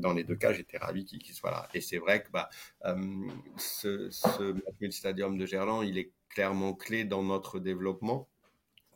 dans 0.00 0.12
les 0.12 0.24
deux 0.24 0.36
cas, 0.36 0.52
j'étais 0.52 0.69
ravi 0.78 1.04
qu'il 1.04 1.34
soit 1.34 1.50
là. 1.50 1.68
Et 1.74 1.80
c'est 1.80 1.98
vrai 1.98 2.22
que 2.22 2.30
bah, 2.30 2.48
euh, 2.84 2.96
ce, 3.56 4.10
ce 4.10 4.54
Stadium 4.90 5.36
de 5.38 5.46
Gerland, 5.46 5.82
il 5.82 5.98
est 5.98 6.10
clairement 6.28 6.74
clé 6.74 7.04
dans 7.04 7.22
notre 7.22 7.58
développement 7.58 8.28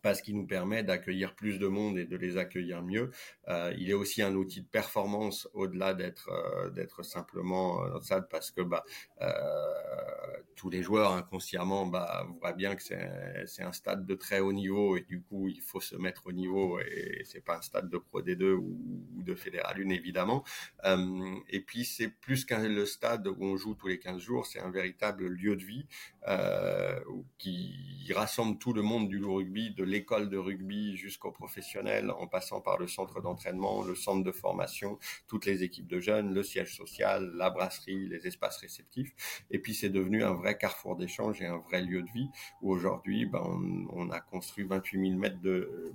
parce 0.03 0.21
qu'il 0.21 0.37
nous 0.37 0.47
permet 0.47 0.83
d'accueillir 0.83 1.35
plus 1.35 1.59
de 1.59 1.67
monde 1.67 1.97
et 1.97 2.05
de 2.05 2.17
les 2.19 2.37
accueillir 2.37 2.83
mieux. 2.83 3.11
Euh, 3.49 3.75
il 3.79 3.89
est 3.89 3.95
aussi 3.95 4.21
un 4.21 4.35
outil 4.35 4.61
de 4.61 4.67
performance 4.67 5.49
au-delà 5.55 5.95
d'être 5.95 6.29
euh, 6.31 7.03
simplement 7.03 7.83
notre 7.89 8.05
stade 8.05 8.29
parce 8.29 8.51
que 8.51 8.61
bah, 8.61 8.85
tous 10.65 10.71
les 10.71 10.83
joueurs 10.83 11.13
inconsciemment 11.13 11.85
bah, 11.85 12.27
voient 12.41 12.55
bien 12.55 12.75
que 12.75 12.83
c'est 12.83 13.63
un 13.63 13.73
stade 13.73 14.07
de 14.07 14.15
très 14.15 14.41
haut 14.41 14.55
niveau 14.55 14.97
et 14.97 15.03
du 15.03 15.21
coup 15.21 15.47
il 15.47 15.61
faut 15.61 15.79
se 15.79 15.95
mettre 15.95 16.29
au 16.29 16.33
niveau 16.33 16.81
et 16.81 17.21
c'est 17.27 17.45
pas 17.45 17.59
un 17.59 17.61
stade 17.61 17.91
de 17.91 17.99
Pro 17.99 18.23
D2 18.23 18.55
ou, 18.55 19.23
de 19.23 19.35
Fédéral 19.35 19.77
1 19.79 19.91
évidemment. 19.91 20.43
Euh, 20.87 21.35
et 21.51 21.61
puis 21.61 21.85
c'est 21.85 22.09
plus 22.09 22.47
qu'un 22.47 22.67
le 22.67 22.87
stade 22.87 23.27
où 23.27 23.37
on 23.41 23.59
joue 23.59 23.75
tous 23.75 23.89
les 23.89 23.99
15 23.99 24.19
jours, 24.19 24.47
c'est 24.47 24.61
un 24.61 24.71
véritable 24.71 25.27
lieu 25.27 25.55
de 25.55 25.63
vie 25.63 25.85
euh, 26.29 26.99
qui 27.37 28.11
rassemble 28.15 28.57
tout 28.59 28.73
le 28.73 28.81
monde 28.81 29.11
du 29.11 29.23
rugby 29.23 29.75
de 29.75 29.85
l'école 29.85 30.31
de 30.31 30.39
rugby 30.39 30.97
jusqu'au 30.97 31.31
professionnel, 31.31 32.11
en 32.11 32.27
passant 32.27 32.63
par 32.63 32.79
le 32.79 32.87
centre 32.87 33.21
d'entraînement, 33.21 33.83
le 33.83 33.95
centre 33.95 34.25
de 34.25 34.33
formation, 34.33 34.99
toutes 35.29 35.45
les 35.45 35.63
équipes 35.63 35.89
de 35.89 36.01
jeunes, 36.01 36.33
le 36.33 36.43
siège 36.43 36.75
social, 36.75 37.33
la 37.35 37.51
brasserie, 37.51 38.09
les 38.09 38.27
espaces 38.27 38.57
réceptifs. 38.59 39.45
Et 39.51 39.59
puis 39.59 39.75
c'est 39.75 39.91
devenu 39.91 40.25
un 40.25 40.33
vrai 40.33 40.54
carrefour 40.55 40.97
d'échange 40.97 41.41
et 41.43 41.47
un 41.47 41.59
vrai 41.59 41.83
lieu 41.83 42.03
de 42.03 42.11
vie 42.11 42.29
où 42.63 42.73
aujourd'hui, 42.73 43.27
ben, 43.27 43.43
on, 43.93 44.11
a 44.11 44.21
construit 44.21 44.65
28 44.65 45.09
000 45.09 45.19
mètres 45.19 45.41
de 45.41 45.93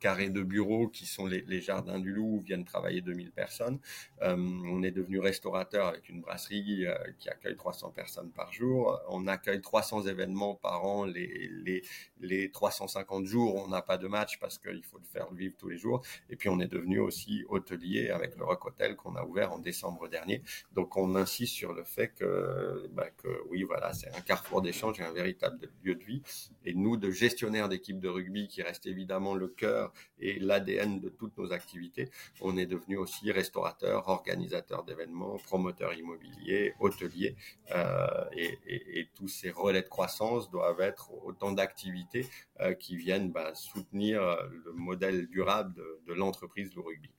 carrés 0.00 0.30
de 0.30 0.42
bureaux 0.42 0.88
qui 0.88 1.06
sont 1.06 1.26
les, 1.26 1.60
jardins 1.60 2.00
du 2.00 2.12
Loup 2.12 2.38
où 2.38 2.40
viennent 2.40 2.64
travailler 2.64 3.00
2000 3.00 3.30
personnes. 3.30 3.78
Euh, 4.22 4.36
on 4.36 4.82
est 4.82 4.90
devenu 4.90 5.20
restaurateur 5.20 5.86
avec 5.86 6.08
une 6.08 6.20
brasserie 6.20 6.86
euh, 6.86 6.94
qui 7.18 7.28
accueille 7.28 7.56
300 7.56 7.90
personnes 7.90 8.30
par 8.30 8.52
jour. 8.52 9.00
On 9.08 9.26
accueille 9.28 9.60
300 9.60 10.06
événements 10.06 10.54
par 10.56 10.84
an 10.84 11.04
les, 11.04 11.48
les, 11.64 11.82
les 12.20 12.50
350 12.50 13.26
jours 13.26 13.42
on 13.54 13.68
n'a 13.68 13.82
pas 13.82 13.98
de 13.98 14.08
match 14.08 14.38
parce 14.38 14.58
qu'il 14.58 14.82
faut 14.82 14.98
le 14.98 15.04
faire 15.04 15.32
vivre 15.32 15.54
tous 15.58 15.68
les 15.68 15.78
jours. 15.78 16.02
Et 16.30 16.36
puis 16.36 16.48
on 16.48 16.60
est 16.60 16.66
devenu 16.68 16.98
aussi 16.98 17.44
hôtelier 17.48 18.10
avec 18.10 18.36
le 18.36 18.44
Rock 18.44 18.66
Hotel 18.66 18.96
qu'on 18.96 19.14
a 19.16 19.24
ouvert 19.24 19.52
en 19.52 19.58
décembre 19.58 20.08
dernier. 20.08 20.42
Donc 20.72 20.96
on 20.96 21.14
insiste 21.14 21.54
sur 21.54 21.72
le 21.72 21.84
fait 21.84 22.08
que, 22.08 22.88
bah, 22.92 23.10
que 23.10 23.28
oui, 23.48 23.62
voilà, 23.62 23.92
c'est 24.02 24.16
un 24.16 24.20
carrefour 24.20 24.62
d'échange 24.62 24.98
et 25.00 25.04
un 25.04 25.12
véritable 25.12 25.68
lieu 25.84 25.94
de 25.94 26.02
vie. 26.02 26.22
Et 26.64 26.74
nous, 26.74 26.96
de 26.96 27.10
gestionnaires 27.10 27.68
d'équipes 27.68 28.00
de 28.00 28.08
rugby, 28.08 28.48
qui 28.48 28.62
reste 28.62 28.86
évidemment 28.86 29.34
le 29.34 29.48
cœur 29.48 29.92
et 30.18 30.38
l'ADN 30.40 30.98
de 30.98 31.08
toutes 31.08 31.36
nos 31.38 31.52
activités, 31.52 32.10
on 32.40 32.56
est 32.56 32.66
devenu 32.66 32.96
aussi 32.96 33.30
restaurateur, 33.30 34.08
organisateur 34.08 34.84
d'événements, 34.84 35.36
promoteur 35.38 35.94
immobilier, 35.94 36.74
hôtelier. 36.80 37.36
Euh, 37.74 38.06
et, 38.32 38.58
et, 38.66 39.00
et, 39.00 39.08
tous 39.14 39.28
ces 39.28 39.50
relais 39.50 39.82
de 39.82 39.88
croissance 39.88 40.50
doivent 40.50 40.80
être 40.80 41.12
autant 41.24 41.52
d'activités 41.52 42.26
euh, 42.60 42.74
qui 42.74 42.96
viennent 42.96 43.30
bah, 43.30 43.54
soutenir 43.54 44.22
euh, 44.22 44.36
le 44.64 44.72
modèle 44.72 45.28
durable 45.28 45.74
de, 45.74 46.00
de 46.06 46.12
l'entreprise 46.12 46.70
du 46.70 46.80
rugby, 46.80 47.10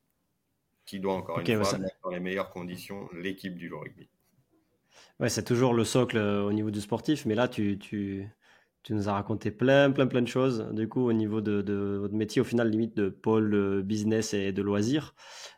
qui 0.86 1.00
doit 1.00 1.14
encore 1.14 1.38
okay, 1.38 1.54
une 1.54 1.64
fois 1.64 1.78
mettre 1.78 1.96
dans 2.04 2.10
les 2.10 2.20
meilleures 2.20 2.50
conditions 2.50 3.10
l'équipe 3.14 3.56
du 3.56 3.74
rugby. 3.74 4.10
Ouais, 5.20 5.30
c'est 5.30 5.44
toujours 5.44 5.74
le 5.74 5.84
socle 5.84 6.18
au 6.18 6.52
niveau 6.52 6.72
du 6.72 6.82
sportif, 6.82 7.26
mais 7.26 7.36
là, 7.36 7.48
tu, 7.48 7.78
tu, 7.78 8.28
tu 8.84 8.94
nous 8.94 9.08
as 9.08 9.14
raconté 9.14 9.52
plein, 9.52 9.92
plein, 9.92 10.08
plein 10.08 10.22
de 10.22 10.28
choses. 10.28 10.68
Du 10.74 10.90
coup, 10.90 11.08
au 11.08 11.14
niveau 11.14 11.40
de, 11.40 11.62
de 11.62 11.98
votre 12.02 12.14
métier, 12.16 12.42
au 12.42 12.44
final, 12.44 12.70
limite 12.70 12.98
de 12.98 13.10
pôle 13.10 13.84
business 13.84 14.34
et 14.34 14.52
de 14.52 14.62
loisirs, 14.62 15.16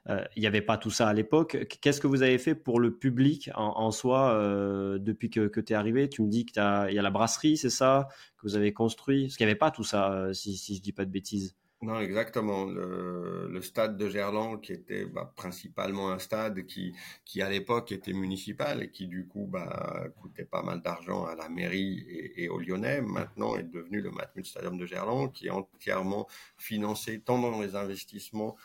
euh, 0.09 0.23
il 0.35 0.41
n'y 0.41 0.47
avait 0.47 0.61
pas 0.61 0.77
tout 0.77 0.91
ça 0.91 1.07
à 1.07 1.13
l'époque. 1.13 1.57
Qu'est-ce 1.81 2.01
que 2.01 2.07
vous 2.07 2.21
avez 2.21 2.37
fait 2.37 2.53
pour 2.53 2.79
le 2.79 2.95
public 2.97 3.49
en, 3.55 3.91
soi 3.91 4.33
euh, 4.35 4.99
depuis 4.99 5.29
que, 5.29 5.47
que 5.47 5.61
tu 5.61 5.73
es 5.73 5.75
arrivé? 5.75 6.09
Tu 6.09 6.21
me 6.21 6.29
dis 6.29 6.45
qu'il 6.45 6.57
y 6.57 6.59
a 6.59 7.01
la 7.01 7.11
brasserie, 7.11 7.57
c'est 7.57 7.69
ça, 7.69 8.07
que 8.37 8.47
vous 8.47 8.55
avez 8.55 8.73
construit 8.73 9.23
Parce 9.23 9.37
qu'il 9.37 9.45
n'y 9.45 9.51
avait 9.51 9.57
pas 9.57 9.71
tout 9.71 9.83
ça, 9.83 10.11
euh, 10.13 10.33
si, 10.33 10.57
si 10.57 10.75
je 10.75 10.81
dis 10.81 10.93
pas 10.93 11.05
de 11.05 11.11
bêtises. 11.11 11.55
Non, 11.81 11.99
exactement. 11.99 12.65
Le, 12.65 13.47
le, 13.49 13.61
stade 13.61 13.97
de 13.97 14.09
Gerland, 14.09 14.59
qui 14.61 14.71
était 14.73 15.05
bah, 15.05 15.31
principalement 15.35 16.09
un 16.09 16.19
stade 16.19 16.65
qui, 16.65 16.95
qui 17.25 17.41
à 17.41 17.49
l'époque 17.49 17.91
était 17.91 18.13
municipal 18.13 18.81
et 18.81 18.89
qui 18.89 19.07
du 19.07 19.27
coup 19.27 19.45
bah, 19.45 20.05
coûtait 20.21 20.45
pas 20.45 20.63
mal 20.63 20.81
d'argent 20.81 21.25
à 21.25 21.35
la 21.35 21.49
mairie 21.49 21.99
et, 22.09 22.43
et, 22.43 22.49
aux 22.49 22.59
Lyonnais, 22.59 23.01
maintenant 23.01 23.55
est 23.55 23.63
devenu 23.63 24.01
le 24.01 24.09
Matmut 24.11 24.45
de 24.77 24.85
Gerland, 24.85 25.31
qui 25.31 25.47
est 25.47 25.51
entièrement 25.51 26.27
financé 26.57 27.19
tant 27.19 27.39
dans 27.39 27.61
les 27.61 27.75
investissements 27.75 28.55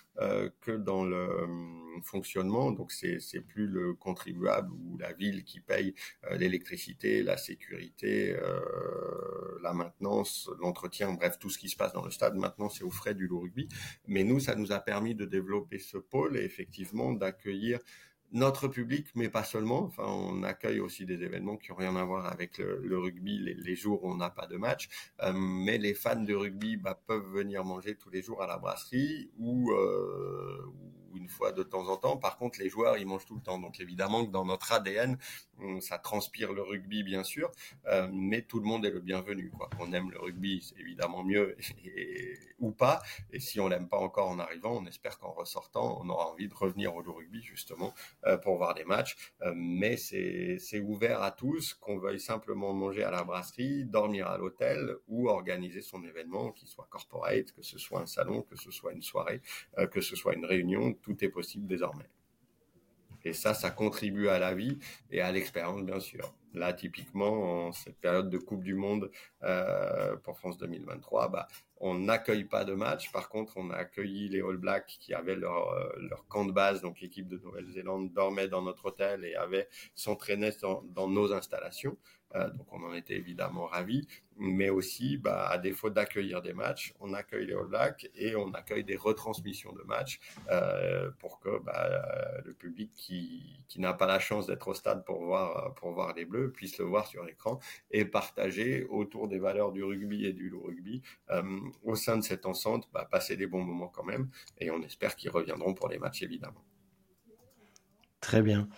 que 0.60 0.72
dans 0.72 1.04
le 1.04 1.16
euh, 2.00 2.00
fonctionnement. 2.02 2.70
Donc 2.72 2.92
c'est 2.92 3.20
c'est 3.20 3.40
plus 3.40 3.66
le 3.66 3.94
contribuable 3.94 4.72
ou 4.72 4.96
la 4.98 5.12
ville 5.12 5.44
qui 5.44 5.60
paye 5.60 5.94
euh, 6.30 6.36
l'électricité, 6.36 7.22
la 7.22 7.36
sécurité, 7.36 8.34
euh, 8.34 9.58
la 9.62 9.72
maintenance, 9.72 10.50
l'entretien, 10.60 11.12
bref 11.12 11.38
tout 11.38 11.50
ce 11.50 11.58
qui 11.58 11.68
se 11.68 11.76
passe 11.76 11.92
dans 11.92 12.04
le 12.04 12.10
stade. 12.10 12.36
Maintenant 12.36 12.68
c'est 12.68 12.84
au 12.84 12.90
frais 12.90 13.14
du 13.14 13.28
rugby. 13.30 13.68
Mais 14.06 14.24
nous, 14.24 14.40
ça 14.40 14.54
nous 14.54 14.72
a 14.72 14.80
permis 14.80 15.14
de 15.14 15.24
développer 15.24 15.78
ce 15.78 15.98
pôle 15.98 16.36
et 16.36 16.44
effectivement 16.44 17.12
d'accueillir 17.12 17.78
notre 18.32 18.68
public, 18.68 19.08
mais 19.14 19.28
pas 19.28 19.44
seulement. 19.44 19.84
Enfin, 19.84 20.04
on 20.06 20.42
accueille 20.42 20.80
aussi 20.80 21.06
des 21.06 21.22
événements 21.22 21.56
qui 21.56 21.70
n'ont 21.70 21.76
rien 21.76 21.96
à 21.96 22.04
voir 22.04 22.26
avec 22.26 22.58
le, 22.58 22.98
rugby 22.98 23.38
les, 23.38 23.54
les, 23.54 23.74
jours 23.74 24.04
où 24.04 24.10
on 24.10 24.16
n'a 24.16 24.30
pas 24.30 24.46
de 24.46 24.56
match. 24.56 24.88
Euh, 25.22 25.32
mais 25.34 25.78
les 25.78 25.94
fans 25.94 26.22
de 26.22 26.34
rugby 26.34 26.76
bah, 26.76 27.00
peuvent 27.06 27.28
venir 27.32 27.64
manger 27.64 27.96
tous 27.96 28.10
les 28.10 28.22
jours 28.22 28.42
à 28.42 28.46
la 28.46 28.58
brasserie 28.58 29.30
ou, 29.38 29.72
euh, 29.72 30.72
une 31.14 31.28
fois 31.28 31.52
de 31.52 31.62
temps 31.62 31.88
en 31.88 31.96
temps. 31.96 32.16
Par 32.16 32.36
contre, 32.36 32.58
les 32.58 32.68
joueurs, 32.68 32.98
ils 32.98 33.06
mangent 33.06 33.26
tout 33.26 33.36
le 33.36 33.42
temps. 33.42 33.58
Donc 33.58 33.80
évidemment 33.80 34.24
que 34.24 34.30
dans 34.30 34.44
notre 34.44 34.72
ADN, 34.72 35.18
ça 35.80 35.98
transpire 35.98 36.52
le 36.52 36.62
rugby, 36.62 37.02
bien 37.02 37.22
sûr, 37.22 37.50
euh, 37.86 38.08
mais 38.12 38.42
tout 38.42 38.60
le 38.60 38.64
monde 38.64 38.84
est 38.86 38.90
le 38.90 39.00
bienvenu. 39.00 39.50
Quoi. 39.50 39.68
Qu'on 39.76 39.92
aime 39.92 40.10
le 40.10 40.18
rugby, 40.18 40.62
c'est 40.62 40.80
évidemment 40.80 41.22
mieux 41.22 41.56
et, 41.84 42.38
ou 42.58 42.70
pas. 42.70 43.00
Et 43.32 43.40
si 43.40 43.60
on 43.60 43.68
l'aime 43.68 43.88
pas 43.88 43.98
encore 43.98 44.28
en 44.28 44.38
arrivant, 44.38 44.76
on 44.76 44.86
espère 44.86 45.18
qu'en 45.18 45.32
ressortant, 45.32 46.00
on 46.02 46.08
aura 46.08 46.30
envie 46.30 46.48
de 46.48 46.54
revenir 46.54 46.94
au 46.94 47.02
rugby, 47.02 47.42
justement, 47.42 47.94
euh, 48.26 48.36
pour 48.36 48.56
voir 48.56 48.74
des 48.74 48.84
matchs. 48.84 49.16
Euh, 49.42 49.52
mais 49.54 49.96
c'est 49.96 50.80
ouvert 50.80 51.22
à 51.22 51.30
tous, 51.30 51.74
qu'on 51.74 51.98
veuille 51.98 52.20
simplement 52.20 52.72
manger 52.72 53.02
à 53.02 53.10
la 53.10 53.24
brasserie, 53.24 53.84
dormir 53.84 54.28
à 54.28 54.38
l'hôtel 54.38 54.96
ou 55.08 55.28
organiser 55.28 55.82
son 55.82 56.02
événement, 56.04 56.52
qu'il 56.52 56.68
soit 56.68 56.86
corporate, 56.90 57.52
que 57.52 57.62
ce 57.62 57.78
soit 57.78 58.00
un 58.00 58.06
salon, 58.06 58.42
que 58.42 58.56
ce 58.56 58.70
soit 58.70 58.92
une 58.92 59.02
soirée, 59.02 59.40
euh, 59.78 59.86
que 59.86 60.00
ce 60.00 60.16
soit 60.16 60.34
une 60.34 60.44
réunion, 60.44 60.92
tout 61.02 61.24
est 61.24 61.28
possible 61.28 61.66
désormais. 61.66 62.08
Et 63.24 63.32
ça, 63.32 63.54
ça 63.54 63.70
contribue 63.70 64.28
à 64.28 64.38
la 64.38 64.54
vie 64.54 64.78
et 65.10 65.20
à 65.20 65.30
l'expérience, 65.30 65.82
bien 65.82 66.00
sûr. 66.00 66.34
Là, 66.54 66.72
typiquement, 66.72 67.68
en 67.68 67.72
cette 67.72 67.98
période 68.00 68.28
de 68.28 68.38
Coupe 68.38 68.64
du 68.64 68.74
Monde 68.74 69.10
euh, 69.44 70.16
pour 70.16 70.36
France 70.36 70.58
2023, 70.58 71.28
bah, 71.28 71.46
on 71.76 71.94
n'accueille 71.94 72.44
pas 72.44 72.64
de 72.64 72.74
match. 72.74 73.12
Par 73.12 73.28
contre, 73.28 73.52
on 73.56 73.70
a 73.70 73.76
accueilli 73.76 74.28
les 74.28 74.40
All 74.40 74.56
Blacks 74.56 74.98
qui 75.00 75.14
avaient 75.14 75.36
leur, 75.36 75.70
euh, 75.70 75.88
leur 76.08 76.26
camp 76.26 76.44
de 76.44 76.52
base. 76.52 76.82
Donc, 76.82 77.00
l'équipe 77.00 77.28
de 77.28 77.38
Nouvelle-Zélande 77.38 78.12
dormait 78.12 78.48
dans 78.48 78.62
notre 78.62 78.86
hôtel 78.86 79.24
et 79.24 79.36
avait 79.36 79.68
s'entraînait 79.94 80.52
dans, 80.60 80.82
dans 80.82 81.08
nos 81.08 81.32
installations. 81.32 81.96
Euh, 82.36 82.48
donc 82.50 82.72
on 82.72 82.84
en 82.84 82.94
était 82.94 83.16
évidemment 83.16 83.66
ravis, 83.66 84.06
mais 84.36 84.70
aussi, 84.70 85.16
bah, 85.16 85.48
à 85.48 85.58
défaut 85.58 85.90
d'accueillir 85.90 86.40
des 86.42 86.52
matchs, 86.52 86.94
on 87.00 87.12
accueille 87.12 87.44
les 87.44 87.54
All 87.54 87.66
Blacks 87.66 88.08
et 88.14 88.36
on 88.36 88.52
accueille 88.52 88.84
des 88.84 88.94
retransmissions 88.94 89.72
de 89.72 89.82
matchs 89.82 90.20
pour 91.18 91.40
que 91.40 91.58
bah, 91.58 92.40
le 92.44 92.54
public 92.54 92.92
qui, 92.94 93.64
qui 93.66 93.80
n'a 93.80 93.94
pas 93.94 94.06
la 94.06 94.20
chance 94.20 94.46
d'être 94.46 94.68
au 94.68 94.74
stade 94.74 95.04
pour 95.04 95.24
voir, 95.24 95.74
pour 95.74 95.90
voir 95.90 96.14
les 96.14 96.24
Bleus 96.24 96.39
puisse 96.48 96.78
le 96.78 96.84
voir 96.84 97.06
sur 97.06 97.26
écran 97.28 97.58
et 97.90 98.04
partager 98.04 98.84
autour 98.84 99.28
des 99.28 99.38
valeurs 99.38 99.72
du 99.72 99.82
rugby 99.84 100.24
et 100.24 100.32
du 100.32 100.52
rugby 100.54 101.02
euh, 101.30 101.42
au 101.82 101.94
sein 101.94 102.16
de 102.16 102.22
cette 102.22 102.46
enceinte, 102.46 102.88
bah, 102.92 103.06
passer 103.10 103.36
des 103.36 103.46
bons 103.46 103.62
moments 103.62 103.88
quand 103.88 104.04
même 104.04 104.30
et 104.58 104.70
on 104.70 104.82
espère 104.82 105.16
qu'ils 105.16 105.30
reviendront 105.30 105.74
pour 105.74 105.88
les 105.88 105.98
matchs 105.98 106.22
évidemment. 106.22 106.64
Très 108.20 108.42
bien. 108.42 108.68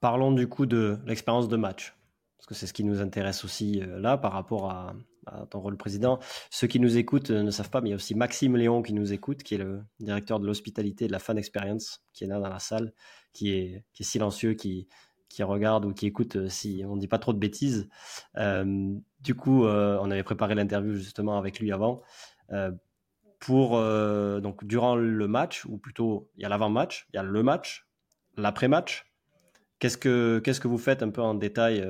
Parlons 0.00 0.32
du 0.32 0.48
coup 0.48 0.66
de 0.66 0.98
l'expérience 1.06 1.48
de 1.48 1.56
match 1.56 1.94
parce 2.36 2.46
que 2.46 2.54
c'est 2.54 2.66
ce 2.66 2.72
qui 2.72 2.84
nous 2.84 3.00
intéresse 3.00 3.44
aussi 3.44 3.80
euh, 3.80 3.98
là 4.00 4.18
par 4.18 4.32
rapport 4.32 4.70
à, 4.70 4.94
à, 5.26 5.46
ton 5.46 5.60
rôle 5.60 5.76
président. 5.76 6.18
Ceux 6.50 6.66
qui 6.66 6.80
nous 6.80 6.96
écoutent 6.96 7.30
euh, 7.30 7.42
ne 7.42 7.50
savent 7.50 7.70
pas, 7.70 7.80
mais 7.80 7.90
il 7.90 7.92
y 7.92 7.94
a 7.94 7.96
aussi 7.96 8.14
Maxime 8.14 8.56
Léon 8.56 8.82
qui 8.82 8.92
nous 8.92 9.12
écoute, 9.12 9.42
qui 9.42 9.54
est 9.54 9.58
le 9.58 9.82
directeur 10.00 10.40
de 10.40 10.46
l'hospitalité 10.46 11.06
de 11.06 11.12
la 11.12 11.18
Fan 11.18 11.38
Experience, 11.38 12.04
qui 12.12 12.24
est 12.24 12.26
là 12.26 12.40
dans 12.40 12.48
la 12.48 12.58
salle, 12.58 12.92
qui 13.32 13.52
est, 13.52 13.84
qui 13.92 14.02
est 14.02 14.06
silencieux, 14.06 14.54
qui, 14.54 14.88
qui 15.32 15.42
regarde 15.42 15.84
ou 15.84 15.92
qui 15.92 16.06
écoute 16.06 16.36
euh, 16.36 16.48
si 16.48 16.82
on 16.86 16.96
ne 16.96 17.00
dit 17.00 17.08
pas 17.08 17.18
trop 17.18 17.32
de 17.32 17.38
bêtises. 17.38 17.88
Euh, 18.36 18.94
du 19.20 19.34
coup, 19.34 19.64
euh, 19.64 19.98
on 20.00 20.10
avait 20.10 20.22
préparé 20.22 20.54
l'interview 20.54 20.94
justement 20.94 21.38
avec 21.38 21.58
lui 21.58 21.72
avant. 21.72 22.02
Pour 23.40 23.70
donc 23.80 24.64
durant 24.64 24.94
le 24.94 25.26
match, 25.26 25.64
ou 25.64 25.78
plutôt 25.78 26.30
il 26.36 26.42
y 26.42 26.44
a 26.44 26.48
l'avant-match, 26.48 27.08
il 27.12 27.16
y 27.16 27.18
a 27.18 27.22
le 27.22 27.42
match, 27.42 27.88
l'après-match, 28.36 29.06
Qu'est-ce 29.78 29.98
que, 29.98 30.68
vous 30.68 30.78
faites 30.78 31.02
un 31.02 31.10
peu 31.10 31.22
en 31.22 31.34
détail 31.34 31.84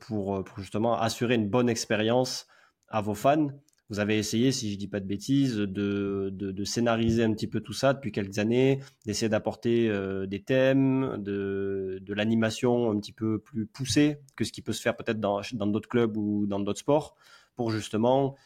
pour, 0.00 0.44
justement 0.58 1.00
assurer 1.00 1.36
une 1.36 1.48
bonne 1.48 1.70
expérience 1.70 2.46
à 2.88 3.00
vos 3.00 3.14
fans? 3.14 3.48
Vous 3.90 3.98
avez 3.98 4.18
essayé, 4.18 4.52
si 4.52 4.70
je 4.72 4.78
dis 4.78 4.86
pas 4.86 5.00
de 5.00 5.04
bêtises, 5.04 5.56
de, 5.56 6.64
scénariser 6.64 7.24
un 7.24 7.32
petit 7.32 7.48
peu 7.48 7.60
tout 7.60 7.72
ça 7.72 7.92
depuis 7.92 8.12
quelques 8.12 8.38
années, 8.38 8.80
d'essayer 9.04 9.28
d'apporter 9.28 9.88
euh, 9.88 10.26
des 10.26 10.42
thèmes, 10.42 11.16
de, 11.18 12.00
l'animation 12.08 12.92
un 12.92 13.00
petit 13.00 13.12
peu 13.12 13.40
plus 13.40 13.66
poussée 13.66 14.20
que 14.36 14.44
ce 14.44 14.52
qui 14.52 14.62
peut 14.62 14.72
se 14.72 14.80
faire 14.80 14.96
peut-être 14.96 15.18
dans, 15.18 15.42
d'autres 15.66 15.88
clubs 15.88 16.16
ou 16.16 16.46
dans 16.46 16.60
d'autres 16.60 16.78
sports, 16.78 17.16
pour 17.56 17.72
justement 17.72 18.36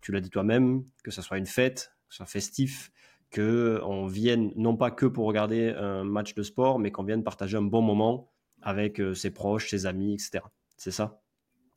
tu 0.00 0.12
l'as 0.12 0.20
dit 0.20 0.30
toi-même, 0.30 0.84
que 1.02 1.10
ce 1.10 1.22
soit 1.22 1.38
une 1.38 1.46
fête, 1.46 1.92
que 2.08 2.14
ce 2.14 2.16
soit 2.18 2.26
festif, 2.26 2.92
qu'on 3.34 4.06
vienne 4.06 4.52
non 4.56 4.76
pas 4.76 4.90
que 4.90 5.06
pour 5.06 5.26
regarder 5.26 5.70
un 5.70 6.04
match 6.04 6.34
de 6.34 6.42
sport, 6.44 6.78
mais 6.78 6.92
qu'on 6.92 7.04
vienne 7.04 7.24
partager 7.24 7.56
un 7.56 7.62
bon 7.62 7.82
moment 7.82 8.30
avec 8.60 9.00
euh, 9.00 9.14
ses 9.14 9.30
proches, 9.30 9.68
ses 9.70 9.86
amis, 9.86 10.14
etc. 10.14 10.44
C'est 10.76 10.90
ça? 10.92 11.21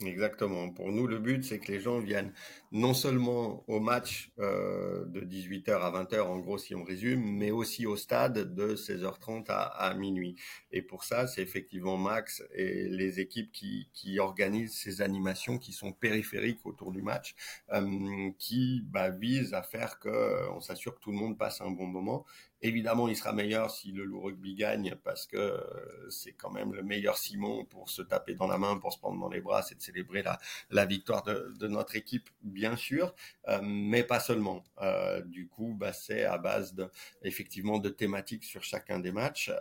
Exactement. 0.03 0.69
Pour 0.71 0.91
nous, 0.91 1.07
le 1.07 1.19
but, 1.19 1.45
c'est 1.45 1.57
que 1.59 1.71
les 1.71 1.79
gens 1.79 1.99
viennent 1.99 2.33
non 2.73 2.93
seulement 2.93 3.63
au 3.69 3.79
match 3.79 4.33
euh, 4.39 5.05
de 5.05 5.21
18h 5.21 5.71
à 5.71 5.89
20h, 5.89 6.19
en 6.19 6.37
gros, 6.39 6.57
si 6.57 6.75
on 6.75 6.83
résume, 6.83 7.23
mais 7.23 7.49
aussi 7.51 7.85
au 7.85 7.95
stade 7.95 8.53
de 8.55 8.75
16h30 8.75 9.45
à, 9.47 9.93
minuit. 9.93 10.35
Et 10.71 10.81
pour 10.81 11.05
ça, 11.05 11.27
c'est 11.27 11.41
effectivement 11.41 11.95
Max 11.95 12.43
et 12.53 12.89
les 12.89 13.21
équipes 13.21 13.53
qui, 13.53 13.87
qui, 13.93 14.19
organisent 14.19 14.75
ces 14.75 15.01
animations 15.01 15.57
qui 15.57 15.71
sont 15.71 15.93
périphériques 15.93 16.65
autour 16.65 16.91
du 16.91 17.01
match, 17.01 17.33
euh, 17.71 18.31
qui 18.37 18.81
bah, 18.87 19.09
visent 19.09 19.53
à 19.53 19.63
faire 19.63 19.99
que 19.99 20.49
on 20.51 20.59
s'assure 20.59 20.95
que 20.95 20.99
tout 20.99 21.11
le 21.11 21.17
monde 21.17 21.37
passe 21.37 21.61
un 21.61 21.71
bon 21.71 21.87
moment 21.87 22.25
Évidemment, 22.61 23.07
il 23.07 23.15
sera 23.15 23.33
meilleur 23.33 23.69
si 23.69 23.91
le 23.91 24.05
loup 24.05 24.21
rugby 24.21 24.55
gagne 24.55 24.95
parce 25.03 25.27
que 25.27 25.37
euh, 25.37 26.09
c'est 26.09 26.31
quand 26.31 26.51
même 26.51 26.73
le 26.73 26.83
meilleur 26.83 27.17
Simon 27.17 27.65
pour 27.65 27.89
se 27.89 28.01
taper 28.01 28.33
dans 28.33 28.47
la 28.47 28.57
main, 28.57 28.77
pour 28.77 28.93
se 28.93 28.97
prendre 28.97 29.19
dans 29.19 29.29
les 29.29 29.41
bras, 29.41 29.61
c'est 29.61 29.75
de 29.75 29.81
célébrer 29.81 30.23
la, 30.23 30.39
la 30.71 30.85
victoire 30.85 31.23
de, 31.23 31.67
notre 31.67 31.95
équipe, 31.95 32.29
bien 32.43 32.75
sûr, 32.75 33.13
euh, 33.49 33.59
mais 33.61 34.03
pas 34.03 34.19
seulement. 34.19 34.63
Euh, 34.81 35.21
du 35.21 35.47
coup, 35.47 35.75
bah, 35.77 35.91
c'est 35.93 36.23
à 36.23 36.37
base 36.37 36.73
de, 36.73 36.89
effectivement 37.23 37.77
de 37.79 37.89
thématiques 37.89 38.43
sur 38.43 38.63
chacun 38.63 38.99
des 38.99 39.11
matchs. 39.11 39.51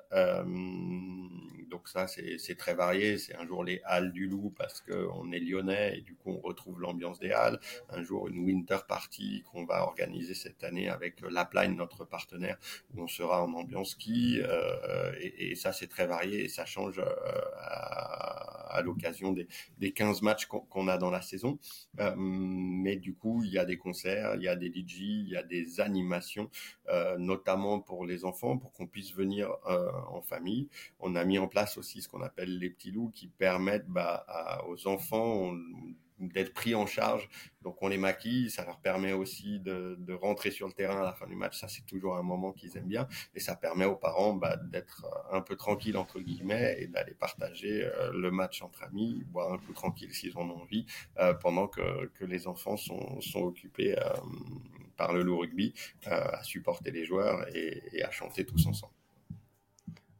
donc 1.70 1.88
ça, 1.88 2.06
c'est 2.06 2.56
très 2.56 2.74
varié. 2.74 3.18
C'est 3.18 3.34
un 3.34 3.46
jour 3.46 3.64
les 3.64 3.80
Halles 3.84 4.12
du 4.12 4.28
Loup 4.28 4.54
parce 4.56 4.80
qu'on 4.80 5.32
est 5.32 5.40
lyonnais 5.40 5.98
et 5.98 6.00
du 6.00 6.14
coup 6.14 6.30
on 6.30 6.40
retrouve 6.40 6.80
l'ambiance 6.80 7.18
des 7.18 7.32
Halles. 7.32 7.58
Un 7.90 8.02
jour 8.02 8.28
une 8.28 8.38
winter 8.44 8.78
party 8.86 9.42
qu'on 9.50 9.64
va 9.64 9.82
organiser 9.82 10.34
cette 10.34 10.62
année 10.62 10.88
avec 10.88 11.20
Lapline, 11.20 11.76
notre 11.76 12.04
partenaire 12.04 12.58
on 12.98 13.06
sera 13.06 13.44
en 13.44 13.52
ambiance 13.54 13.90
ski 13.90 14.40
euh, 14.40 15.12
et, 15.20 15.54
ça 15.54 15.72
c'est 15.72 15.86
très 15.86 16.06
varié 16.06 16.44
et 16.44 16.48
ça 16.48 16.64
change 16.64 16.98
euh, 16.98 17.04
à, 17.56 18.82
l'occasion 18.82 19.32
des, 19.32 19.46
des 19.78 19.92
15 19.92 20.22
matchs 20.22 20.46
qu'on 20.46 20.88
a 20.88 20.98
dans 20.98 21.10
la 21.10 21.22
saison. 21.22 21.58
Euh, 22.00 22.12
mais 22.16 22.96
du 22.96 23.14
coup, 23.14 23.44
il 23.44 23.52
y 23.52 23.58
a 23.58 23.64
des 23.64 23.78
concerts, 23.78 24.34
il 24.34 24.42
y 24.42 24.48
a 24.48 24.56
des 24.56 24.66
DJ, 24.66 24.98
il 25.00 25.28
y 25.28 25.36
a 25.36 25.44
des 25.44 25.80
animations, 25.80 26.50
notamment 27.18 27.78
pour 27.78 28.04
les 28.04 28.24
enfants, 28.24 28.58
pour 28.58 28.72
qu'on 28.72 28.88
puisse 28.88 29.14
venir 29.14 29.48
en 30.10 30.20
famille. 30.22 30.68
On 30.98 31.14
a 31.14 31.24
mis 31.24 31.38
en 31.38 31.46
place 31.46 31.78
aussi 31.78 32.02
ce 32.02 32.08
qu'on 32.08 32.22
appelle 32.22 32.58
les 32.58 32.68
petits 32.68 32.90
loups 32.90 33.12
qui 33.14 33.28
permettent 33.28 33.88
bah, 33.88 34.26
aux 34.68 34.88
enfants 34.88 35.52
d'être 36.18 36.52
pris 36.52 36.74
en 36.74 36.86
charge. 36.86 37.28
Donc 37.62 37.82
on 37.82 37.88
les 37.88 37.96
maquille, 37.96 38.50
ça 38.50 38.64
leur 38.64 38.80
permet 38.80 39.12
aussi 39.12 39.60
de, 39.60 39.96
de, 39.98 40.12
rentrer 40.12 40.50
sur 40.50 40.66
le 40.66 40.72
terrain 40.72 41.00
à 41.00 41.04
la 41.04 41.12
fin 41.12 41.26
du 41.26 41.34
match. 41.34 41.58
Ça 41.58 41.68
c'est 41.68 41.86
toujours 41.86 42.16
un 42.16 42.22
moment 42.22 42.52
qu'ils 42.52 42.76
aiment 42.76 42.88
bien 42.88 43.08
et 43.34 43.40
ça 43.40 43.56
permet 43.56 43.84
aux 43.84 43.96
parents 43.96 44.34
bah, 44.34 44.56
d'être 44.56 45.06
un 45.32 45.40
peu 45.40 45.56
tranquille 45.56 45.96
entre 45.96 46.20
guillemets 46.20 46.76
et 46.78 46.86
d'aller 46.86 47.14
partager 47.14 47.84
euh, 47.84 48.12
le 48.12 48.30
match 48.30 48.62
entre 48.62 48.82
amis, 48.84 49.24
boire 49.26 49.52
un 49.52 49.58
coup 49.58 49.72
tranquille 49.72 50.12
s'ils 50.12 50.36
en 50.36 50.48
ont 50.50 50.62
envie, 50.62 50.86
euh, 51.18 51.34
pendant 51.34 51.68
que, 51.68 52.06
que, 52.14 52.24
les 52.24 52.46
enfants 52.46 52.76
sont, 52.76 53.20
sont 53.20 53.40
occupés 53.40 53.98
euh, 53.98 54.12
par 54.96 55.12
le 55.12 55.22
loup 55.22 55.38
rugby 55.38 55.74
à 56.06 56.42
supporter 56.42 56.90
les 56.90 57.04
joueurs 57.04 57.46
et, 57.54 57.82
et 57.92 58.02
à 58.04 58.10
chanter 58.10 58.44
tous 58.44 58.66
ensemble. 58.66 58.94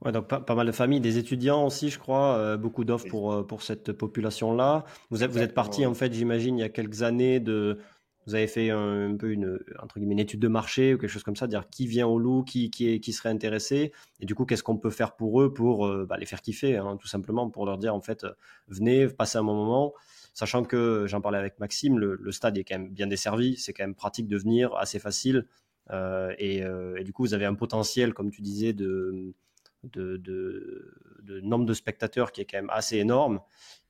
Ouais, 0.05 0.12
donc 0.12 0.28
pas, 0.28 0.55
mal 0.55 0.66
de 0.66 0.72
familles, 0.72 1.00
des 1.00 1.16
étudiants 1.16 1.64
aussi, 1.64 1.88
je 1.88 1.98
crois, 1.98 2.36
euh, 2.36 2.57
beaucoup 2.59 2.84
d'offres 2.84 3.09
pour, 3.09 3.32
euh, 3.32 3.42
pour 3.42 3.62
cette 3.62 3.92
population-là. 3.92 4.84
Vous 5.11 5.24
êtes, 5.24 5.30
vous 5.30 5.38
êtes 5.38 5.55
parti, 5.55 5.86
en 5.86 5.94
fait, 5.94 6.12
j'imagine, 6.12 6.59
il 6.59 6.61
y 6.61 6.64
a 6.64 6.68
quelques 6.68 7.02
années, 7.02 7.40
de, 7.40 7.78
vous 8.26 8.34
avez 8.34 8.46
fait 8.46 8.68
un, 8.68 9.16
peu 9.16 9.30
une, 9.30 9.59
entre 9.82 9.98
guillemets, 9.98 10.12
une 10.12 10.18
étude 10.18 10.40
de 10.40 10.48
marché 10.48 10.92
ou 10.92 10.98
quelque 10.98 11.11
chose 11.11 11.22
comme 11.22 11.36
ça, 11.36 11.46
dire 11.46 11.70
qui 11.70 11.86
vient 11.86 12.07
au 12.07 12.18
loup, 12.18 12.42
qui, 12.42 12.70
qui, 12.70 12.90
est, 12.90 13.00
qui 13.00 13.14
serait 13.14 13.30
intéressé, 13.30 13.92
et 14.20 14.26
du 14.26 14.34
coup, 14.34 14.44
qu'est-ce 14.44 14.62
qu'on 14.62 14.76
peut 14.76 14.90
faire 14.90 15.16
pour 15.16 15.40
eux 15.40 15.55
pour 15.55 15.86
euh, 15.86 16.05
bah, 16.05 16.18
les 16.18 16.26
faire 16.26 16.42
kiffer, 16.42 16.76
hein, 16.76 16.98
tout 17.00 17.09
simplement, 17.09 17.48
pour 17.48 17.64
leur 17.64 17.78
dire, 17.78 17.94
en 17.94 18.02
fait, 18.02 18.26
venez, 18.68 19.09
passez 19.09 19.38
un 19.38 19.44
bon 19.44 19.55
moment. 19.55 19.94
Sachant 20.34 20.64
que, 20.64 21.07
j'en 21.07 21.22
parlais 21.22 21.38
avec 21.38 21.59
Maxime, 21.61 21.98
le, 21.98 22.18
le, 22.20 22.32
stade 22.32 22.59
est 22.59 22.64
quand 22.64 22.78
même 22.78 22.90
bien 22.90 23.07
desservi, 23.07 23.57
c'est 23.57 23.72
quand 23.72 23.84
même 23.84 23.94
pratique 23.94 24.26
de 24.26 24.36
venir, 24.36 24.74
assez 24.74 24.98
facile. 24.98 25.46
et, 25.92 26.59
et, 26.59 27.05
du 27.05 27.12
coup, 27.12 27.22
vous 27.22 27.34
avez 27.34 27.46
un 27.46 27.55
potentiel, 27.55 28.12
comme 28.12 28.30
tu 28.30 28.42
disais, 28.42 28.72
de 28.74 29.34
de, 29.93 30.16
de, 30.16 31.41
nombre 31.41 31.64
de 31.64 31.74
spectateurs 31.74 32.32
qui 32.32 32.41
est 32.41 32.45
quand 32.45 32.59
même 32.59 32.70
assez 32.70 32.99
énorme. 32.99 33.41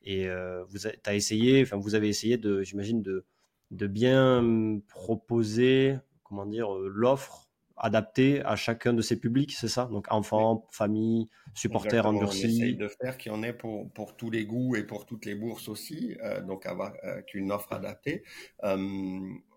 Et 0.03 0.29
euh, 0.29 0.65
vous, 0.65 0.87
as 0.87 1.15
essayé, 1.15 1.63
enfin, 1.63 1.77
vous 1.77 1.95
avez 1.95 2.09
essayé 2.09 2.37
de, 2.37 2.63
j'imagine, 2.63 3.03
de, 3.03 3.25
de 3.71 3.87
bien 3.87 4.81
proposer, 4.89 5.97
comment 6.23 6.47
dire, 6.47 6.75
euh, 6.75 6.91
l'offre 6.93 7.49
adaptée 7.77 8.41
à 8.45 8.55
chacun 8.55 8.93
de 8.93 9.03
ces 9.03 9.19
publics, 9.19 9.53
c'est 9.53 9.69
ça? 9.69 9.87
Donc 9.87 10.07
enfants, 10.11 10.69
famille, 10.71 11.29
supporters 11.55 12.07
endurcis. 12.07 12.45
On 12.45 12.49
essaye 12.49 12.77
de 12.77 12.89
faire 12.89 13.19
qu'il 13.19 13.33
y 13.33 13.35
en 13.35 13.43
ait 13.43 13.53
pour, 13.53 13.91
pour 13.93 14.17
tous 14.17 14.31
les 14.31 14.47
goûts 14.47 14.77
et 14.77 14.85
pour 14.85 15.07
toutes 15.07 15.25
les 15.25 15.35
bourses 15.35 15.69
aussi, 15.69 16.17
euh, 16.23 16.41
donc 16.41 16.67
avoir 16.67 16.93
qu'une 17.27 17.51
offre 17.51 17.73
adaptée 17.73 18.23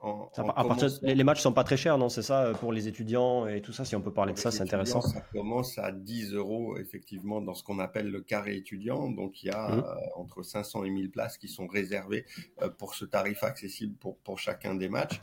à 0.04 0.64
partir, 0.64 0.90
les 1.02 1.24
matchs 1.24 1.42
sont 1.42 1.54
pas 1.54 1.64
très 1.64 1.78
chers, 1.78 1.98
non 1.98 2.10
C'est 2.10 2.22
ça 2.22 2.44
euh, 2.44 2.54
pour 2.54 2.72
les 2.72 2.88
étudiants 2.88 3.48
et 3.48 3.62
tout 3.62 3.74
ça. 3.74 3.84
Si 3.84 3.96
on 3.96 4.02
peut 4.02 4.14
parler 4.14 4.34
de 4.34 4.38
ça, 4.38 4.52
c'est 4.52 4.62
intéressant. 4.62 5.02
Ça 5.02 5.22
commence 5.32 5.78
à 5.78 5.92
10 5.92 6.34
euros 6.34 6.78
effectivement 6.78 7.42
dans 7.42 7.54
ce 7.54 7.64
qu'on 7.64 7.80
appelle 7.80 8.10
le 8.10 8.22
carré 8.22 8.56
étudiant. 8.56 9.10
Donc 9.10 9.44
il 9.44 9.48
y 9.48 9.50
a 9.50 9.70
mmh. 9.70 9.80
euh, 9.80 9.96
entre 10.16 10.44
500 10.44 10.84
et 10.84 10.90
1000 10.90 11.12
places 11.12 11.38
qui 11.38 11.48
sont 11.48 11.68
réservées 11.68 12.26
euh, 12.62 12.70
pour 12.70 12.94
ce 12.94 13.06
tarif 13.06 13.44
accessible 13.44 13.96
pour 13.98 14.18
pour 14.20 14.40
chacun 14.40 14.76
des 14.76 14.90
matchs. 14.90 15.22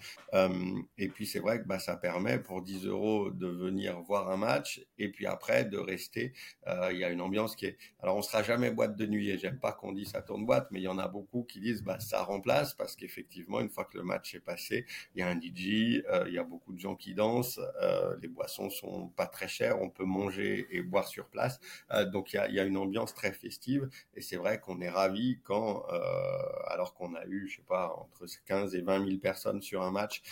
et 0.99 1.09
puis 1.09 1.27
c'est 1.27 1.39
vrai 1.39 1.61
que 1.63 1.67
bah, 1.67 1.79
ça 1.79 1.97
permet 1.97 2.39
pour 2.39 2.63
10 2.63 2.87
euros 2.87 3.31
de 3.31 3.47
venir 3.47 4.01
voir 4.01 4.31
un 4.31 4.37
match 4.37 4.85
et 4.99 5.11
puis 5.11 5.27
après 5.27 5.65
de 5.65 5.79
rester. 5.79 6.33
il 6.91 6.99
y 6.99 7.05
a 7.05 7.11
une 7.11 7.21
ambiance 7.21 7.55
qui 7.55 7.67
est. 7.67 7.77
Alors 8.01 8.17
on 8.17 8.23
sera 8.23 8.43
jamais 8.43 8.71
boîte 8.71 8.97
de 8.97 9.07
nuit 9.07 9.31
et 9.31 9.39
j'aime 9.39 9.59
pas 9.59 9.73
qu'on 9.73 9.93
dise 9.93 10.09
ça 10.09 10.23
tourne 10.23 10.45
boîte, 10.45 10.69
mais 10.71 10.81
il 10.81 10.85
y 10.85 10.89
en 10.89 10.99
a 10.99 11.09
beaucoup 11.09 11.45
qui 11.45 11.61
disent 11.61 11.83
bah 11.83 12.01
ça 12.01 12.23
remplace 12.23 12.75
parce 12.75 12.97
qu'effectivement 12.97 13.61
une 13.61 13.71
fois 13.71 13.85
que 13.85 13.97
le 13.97 14.05
match 14.05 14.35
est 14.35 14.41
passé 14.41 14.64
il 14.71 14.85
y 15.17 15.23
a 15.23 15.29
un 15.29 15.41
DJ, 15.41 16.03
euh, 16.11 16.25
il 16.27 16.35
y 16.35 16.39
a 16.39 16.45
beaucoup 16.45 16.73
de 16.73 16.79
gens 16.79 16.97
qui 16.97 17.15
dansent, 17.15 17.61
euh, 17.83 18.17
les 18.21 18.29
boissons 18.29 18.71
sont 18.71 19.09
pas 19.09 19.27
très 19.27 19.49
chères, 19.49 19.81
on 19.81 19.91
peut 19.91 20.05
manger 20.05 20.67
et 20.71 20.83
boire 20.83 21.09
sur 21.09 21.27
place, 21.27 21.61
euh, 21.93 22.05
donc 22.05 22.33
il 22.33 22.37
y 22.37 22.61
a, 22.61 22.65
une 22.65 22.77
ambiance 22.77 23.15
très 23.15 23.33
festive 23.33 23.89
et 24.15 24.23
c'est 24.23 24.37
vrai 24.37 24.59
qu'on 24.59 24.81
est 24.81 24.89
ravi 24.89 25.39
quand, 25.45 25.85
alors 26.67 26.95
qu'on 26.95 27.15
a 27.15 27.25
eu, 27.27 27.47
je 27.47 27.57
sais 27.57 27.63
pas, 27.67 27.95
entre 27.99 28.27
15 28.47 28.75
et 28.75 28.81
20 28.81 29.05
000 29.07 29.19
personnes 29.19 29.61
sur 29.61 29.83
un 29.83 29.91
match, 29.91 30.23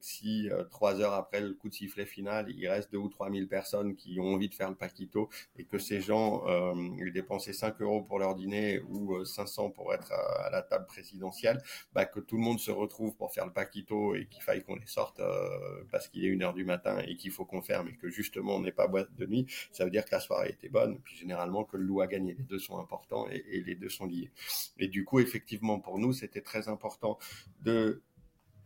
si 0.00 0.48
trois 0.70 1.00
heures 1.00 1.12
après 1.12 1.40
le 1.40 1.52
coup 1.52 1.68
de 1.68 1.74
sifflet 1.74 2.06
final, 2.06 2.46
il 2.50 2.66
reste 2.68 2.90
deux 2.90 2.98
ou 2.98 3.08
trois 3.08 3.28
mille 3.28 3.48
personnes 3.48 3.96
qui 3.96 4.18
ont 4.18 4.34
envie 4.34 4.48
de 4.48 4.54
faire 4.54 4.70
le 4.70 4.76
paquito 4.76 5.28
et 5.56 5.64
que 5.64 5.78
ces 5.78 6.00
gens 6.00 6.46
euh, 6.46 7.10
dépensaient 7.10 7.52
5 7.52 7.80
euros 7.80 8.02
pour 8.02 8.18
leur 8.18 8.34
dîner 8.34 8.80
ou 8.80 9.24
500 9.24 9.70
pour 9.70 9.92
être 9.92 10.12
à, 10.12 10.50
la 10.50 10.62
table 10.62 10.86
présidentielle, 10.86 11.60
bah, 11.92 12.04
que 12.04 12.20
tout 12.20 12.36
le 12.36 12.42
monde 12.42 12.60
se 12.60 12.70
retrouve 12.70 13.14
pour 13.16 13.32
faire 13.32 13.46
le 13.46 13.52
et 13.62 14.26
qu'il 14.26 14.42
faille 14.42 14.62
qu'on 14.62 14.76
les 14.76 14.86
sorte 14.86 15.20
euh, 15.20 15.84
parce 15.90 16.08
qu'il 16.08 16.24
est 16.24 16.28
une 16.28 16.42
heure 16.42 16.54
du 16.54 16.64
matin 16.64 16.98
et 17.06 17.16
qu'il 17.16 17.30
faut 17.30 17.44
qu'on 17.44 17.62
ferme 17.62 17.88
et 17.88 17.96
que 17.96 18.08
justement 18.08 18.56
on 18.56 18.60
n'est 18.60 18.72
pas 18.72 18.86
boîte 18.86 19.14
de 19.16 19.26
nuit, 19.26 19.46
ça 19.72 19.84
veut 19.84 19.90
dire 19.90 20.04
que 20.04 20.12
la 20.12 20.20
soirée 20.20 20.50
était 20.50 20.68
bonne. 20.68 20.98
Puis 21.00 21.16
généralement 21.16 21.64
que 21.64 21.76
le 21.76 21.84
loup 21.84 22.00
a 22.00 22.06
gagné. 22.06 22.34
Les 22.34 22.44
deux 22.44 22.58
sont 22.58 22.78
importants 22.78 23.28
et, 23.30 23.44
et 23.50 23.60
les 23.62 23.74
deux 23.74 23.88
sont 23.88 24.06
liés. 24.06 24.30
Et 24.78 24.88
du 24.88 25.04
coup, 25.04 25.20
effectivement, 25.20 25.78
pour 25.78 25.98
nous, 25.98 26.12
c'était 26.12 26.40
très 26.40 26.68
important 26.68 27.18
de 27.62 28.02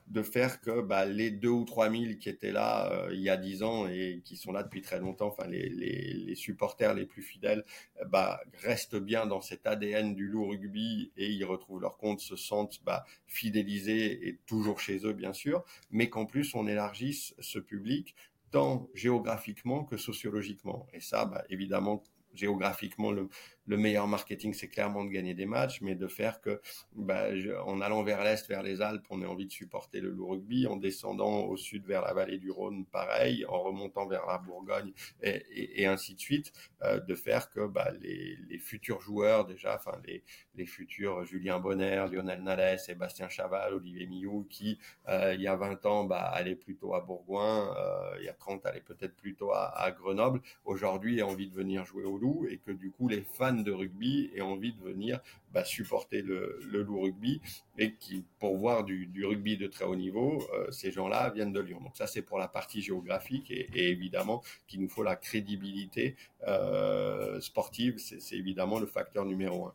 de 0.09 0.23
faire 0.23 0.61
que 0.61 0.81
bah, 0.81 1.07
les 1.07 1.31
deux 1.31 1.49
ou 1.49 1.65
trois 1.65 1.89
mille 1.89 2.19
qui 2.19 2.29
étaient 2.29 2.53
là 2.53 2.91
euh, 2.93 3.11
il 3.13 3.21
y 3.21 3.31
a 3.31 3.37
dix 3.37 3.63
ans 3.63 3.87
et 3.87 4.21
qui 4.25 4.37
sont 4.37 4.53
là 4.53 4.63
depuis 4.63 4.83
très 4.83 5.01
longtemps, 5.01 5.29
enfin 5.29 5.47
les, 5.47 5.69
les, 5.69 6.35
supporters 6.35 6.95
les 6.95 7.07
plus 7.07 7.23
fidèles, 7.23 7.65
euh, 8.01 8.05
bah, 8.05 8.41
restent 8.63 8.97
bien 8.97 9.27
dans 9.27 9.41
cet 9.41 9.67
ADN 9.67 10.15
du 10.15 10.29
loup 10.29 10.49
rugby 10.49 11.13
et 11.17 11.31
ils 11.31 11.45
retrouvent 11.45 11.81
leur 11.81 11.97
compte, 11.97 12.21
se 12.21 12.37
sentent 12.37 12.83
bah, 12.85 13.05
fidélisés 13.27 14.29
et 14.29 14.39
toujours 14.47 14.81
chez 14.81 15.07
eux 15.07 15.13
bien 15.13 15.33
sûr, 15.33 15.65
mais 15.91 16.09
qu'en 16.09 16.27
plus 16.27 16.55
on 16.55 16.67
élargisse 16.67 17.35
ce 17.39 17.59
public 17.59 18.15
tant 18.51 18.89
géographiquement 18.95 19.85
que 19.85 19.97
sociologiquement. 19.97 20.87
Et 20.93 21.01
ça, 21.01 21.29
évidemment, 21.49 22.05
géographiquement, 22.35 23.11
le, 23.11 23.29
le 23.67 23.77
meilleur 23.77 24.09
marketing, 24.09 24.53
c'est 24.55 24.69
clairement 24.69 25.05
de 25.05 25.11
gagner 25.11 25.35
des 25.35 25.47
matchs, 25.47 25.81
mais 25.81 25.95
de 25.95 26.07
faire 26.07 26.41
que, 26.41 26.61
bah, 26.95 27.29
en 27.65 27.81
allant 27.81 28.03
vers 28.03 28.25
l'est, 28.25 28.47
vers 28.49 28.63
les 28.63 28.81
Alpes, 28.81 29.07
on 29.11 29.23
ait 29.23 29.27
envie 29.27 29.47
de 29.47 29.53
supporter 29.53 30.01
le 30.01 30.11
loup 30.11 30.29
rugby, 30.29 30.67
en 30.67 30.77
descendant 30.77 31.45
au 31.45 31.57
sud 31.57 31.87
vers 31.87 32.03
la 32.03 32.13
vallée 32.13 32.39
du 32.39 32.51
Rhône, 32.51 32.85
pareil, 32.87 33.45
en 33.47 33.61
remontant 33.63 34.07
vers 34.07 34.27
la 34.27 34.39
Bourgogne 34.39 34.93
et, 35.23 35.87
ainsi 35.87 36.15
de 36.15 36.21
suite, 36.21 36.53
euh, 36.83 37.01
de 37.01 37.15
faire 37.15 37.51
que 37.51 37.67
bah, 37.67 37.93
les, 38.01 38.59
futurs 38.59 39.01
joueurs 39.01 39.45
déjà, 39.45 39.75
enfin 39.77 39.99
les, 40.05 40.67
futurs 40.67 41.25
Julien 41.25 41.59
Bonner, 41.59 42.07
Lionel 42.11 42.43
Nallet, 42.43 42.79
Sébastien 42.79 43.29
Chaval, 43.29 43.75
Olivier 43.75 44.07
Millou, 44.07 44.47
qui 44.49 44.79
euh, 45.09 45.35
il 45.35 45.41
y 45.41 45.49
a 45.49 45.57
20 45.57 45.85
ans 45.87 46.05
bah, 46.05 46.31
allaient 46.33 46.55
plutôt 46.55 46.95
à 46.95 47.01
Bourgoin, 47.01 47.75
euh, 47.77 48.17
il 48.21 48.25
y 48.25 48.29
a 48.29 48.33
30 48.33 48.65
allaient 48.67 48.81
peut-être 48.81 49.17
plutôt 49.17 49.53
à, 49.53 49.77
à 49.77 49.91
Grenoble, 49.91 50.41
aujourd'hui 50.65 51.23
ont 51.23 51.31
envie 51.31 51.49
de 51.49 51.55
venir 51.55 51.85
jouer 51.85 52.05
au 52.05 52.17
loup 52.19 52.47
et 52.49 52.59
que 52.59 52.71
du 52.71 52.91
coup 52.91 53.09
les 53.09 53.23
fans 53.23 53.52
de 53.53 53.73
rugby 53.73 54.31
aient 54.35 54.41
envie 54.41 54.73
de 54.73 54.81
venir 54.81 55.21
bah, 55.53 55.65
supporter 55.65 56.23
le, 56.23 56.59
le 56.71 56.83
loup 56.83 57.03
rugby 57.03 57.41
et 57.79 57.95
qui, 57.95 58.25
pour 58.39 58.57
voir 58.57 58.85
du, 58.85 59.11
rugby 59.25 59.57
de 59.57 59.67
très 59.67 59.85
haut 59.85 59.97
niveau, 59.97 60.43
euh, 60.55 60.71
ces 60.71 60.91
gens-là 60.91 61.31
viennent 61.31 61.53
de 61.53 61.61
Lyon. 61.61 61.81
Donc 61.83 61.97
ça, 61.97 62.07
c'est 62.07 62.23
pour 62.23 62.39
la 62.39 62.49
partie 62.49 62.81
géographique 62.81 63.51
et, 63.51 63.69
et 63.75 63.89
évidemment 63.91 64.43
qu'il 64.67 64.81
nous 64.81 64.89
faut 64.89 65.03
la 65.03 65.17
crédibilité 65.17 66.17
euh, 66.47 67.41
sportive, 67.41 67.99
c'est 67.99 68.37
évidemment 68.37 68.79
le 68.79 68.87
facteur 68.87 69.25
numéro 69.25 69.67
un. 69.67 69.75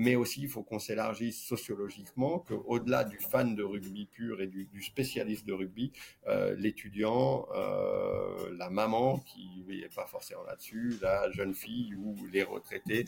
Mais 0.00 0.14
aussi, 0.14 0.42
il 0.42 0.48
faut 0.48 0.62
qu'on 0.62 0.78
s'élargisse 0.78 1.42
sociologiquement, 1.42 2.38
qu'au-delà 2.38 3.02
du 3.02 3.18
fan 3.18 3.56
de 3.56 3.64
rugby 3.64 4.06
pur 4.06 4.40
et 4.40 4.46
du, 4.46 4.68
spécialiste 4.80 5.44
de 5.44 5.52
rugby, 5.52 5.90
euh, 6.28 6.54
l'étudiant, 6.56 7.48
euh, 7.52 8.54
la 8.56 8.70
maman 8.70 9.18
qui 9.18 9.64
n'est 9.66 9.88
pas 9.88 10.06
forcément 10.06 10.44
là-dessus, 10.44 10.94
la 11.02 11.28
jeune 11.32 11.52
fille 11.52 11.96
ou 11.96 12.14
les 12.32 12.44
retraités, 12.44 13.06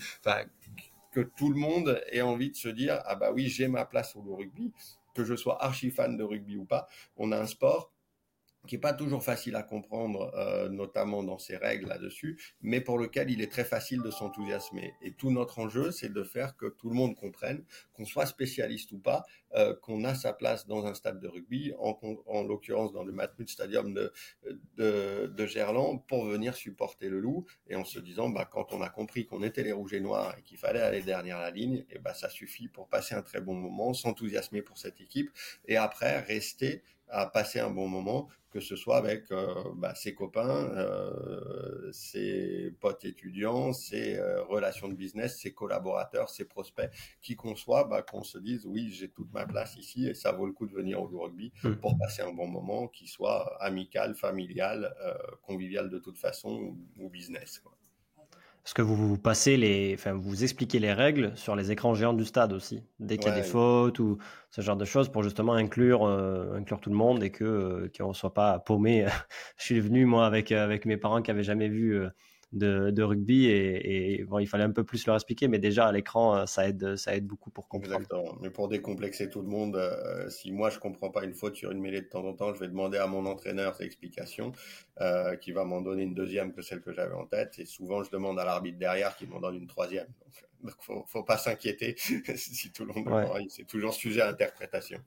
que 1.13 1.21
tout 1.21 1.51
le 1.51 1.61
monde 1.61 2.03
ait 2.11 2.23
envie 2.23 2.51
de 2.51 2.57
se 2.57 2.69
dire 2.69 3.01
ah 3.05 3.15
bah 3.15 3.31
oui 3.33 3.47
j'ai 3.47 3.69
ma 3.69 3.85
place 3.85 4.17
au 4.17 4.23
rugby 4.35 4.73
que 5.15 5.25
je 5.25 5.37
sois 5.37 5.63
archi 5.65 5.93
fan 5.93 6.17
de 6.17 6.25
rugby 6.25 6.57
ou 6.57 6.65
pas 6.65 6.89
on 7.17 7.31
a 7.31 7.39
un 7.39 7.47
sport 7.47 7.93
qui 8.67 8.77
est 8.77 8.79
pas 8.79 8.93
toujours 8.93 9.25
facile 9.25 9.57
à 9.57 9.63
comprendre, 9.63 10.33
euh, 10.35 10.69
notamment 10.69 11.23
dans 11.23 11.39
ses 11.39 11.57
règles 11.57 11.89
là-dessus, 11.89 12.41
mais 12.61 12.81
pour 12.81 12.99
lequel 12.99 13.31
il 13.31 13.41
est 13.41 13.51
très 13.51 13.65
facile 13.65 14.03
de 14.03 14.11
s'enthousiasmer. 14.11 14.95
Et 15.03 15.13
tout 15.13 15.31
notre 15.31 15.59
enjeu, 15.59 15.91
c'est 15.91 16.13
de 16.13 16.23
faire 16.23 16.57
que 16.57 16.67
tout 16.67 16.89
le 16.89 16.95
monde 16.95 17.17
comprenne, 17.17 17.65
qu'on 17.95 18.05
soit 18.05 18.27
spécialiste 18.27 18.93
ou 18.93 18.99
pas, 18.99 19.25
euh, 19.55 19.75
qu'on 19.75 20.05
a 20.05 20.15
sa 20.15 20.33
place 20.33 20.67
dans 20.67 20.87
un 20.87 20.95
stade 20.95 21.21
de 21.21 21.27
rugby, 21.27 21.73
en, 21.79 21.99
en 22.27 22.43
l'occurrence 22.45 22.93
dans 22.93 23.03
le 23.03 23.13
Matmut 23.13 23.49
Stadium 23.49 23.93
de, 23.95 24.13
de, 24.77 25.27
de, 25.27 25.47
Gerland, 25.47 26.07
pour 26.07 26.25
venir 26.27 26.55
supporter 26.55 27.09
le 27.09 27.19
loup, 27.19 27.47
et 27.67 27.75
en 27.75 27.85
se 27.85 27.99
disant, 27.99 28.29
bah, 28.29 28.49
quand 28.51 28.73
on 28.73 28.83
a 28.83 28.91
compris 28.91 29.27
qu'on 29.27 29.43
était 29.43 29.63
les 29.63 29.73
rouges 29.73 29.95
et 29.95 30.01
noirs 30.01 30.37
et 30.39 30.43
qu'il 30.43 30.59
fallait 30.59 30.81
aller 30.81 31.03
derrière 31.03 31.41
la 31.41 31.51
ligne, 31.51 31.85
et 31.91 31.99
bah, 31.99 32.15
ça 32.15 32.29
suffit 32.29 32.69
pour 32.69 32.89
passer 32.89 33.15
un 33.15 33.23
très 33.23 33.41
bon 33.41 33.55
moment, 33.55 33.95
s'enthousiasmer 33.95 34.63
pour 34.63 34.79
cette 34.79 35.01
équipe, 35.01 35.31
et 35.67 35.77
après 35.77 36.21
rester 36.21 36.83
à 37.11 37.27
passer 37.27 37.61
un 37.61 37.71
bon 37.71 37.89
moment, 37.89 38.29
que 38.51 38.61
ce 38.61 38.77
soit 38.77 38.97
avec 38.97 39.31
euh, 39.31 39.55
bah, 39.77 39.95
ses 39.95 40.15
copains, 40.15 40.71
euh, 40.75 41.91
ses 41.93 42.75
potes 42.81 43.05
étudiants, 43.05 43.73
ses 43.73 44.17
euh, 44.17 44.43
relations 44.45 44.89
de 44.89 44.95
business, 44.95 45.41
ses 45.41 45.53
collaborateurs, 45.53 46.29
ses 46.29 46.45
prospects, 46.45 46.91
qui 47.23 47.37
qu'on 47.37 47.55
soit, 47.55 47.85
bah, 47.85 48.03
qu'on 48.03 48.23
se 48.23 48.39
dise 48.39 48.67
oui, 48.67 48.91
j'ai 48.91 49.09
toute 49.09 49.33
ma 49.33 49.47
place 49.47 49.77
ici 49.77 50.09
et 50.09 50.15
ça 50.15 50.33
vaut 50.33 50.47
le 50.47 50.53
coup 50.53 50.67
de 50.67 50.75
venir 50.75 51.01
au 51.01 51.07
rugby 51.07 51.53
mmh. 51.63 51.75
pour 51.75 51.97
passer 51.99 52.23
un 52.23 52.33
bon 52.33 52.49
moment, 52.49 52.89
qui 52.89 53.07
soit 53.07 53.57
amical, 53.63 54.15
familial, 54.15 54.95
euh, 55.05 55.15
convivial 55.43 55.89
de 55.89 55.99
toute 55.99 56.19
façon 56.19 56.51
ou, 56.51 56.79
ou 56.97 57.09
business. 57.09 57.61
Quoi. 57.61 57.73
Parce 58.63 58.75
que 58.75 58.83
vous, 58.83 58.95
vous 58.95 59.19
passez 59.19 59.57
les, 59.57 59.95
enfin, 59.95 60.13
vous 60.13 60.43
expliquez 60.43 60.79
les 60.79 60.93
règles 60.93 61.33
sur 61.35 61.57
les 61.57 61.71
écrans 61.71 61.95
géants 61.95 62.13
du 62.13 62.25
stade 62.25 62.53
aussi, 62.53 62.83
dès 62.99 63.17
qu'il 63.17 63.29
y 63.29 63.33
a 63.33 63.35
des 63.35 63.43
fautes 63.43 63.99
ou 63.99 64.19
ce 64.51 64.61
genre 64.61 64.77
de 64.77 64.85
choses 64.85 65.11
pour 65.11 65.23
justement 65.23 65.55
inclure, 65.55 66.05
euh, 66.05 66.57
inclure 66.57 66.81
tout 66.81 66.91
le 66.91 66.97
monde 66.97 67.23
et 67.23 67.31
que 67.31 67.45
euh, 67.45 67.91
qu'on 67.97 68.13
soit 68.13 68.35
pas 68.35 68.59
paumé. 68.59 69.07
Je 69.57 69.65
suis 69.65 69.81
venu 69.81 70.05
moi 70.05 70.27
avec 70.27 70.53
avec 70.53 70.85
mes 70.85 70.99
parents 70.99 71.23
qui 71.23 71.31
avaient 71.31 71.43
jamais 71.43 71.69
vu 71.69 71.97
euh, 71.97 72.11
de, 72.53 72.91
de 72.91 73.03
rugby 73.03 73.47
et, 73.47 74.21
et, 74.21 74.25
bon, 74.25 74.39
il 74.39 74.47
fallait 74.47 74.65
un 74.65 74.73
peu 74.73 74.83
plus 74.83 75.07
leur 75.07 75.15
expliquer, 75.15 75.47
mais 75.47 75.59
déjà 75.59 75.87
à 75.87 75.93
l'écran, 75.93 76.37
euh, 76.37 76.47
ça 76.47 76.69
aide, 76.69 76.97
ça 76.97 77.15
aide 77.15 77.27
beaucoup 77.27 77.51
pour 77.51 77.69
comprendre. 77.69 77.95
Exactement. 77.95 78.37
Mais 78.41 78.51
pour 78.51 78.69
décomplexer 78.69 79.31
tout 79.31 79.41
le 79.41 79.49
monde, 79.49 79.77
euh, 79.77 80.29
si 80.29 80.51
moi 80.51 80.71
je 80.71 80.79
comprends 80.79 81.11
pas 81.11 81.25
une 81.25 81.35
faute 81.35 81.57
sur 81.57 81.71
une 81.71 81.81
mêlée 81.81 82.01
de 82.01 82.07
temps 82.07 82.25
en 82.25 82.35
temps, 82.35 82.53
je 82.53 82.61
vais 82.61 82.69
demander 82.69 82.99
à 82.99 83.07
mon 83.07 83.25
entraîneur 83.27 83.77
ses 83.77 83.85
explications, 83.85 84.53
euh, 85.01 85.37
qui 85.37 85.53
va 85.53 85.65
m'en 85.65 85.81
donner 85.81 86.03
une 86.03 86.15
deuxième 86.15 86.53
que 86.53 86.63
celle 86.63 86.81
que 86.81 86.93
j'avais 86.93 87.15
en 87.15 87.27
tête. 87.27 87.59
Et 87.59 87.67
souvent, 87.67 88.03
je 88.03 88.11
demande 88.11 88.39
à 88.41 88.45
l'arbitre 88.45 88.79
derrière 88.79 89.15
qui 89.17 89.27
m'en 89.27 89.41
donne 89.41 89.57
une 89.57 89.69
troisième. 89.69 90.07
Donc, 90.07 90.45
donc 90.63 90.75
faut, 90.81 91.05
faut 91.07 91.23
pas 91.23 91.39
s'inquiéter 91.39 91.95
si 92.37 92.73
tout 92.73 92.85
le 92.85 92.93
monde, 92.93 93.09
ouais. 93.09 93.47
c'est 93.49 93.67
toujours 93.67 93.95
sujet 93.95 94.23
à 94.23 94.29
interprétation 94.29 94.99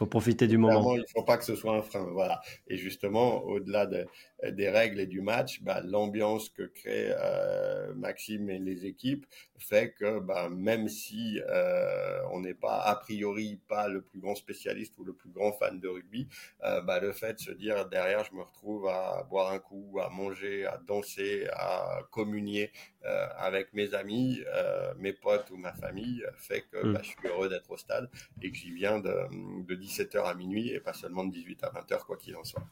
faut 0.00 0.06
profiter 0.06 0.46
du 0.46 0.56
moment. 0.56 0.96
Il 0.96 1.04
faut 1.14 1.22
pas 1.22 1.36
que 1.36 1.44
ce 1.44 1.54
soit 1.54 1.76
un 1.76 1.82
frein, 1.82 2.08
voilà. 2.10 2.40
Et 2.68 2.78
justement, 2.78 3.44
au-delà 3.44 3.84
de, 3.84 4.06
des 4.48 4.70
règles 4.70 4.98
et 4.98 5.06
du 5.06 5.20
match, 5.20 5.60
bah, 5.62 5.82
l'ambiance 5.84 6.48
que 6.48 6.62
créent 6.62 7.14
euh, 7.14 7.92
Maxime 7.94 8.48
et 8.48 8.58
les 8.58 8.86
équipes 8.86 9.26
fait 9.58 9.92
que 9.92 10.18
bah, 10.18 10.48
même 10.48 10.88
si 10.88 11.38
euh, 11.46 12.18
on 12.32 12.40
n'est 12.40 12.54
pas 12.54 12.80
a 12.80 12.96
priori 12.96 13.60
pas 13.68 13.88
le 13.88 14.00
plus 14.00 14.18
grand 14.18 14.34
spécialiste 14.34 14.96
ou 14.96 15.04
le 15.04 15.12
plus 15.12 15.28
grand 15.28 15.52
fan 15.52 15.78
de 15.78 15.88
rugby, 15.88 16.28
euh, 16.64 16.80
bah, 16.80 16.98
le 16.98 17.12
fait 17.12 17.34
de 17.34 17.40
se 17.40 17.50
dire 17.50 17.86
derrière 17.86 18.24
je 18.24 18.34
me 18.34 18.40
retrouve 18.42 18.88
à 18.88 19.26
boire 19.28 19.52
un 19.52 19.58
coup, 19.58 19.98
à 20.02 20.08
manger, 20.08 20.64
à 20.64 20.80
danser, 20.88 21.46
à 21.52 22.00
communier 22.10 22.72
euh, 23.04 23.26
avec 23.36 23.72
mes 23.72 23.94
amis, 23.94 24.40
euh, 24.54 24.92
mes 24.98 25.12
potes 25.12 25.50
ou 25.50 25.56
ma 25.56 25.72
famille 25.72 26.22
fait 26.36 26.62
que 26.70 26.84
mm. 26.84 26.92
bah, 26.92 27.00
je 27.02 27.08
suis 27.08 27.28
heureux 27.28 27.48
d'être 27.48 27.70
au 27.70 27.76
stade 27.76 28.10
et 28.42 28.50
que 28.50 28.56
j'y 28.56 28.72
viens 28.72 28.98
de, 28.98 29.64
de 29.64 29.74
17h 29.74 30.22
à 30.24 30.34
minuit 30.34 30.70
et 30.70 30.80
pas 30.80 30.92
seulement 30.92 31.24
de 31.24 31.32
18 31.32 31.64
à 31.64 31.70
20h 31.70 32.04
quoi 32.04 32.16
qu'il 32.16 32.36
en 32.36 32.44
soit 32.44 32.64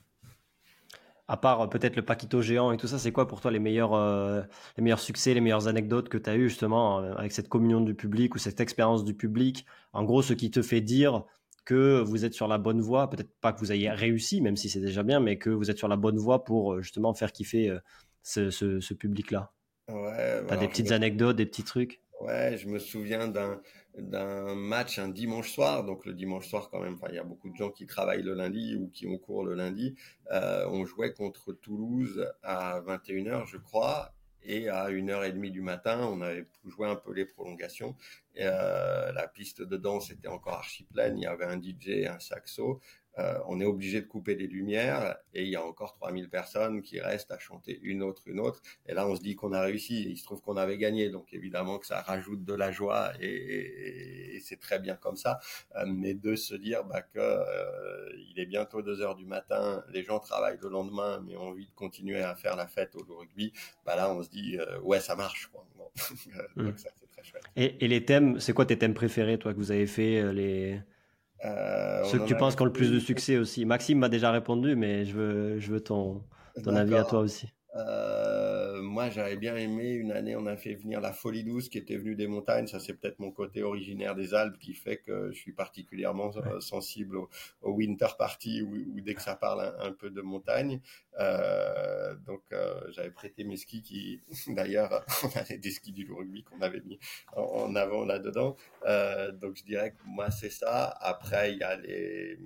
à 1.29 1.37
part 1.37 1.61
euh, 1.61 1.67
peut-être 1.67 1.97
le 1.97 2.03
Paquito 2.03 2.43
géant 2.43 2.73
et 2.73 2.77
tout 2.77 2.89
ça, 2.89 2.99
c'est 2.99 3.13
quoi 3.13 3.29
pour 3.29 3.41
toi 3.41 3.51
les 3.51 3.59
meilleurs, 3.59 3.95
euh, 3.95 4.43
les 4.77 4.83
meilleurs 4.83 5.01
succès, 5.01 5.35
les 5.35 5.41
meilleures 5.41 5.69
anecdotes 5.69 6.09
que 6.09 6.19
tu 6.19 6.29
as 6.29 6.37
eues 6.37 6.49
justement 6.49 6.99
avec 6.99 7.33
cette 7.33 7.49
communion 7.49 7.81
du 7.81 7.95
public 7.95 8.35
ou 8.35 8.39
cette 8.39 8.61
expérience 8.61 9.05
du 9.05 9.15
public? 9.15 9.67
En 9.93 10.05
gros, 10.05 10.23
ce 10.23 10.33
qui 10.33 10.51
te 10.51 10.63
fait 10.63 10.81
dire 10.81 11.25
que 11.65 12.01
vous 12.01 12.25
êtes 12.25 12.33
sur 12.33 12.49
la 12.49 12.57
bonne 12.57 12.81
voie, 12.81 13.11
peut-être 13.11 13.31
pas 13.41 13.53
que 13.53 13.61
vous 13.61 13.73
ayez 13.73 13.91
réussi, 13.91 14.41
même 14.41 14.57
si 14.57 14.71
c'est 14.71 14.81
déjà 14.81 15.03
bien, 15.03 15.21
mais 15.21 15.37
que 15.37 15.51
vous 15.51 15.71
êtes 15.71 15.77
sur 15.77 15.89
la 15.89 15.97
bonne 15.97 16.17
voie 16.17 16.45
pour 16.45 16.81
justement 16.81 17.13
faire 17.13 17.31
kiffer 17.31 17.77
ce, 18.23 18.51
ce, 18.51 18.81
ce 18.81 18.95
public-là. 18.95 19.53
Ouais, 19.89 20.43
T'as 20.47 20.57
des 20.57 20.69
petites 20.69 20.93
anecdotes, 20.93 21.37
des 21.37 21.47
petits 21.47 21.65
trucs? 21.65 22.01
Ouais, 22.21 22.59
je 22.59 22.69
me 22.69 22.79
souviens 22.79 23.29
d'un 23.29 23.61
d'un 23.99 24.55
match 24.55 24.99
un 24.99 25.09
dimanche 25.09 25.51
soir. 25.51 25.85
Donc 25.85 26.07
le 26.07 26.15
dimanche 26.15 26.49
soir, 26.49 26.71
quand 26.71 26.81
même, 26.81 26.97
il 27.09 27.15
y 27.15 27.19
a 27.19 27.25
beaucoup 27.25 27.51
de 27.51 27.57
gens 27.57 27.71
qui 27.71 27.87
travaillent 27.87 28.23
le 28.23 28.35
lundi 28.35 28.77
ou 28.77 28.89
qui 28.89 29.07
ont 29.07 29.19
cours 29.19 29.45
le 29.45 29.55
lundi. 29.55 29.95
Euh, 30.33 30.67
on 30.69 30.85
jouait 30.85 31.13
contre 31.13 31.53
Toulouse 31.53 32.27
à 32.43 32.81
21h, 32.81 33.47
je 33.47 33.57
crois. 33.57 34.13
Et 34.45 34.69
à 34.69 34.89
1h30 34.89 35.51
du 35.51 35.61
matin, 35.61 36.01
on 36.11 36.21
avait 36.21 36.47
joué 36.65 36.87
un 36.89 36.95
peu 36.95 37.13
les 37.13 37.27
prolongations. 37.27 37.97
Et, 38.35 38.45
euh, 38.45 39.13
la 39.13 39.27
piste 39.27 39.63
de 39.63 39.77
danse 39.77 40.11
était 40.11 40.29
encore 40.29 40.55
archi 40.55 40.85
pleine. 40.85 41.19
Il 41.19 41.25
y 41.25 41.27
avait 41.27 41.45
un 41.45 41.61
DJ, 41.61 42.07
un 42.07 42.21
saxo. 42.21 42.81
Euh, 43.19 43.39
on 43.47 43.61
est 43.61 43.65
obligé 43.65 44.01
de 44.01 44.07
couper 44.07 44.35
les 44.35 44.47
lumières 44.47 45.17
et 45.35 45.43
il 45.43 45.49
y 45.49 45.57
a 45.57 45.65
encore 45.65 45.95
3000 45.95 46.29
personnes 46.29 46.83
qui 46.83 47.01
restent 47.01 47.33
à 47.33 47.39
chanter 47.39 47.79
une 47.83 48.03
autre, 48.03 48.23
une 48.27 48.41
autre. 48.41 48.63
Et 48.87 48.95
là, 48.95 49.07
on 49.09 49.17
se 49.17 49.21
dit 49.21 49.35
qu'on 49.35 49.53
a 49.53 49.61
réussi. 49.61 50.09
il 50.09 50.17
se 50.17 50.25
trouve 50.25 50.41
qu'on 50.41 50.57
avait 50.57 50.79
gagné. 50.79 51.11
Donc, 51.11 51.33
évidemment 51.33 51.79
que 51.79 51.87
ça 51.87 52.01
rajoute 52.01 52.45
de 52.45 52.55
la 52.55 52.71
joie 52.71 53.13
et, 53.21 53.27
et, 53.27 54.37
et 54.37 54.41
c'est 54.41 54.61
très 54.61 54.79
bien 54.79 54.95
comme 54.97 55.17
ça. 55.17 55.41
Euh, 55.77 55.85
mais 55.87 56.15
de 56.15 56.37
se 56.37 56.55
dire 56.55 56.85
bah, 56.85 57.03
que 57.03 57.19
euh, 57.19 58.09
il 58.31 58.39
est 58.39 58.47
bientôt 58.47 58.83
2 58.83 59.01
heures 59.01 59.17
du 59.17 59.27
matin, 59.27 59.83
les 59.93 60.05
gens 60.05 60.21
travaillent 60.21 60.59
le 60.63 60.69
lendemain, 60.69 61.23
mais 61.27 61.37
ont 61.37 61.49
envie 61.49 61.67
de 61.67 61.75
continuer 61.75 62.23
à 62.23 62.37
faire 62.37 62.57
la 62.57 62.67
fête 62.67 62.95
au 62.95 63.17
rugby, 63.17 63.53
bah 63.85 63.97
là, 63.97 64.13
on 64.13 64.23
se 64.23 64.31
dit 64.31 64.59
ouais, 64.83 65.01
ça 65.01 65.17
marche. 65.17 65.47
Quoi. 65.47 65.67
Bon. 65.77 65.91
donc, 66.57 66.75
mmh. 66.75 66.79
ça, 66.79 66.91
c'est 66.95 67.11
très 67.11 67.25
chouette. 67.25 67.43
Et, 67.57 67.85
et 67.85 67.89
les 67.89 68.05
thèmes, 68.05 68.39
c'est 68.39 68.53
quoi 68.53 68.67
tes 68.67 68.79
thèmes 68.79 68.95
préférés, 68.95 69.39
toi, 69.39 69.53
que 69.53 69.59
vous 69.59 69.73
avez 69.73 69.87
fait 69.87 70.33
les 70.33 70.81
euh, 71.45 72.03
Ceux 72.05 72.19
que 72.19 72.25
tu 72.25 72.37
penses 72.37 72.57
qui 72.57 72.63
ont 72.63 72.67
le 72.67 72.73
plus 72.73 72.91
de 72.91 72.99
succès 72.99 73.37
aussi. 73.39 73.65
Maxime 73.65 73.99
m'a 73.99 74.09
déjà 74.09 74.31
répondu, 74.31 74.77
mais 74.77 75.05
je 75.05 75.13
veux, 75.15 75.59
je 75.59 75.71
veux 75.73 75.81
ton, 75.81 76.25
ton 76.63 76.75
avis 76.77 76.97
à 76.97 77.05
toi 77.05 77.21
aussi. 77.21 77.49
Moi, 78.99 79.11
j'avais 79.11 79.37
bien 79.37 79.55
aimé 79.55 79.93
une 79.93 80.11
année, 80.11 80.35
on 80.35 80.47
a 80.47 80.57
fait 80.57 80.75
venir 80.75 81.01
la 81.01 81.13
Folie 81.13 81.45
Douce 81.45 81.69
qui 81.69 81.79
était 81.79 81.97
venue 81.97 82.17
des 82.17 82.27
montagnes. 82.27 82.67
Ça, 82.67 82.81
c'est 82.81 82.95
peut-être 82.95 83.21
mon 83.21 83.31
côté 83.31 83.63
originaire 83.63 84.17
des 84.17 84.35
Alpes 84.35 84.59
qui 84.59 84.75
fait 84.75 84.97
que 84.97 85.31
je 85.31 85.39
suis 85.39 85.53
particulièrement 85.53 86.33
ouais. 86.33 86.43
Euh, 86.45 86.59
sensible 86.59 87.17
au, 87.17 87.31
au, 87.63 87.75
winter 87.75 88.09
party 88.19 88.61
ou, 88.61 88.75
ou, 88.75 89.01
dès 89.01 89.15
que 89.15 89.23
ça 89.23 89.37
parle 89.37 89.61
un, 89.61 89.87
un 89.87 89.93
peu 89.93 90.11
de 90.11 90.21
montagne. 90.21 90.81
Euh, 91.21 92.17
donc, 92.27 92.43
euh, 92.53 92.81
j'avais 92.91 93.13
prêté 93.13 93.45
mes 93.45 93.57
skis 93.57 93.83
qui, 93.83 94.21
d'ailleurs, 94.49 95.05
on 95.23 95.39
avait 95.39 95.59
des 95.59 95.71
skis 95.71 95.93
du 95.93 96.11
rugby 96.11 96.43
qu'on 96.43 96.61
avait 96.61 96.81
mis 96.81 96.99
en, 97.37 97.43
en 97.43 97.77
avant 97.77 98.05
là-dedans. 98.05 98.57
Euh, 98.85 99.31
donc, 99.31 99.59
je 99.59 99.63
dirais 99.63 99.93
que 99.93 100.03
moi, 100.07 100.33
c'est 100.33 100.51
ça. 100.51 100.87
Après, 101.01 101.53
il 101.53 101.59
y 101.59 101.63
a 101.63 101.77
les 101.77 102.37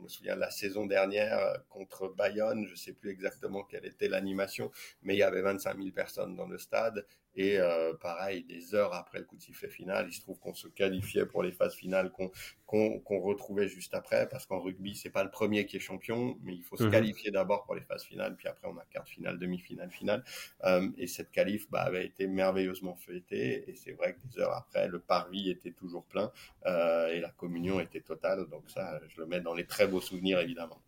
je 0.00 0.04
me 0.04 0.08
souviens 0.08 0.36
la 0.36 0.50
saison 0.50 0.86
dernière 0.86 1.38
euh, 1.38 1.54
contre 1.68 2.08
Bayonne, 2.08 2.66
je 2.66 2.74
sais 2.74 2.94
plus 2.94 3.10
exactement 3.10 3.62
quelle 3.64 3.84
était 3.84 4.08
l'animation, 4.08 4.70
mais 5.02 5.14
il 5.14 5.18
y 5.18 5.22
avait 5.22 5.42
25 5.42 5.76
000 5.76 5.90
personnes 5.90 6.34
dans 6.36 6.46
le 6.46 6.58
stade 6.58 7.06
et 7.36 7.58
euh, 7.58 7.94
pareil, 7.94 8.44
des 8.44 8.74
heures 8.74 8.94
après 8.94 9.18
le 9.18 9.24
coup 9.24 9.36
de 9.36 9.42
sifflet 9.42 9.68
final, 9.68 10.06
il 10.08 10.12
se 10.12 10.20
trouve 10.20 10.38
qu'on 10.38 10.54
se 10.54 10.68
qualifiait 10.68 11.26
pour 11.26 11.42
les 11.42 11.52
phases 11.52 11.74
finales 11.74 12.10
qu'on 12.10 12.30
qu'on 12.66 13.00
qu 13.00 13.18
retrouvait 13.18 13.68
juste 13.68 13.94
après, 13.94 14.28
parce 14.28 14.46
qu'en 14.46 14.60
rugby, 14.60 14.94
c'est 14.94 15.10
pas 15.10 15.24
le 15.24 15.30
premier 15.30 15.66
qui 15.66 15.76
est 15.76 15.80
champion, 15.80 16.38
mais 16.42 16.54
il 16.54 16.62
faut 16.62 16.76
se 16.76 16.84
mmh. 16.84 16.90
qualifier 16.90 17.30
d'abord 17.32 17.64
pour 17.64 17.74
les 17.74 17.80
phases 17.80 18.04
finales, 18.04 18.36
puis 18.36 18.46
après 18.46 18.68
on 18.68 18.76
a 18.78 18.84
quart 18.84 19.08
finale, 19.08 19.38
demi-finale, 19.40 19.90
finale. 19.90 20.22
Euh, 20.64 20.88
et 20.96 21.08
cette 21.08 21.32
qualif 21.32 21.68
bah, 21.70 21.82
avait 21.82 22.06
été 22.06 22.28
merveilleusement 22.28 22.94
fêtée, 22.94 23.68
et 23.68 23.74
c'est 23.74 23.92
vrai 23.92 24.14
que 24.14 24.20
des 24.28 24.40
heures 24.40 24.54
après, 24.54 24.86
le 24.86 25.00
parvis 25.00 25.50
était 25.50 25.72
toujours 25.72 26.04
plein, 26.04 26.30
euh, 26.66 27.08
et 27.08 27.20
la 27.20 27.30
communion 27.30 27.80
était 27.80 28.02
totale, 28.02 28.46
donc 28.48 28.70
ça, 28.70 29.00
je 29.08 29.20
le 29.20 29.26
mets 29.26 29.40
dans 29.40 29.54
les 29.54 29.66
très 29.66 29.88
beaux 29.88 30.00
souvenirs, 30.00 30.38
évidemment. 30.38 30.80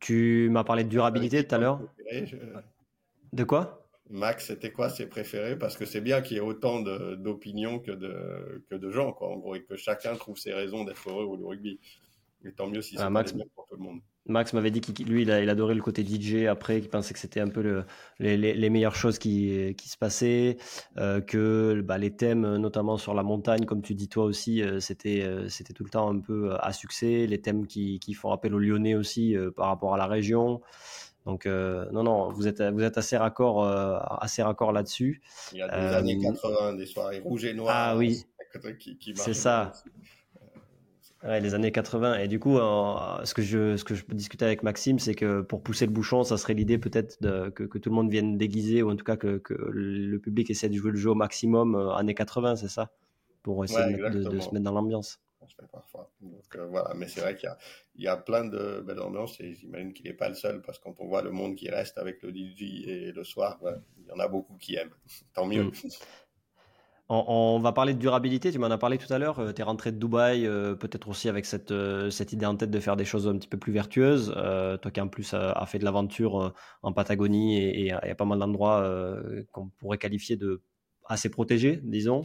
Tu 0.00 0.48
m'as 0.50 0.64
parlé 0.64 0.84
de 0.84 0.88
durabilité 0.88 1.46
tout 1.46 1.54
à 1.54 1.58
l'heure. 1.58 1.80
Je... 2.10 2.36
De 3.32 3.44
quoi? 3.44 3.85
Max, 4.08 4.46
c'était 4.46 4.72
quoi 4.72 4.88
ses 4.88 5.06
préférés? 5.06 5.56
Parce 5.56 5.76
que 5.76 5.84
c'est 5.84 6.00
bien 6.00 6.20
qu'il 6.22 6.36
y 6.36 6.38
ait 6.38 6.42
autant 6.42 6.80
d'opinions 6.80 7.78
que 7.80 7.90
de, 7.90 8.64
que 8.70 8.76
de 8.76 8.90
gens, 8.90 9.12
quoi, 9.12 9.28
en 9.28 9.36
gros, 9.36 9.54
et 9.54 9.62
que 9.62 9.76
chacun 9.76 10.14
trouve 10.14 10.38
ses 10.38 10.52
raisons 10.52 10.84
d'être 10.84 11.08
heureux 11.08 11.24
au 11.24 11.48
rugby. 11.48 11.80
Et 12.44 12.52
tant 12.52 12.68
mieux 12.68 12.82
si 12.82 12.96
c'est 12.96 13.02
ah, 13.02 13.10
pour 13.54 13.66
tout 13.66 13.76
le 13.76 13.82
monde. 13.82 14.00
Max 14.28 14.52
m'avait 14.52 14.70
dit 14.70 14.80
qu'il 14.80 15.06
lui, 15.06 15.22
il, 15.22 15.30
a, 15.30 15.40
il, 15.40 15.48
adorait 15.48 15.74
le 15.74 15.82
côté 15.82 16.04
DJ 16.04 16.46
après, 16.46 16.80
qu'il 16.80 16.90
pensait 16.90 17.14
que 17.14 17.20
c'était 17.20 17.40
un 17.40 17.48
peu 17.48 17.62
le, 17.62 17.84
les, 18.18 18.36
les, 18.36 18.70
meilleures 18.70 18.94
choses 18.94 19.18
qui, 19.18 19.74
qui 19.76 19.88
se 19.88 19.96
passaient, 19.96 20.56
euh, 20.98 21.20
que 21.20 21.80
bah, 21.82 21.96
les 21.96 22.14
thèmes, 22.14 22.56
notamment 22.56 22.98
sur 22.98 23.14
la 23.14 23.22
montagne, 23.22 23.64
comme 23.64 23.82
tu 23.82 23.94
dis 23.94 24.08
toi 24.08 24.24
aussi, 24.24 24.62
euh, 24.62 24.80
c'était 24.80 25.22
euh, 25.22 25.48
c'était 25.48 25.74
tout 25.74 25.84
le 25.84 25.90
temps 25.90 26.10
un 26.10 26.18
peu 26.18 26.54
à 26.60 26.72
succès. 26.72 27.26
Les 27.26 27.40
thèmes 27.40 27.66
qui, 27.66 28.00
qui 28.00 28.14
font 28.14 28.32
appel 28.32 28.54
aux 28.54 28.58
Lyonnais 28.58 28.96
aussi 28.96 29.36
par 29.56 29.66
rapport 29.66 29.94
à 29.94 29.96
la 29.96 30.06
région. 30.06 30.60
Donc 31.26 31.44
non, 31.46 32.02
non, 32.02 32.28
vous 32.30 32.46
êtes 32.46 32.62
vous 32.62 32.82
êtes 32.82 32.98
assez 32.98 33.16
raccord 33.16 33.64
assez 34.22 34.42
raccord 34.42 34.72
là-dessus. 34.72 35.20
Il 35.52 35.58
y 35.58 35.62
a 35.62 35.68
des 35.68 35.94
années 35.96 36.18
80, 36.18 36.74
des 36.74 36.86
soirées 36.86 37.18
rouges 37.18 37.44
et 37.44 37.52
noires. 37.52 37.74
Ah 37.76 37.96
oui. 37.96 38.24
C'est 39.16 39.34
ça 39.34 39.72
les 41.24 41.54
années 41.54 41.72
80. 41.72 42.18
Et 42.18 42.28
du 42.28 42.38
coup, 42.38 42.56
ce, 42.56 43.34
que 43.34 43.42
je, 43.42 43.76
ce 43.76 43.84
que 43.84 43.94
je 43.94 44.04
peux 44.04 44.14
discuter 44.14 44.44
avec 44.44 44.62
Maxime, 44.62 44.98
c'est 44.98 45.14
que 45.14 45.40
pour 45.40 45.62
pousser 45.62 45.86
le 45.86 45.92
bouchon, 45.92 46.24
ça 46.24 46.36
serait 46.36 46.54
l'idée 46.54 46.78
peut-être 46.78 47.18
que, 47.20 47.64
que, 47.64 47.78
tout 47.78 47.90
le 47.90 47.94
monde 47.94 48.10
vienne 48.10 48.36
déguiser, 48.38 48.82
ou 48.82 48.90
en 48.90 48.96
tout 48.96 49.04
cas 49.04 49.16
que, 49.16 49.38
que, 49.38 49.54
le 49.54 50.18
public 50.18 50.50
essaie 50.50 50.68
de 50.68 50.74
jouer 50.74 50.92
le 50.92 50.96
jeu 50.96 51.10
au 51.10 51.14
maximum 51.14 51.74
euh, 51.74 51.94
années 51.94 52.14
80, 52.14 52.56
c'est 52.56 52.68
ça? 52.68 52.90
Pour 53.42 53.64
essayer 53.64 53.96
de, 53.96 54.22
se 54.40 54.50
mettre 54.50 54.64
dans 54.64 54.72
l'ambiance. 54.72 55.20
Parfois. 55.72 56.10
Donc, 56.20 56.56
euh, 56.56 56.66
voilà. 56.66 56.92
Mais 56.94 57.08
c'est 57.08 57.20
vrai 57.20 57.36
qu'il 57.36 57.50
y, 57.96 58.04
y 58.04 58.08
a, 58.08 58.16
plein 58.16 58.44
de 58.44 58.82
belles 58.86 59.00
ambiances 59.00 59.40
et 59.40 59.54
j'imagine 59.54 59.92
qu'il 59.92 60.06
n'est 60.06 60.16
pas 60.16 60.28
le 60.28 60.34
seul 60.34 60.62
parce 60.62 60.78
que 60.78 60.84
quand 60.84 61.00
on 61.00 61.06
voit 61.06 61.22
le 61.22 61.30
monde 61.30 61.56
qui 61.56 61.68
reste 61.70 61.98
avec 61.98 62.22
le 62.22 62.30
DJ 62.30 62.86
et 62.86 63.12
le 63.12 63.24
soir, 63.24 63.58
il 63.98 64.06
y 64.06 64.12
en 64.12 64.18
a 64.18 64.28
beaucoup 64.28 64.56
qui 64.56 64.76
aiment. 64.76 64.94
Tant 65.34 65.46
mieux. 65.46 65.64
Mm. 65.64 65.72
On, 67.08 67.60
va 67.60 67.70
parler 67.70 67.94
de 67.94 68.00
durabilité, 68.00 68.50
tu 68.50 68.58
m'en 68.58 68.66
as 68.66 68.78
parlé 68.78 68.98
tout 68.98 69.12
à 69.12 69.18
l'heure, 69.18 69.38
euh, 69.38 69.52
tu 69.52 69.60
es 69.60 69.64
rentré 69.64 69.92
de 69.92 69.96
Dubaï, 69.96 70.44
euh, 70.44 70.74
peut-être 70.74 71.08
aussi 71.08 71.28
avec 71.28 71.44
cette, 71.46 71.70
euh, 71.70 72.10
cette 72.10 72.32
idée 72.32 72.46
en 72.46 72.56
tête 72.56 72.72
de 72.72 72.80
faire 72.80 72.96
des 72.96 73.04
choses 73.04 73.28
un 73.28 73.38
petit 73.38 73.46
peu 73.46 73.58
plus 73.58 73.72
vertueuses, 73.72 74.32
toi 74.82 74.90
qui 74.90 75.00
en 75.00 75.06
plus 75.06 75.32
a, 75.32 75.64
fait 75.66 75.78
de 75.78 75.84
l'aventure 75.84 76.52
en 76.82 76.92
Patagonie 76.92 77.58
et 77.58 77.80
il 77.80 77.86
y 77.86 77.92
a 77.92 78.14
pas 78.16 78.24
mal 78.24 78.40
d'endroits 78.40 78.84
qu'on 79.52 79.68
pourrait 79.78 79.98
qualifier 79.98 80.36
de 80.36 80.62
assez 81.08 81.28
protégés, 81.28 81.80
disons. 81.82 82.22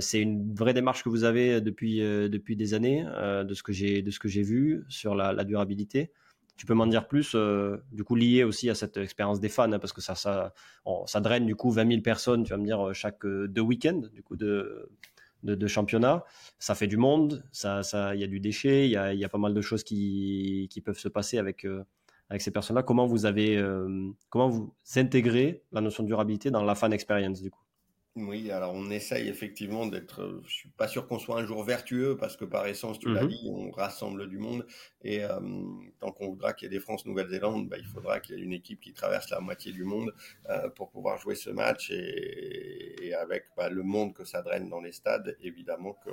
c'est 0.00 0.20
une 0.20 0.54
vraie 0.54 0.74
démarche 0.74 1.02
que 1.02 1.08
vous 1.08 1.24
avez 1.24 1.60
depuis, 1.60 1.98
depuis 2.00 2.56
des 2.56 2.74
années, 2.74 3.04
de 3.04 3.54
ce 3.54 3.62
que 3.62 3.72
j'ai 3.72 4.42
vu 4.42 4.84
sur 4.88 5.14
la 5.14 5.44
durabilité. 5.44 6.10
Tu 6.56 6.64
peux 6.64 6.74
m'en 6.74 6.86
dire 6.86 7.06
plus, 7.06 7.32
euh, 7.34 7.76
du 7.92 8.02
coup, 8.02 8.14
lié 8.14 8.42
aussi 8.42 8.70
à 8.70 8.74
cette 8.74 8.96
expérience 8.96 9.40
des 9.40 9.50
fans, 9.50 9.70
hein, 9.70 9.78
parce 9.78 9.92
que 9.92 10.00
ça, 10.00 10.14
ça, 10.14 11.20
draine 11.20 11.44
du 11.44 11.54
coup 11.54 11.70
20 11.70 11.88
000 11.88 12.00
personnes, 12.00 12.44
tu 12.44 12.50
vas 12.50 12.56
me 12.56 12.64
dire, 12.64 12.88
euh, 12.88 12.92
chaque 12.94 13.24
euh, 13.26 13.46
deux 13.46 13.60
week-ends, 13.60 14.02
du 14.12 14.22
coup, 14.22 14.36
de, 14.36 14.88
de, 15.42 15.66
championnat. 15.66 16.24
Ça 16.58 16.74
fait 16.74 16.86
du 16.86 16.96
monde, 16.96 17.44
ça, 17.52 17.82
ça, 17.82 18.14
il 18.14 18.22
y 18.22 18.24
a 18.24 18.26
du 18.26 18.40
déchet, 18.40 18.86
il 18.86 18.90
y 18.92 18.96
a, 18.96 19.12
y 19.12 19.24
a, 19.24 19.28
pas 19.28 19.38
mal 19.38 19.52
de 19.52 19.60
choses 19.60 19.84
qui, 19.84 20.68
qui 20.70 20.80
peuvent 20.80 20.98
se 20.98 21.08
passer 21.08 21.36
avec, 21.36 21.66
avec 22.30 22.40
ces 22.40 22.50
personnes-là. 22.50 22.82
Comment 22.82 23.06
vous 23.06 23.26
avez, 23.26 23.62
comment 24.30 24.48
vous 24.48 24.74
intégrez 24.96 25.62
la 25.72 25.82
notion 25.82 26.02
de 26.04 26.08
durabilité 26.08 26.50
dans 26.50 26.64
la 26.64 26.74
fan 26.74 26.92
experience, 26.92 27.42
du 27.42 27.50
coup? 27.50 27.65
Oui, 28.16 28.50
alors 28.50 28.72
on 28.72 28.90
essaye 28.90 29.28
effectivement 29.28 29.86
d'être. 29.86 30.22
Euh, 30.22 30.42
je 30.46 30.50
suis 30.50 30.68
pas 30.70 30.88
sûr 30.88 31.06
qu'on 31.06 31.18
soit 31.18 31.38
un 31.38 31.44
jour 31.44 31.62
vertueux 31.62 32.16
parce 32.16 32.34
que 32.38 32.46
par 32.46 32.66
essence, 32.66 32.98
tu 32.98 33.12
l'as 33.12 33.24
mmh 33.24 33.28
dit, 33.28 33.50
on 33.52 33.70
rassemble 33.70 34.26
du 34.26 34.38
monde 34.38 34.66
et 35.02 35.22
euh, 35.22 35.38
tant 36.00 36.12
qu'on 36.12 36.30
voudra 36.30 36.54
qu'il 36.54 36.64
y 36.64 36.74
ait 36.74 36.78
des 36.78 36.80
France-Nouvelle-Zélande, 36.80 37.68
bah, 37.68 37.76
il 37.78 37.84
faudra 37.84 38.20
qu'il 38.20 38.38
y 38.38 38.40
ait 38.40 38.42
une 38.42 38.54
équipe 38.54 38.80
qui 38.80 38.94
traverse 38.94 39.28
la 39.28 39.40
moitié 39.40 39.70
du 39.70 39.84
monde 39.84 40.14
euh, 40.48 40.70
pour 40.70 40.88
pouvoir 40.88 41.18
jouer 41.18 41.34
ce 41.34 41.50
match 41.50 41.90
et, 41.90 43.12
avec 43.20 43.44
bah, 43.54 43.68
le 43.68 43.82
monde 43.82 44.14
que 44.14 44.24
ça 44.24 44.40
draine 44.40 44.70
dans 44.70 44.80
les 44.80 44.92
stades, 44.92 45.36
évidemment 45.42 45.92
que 45.92 46.10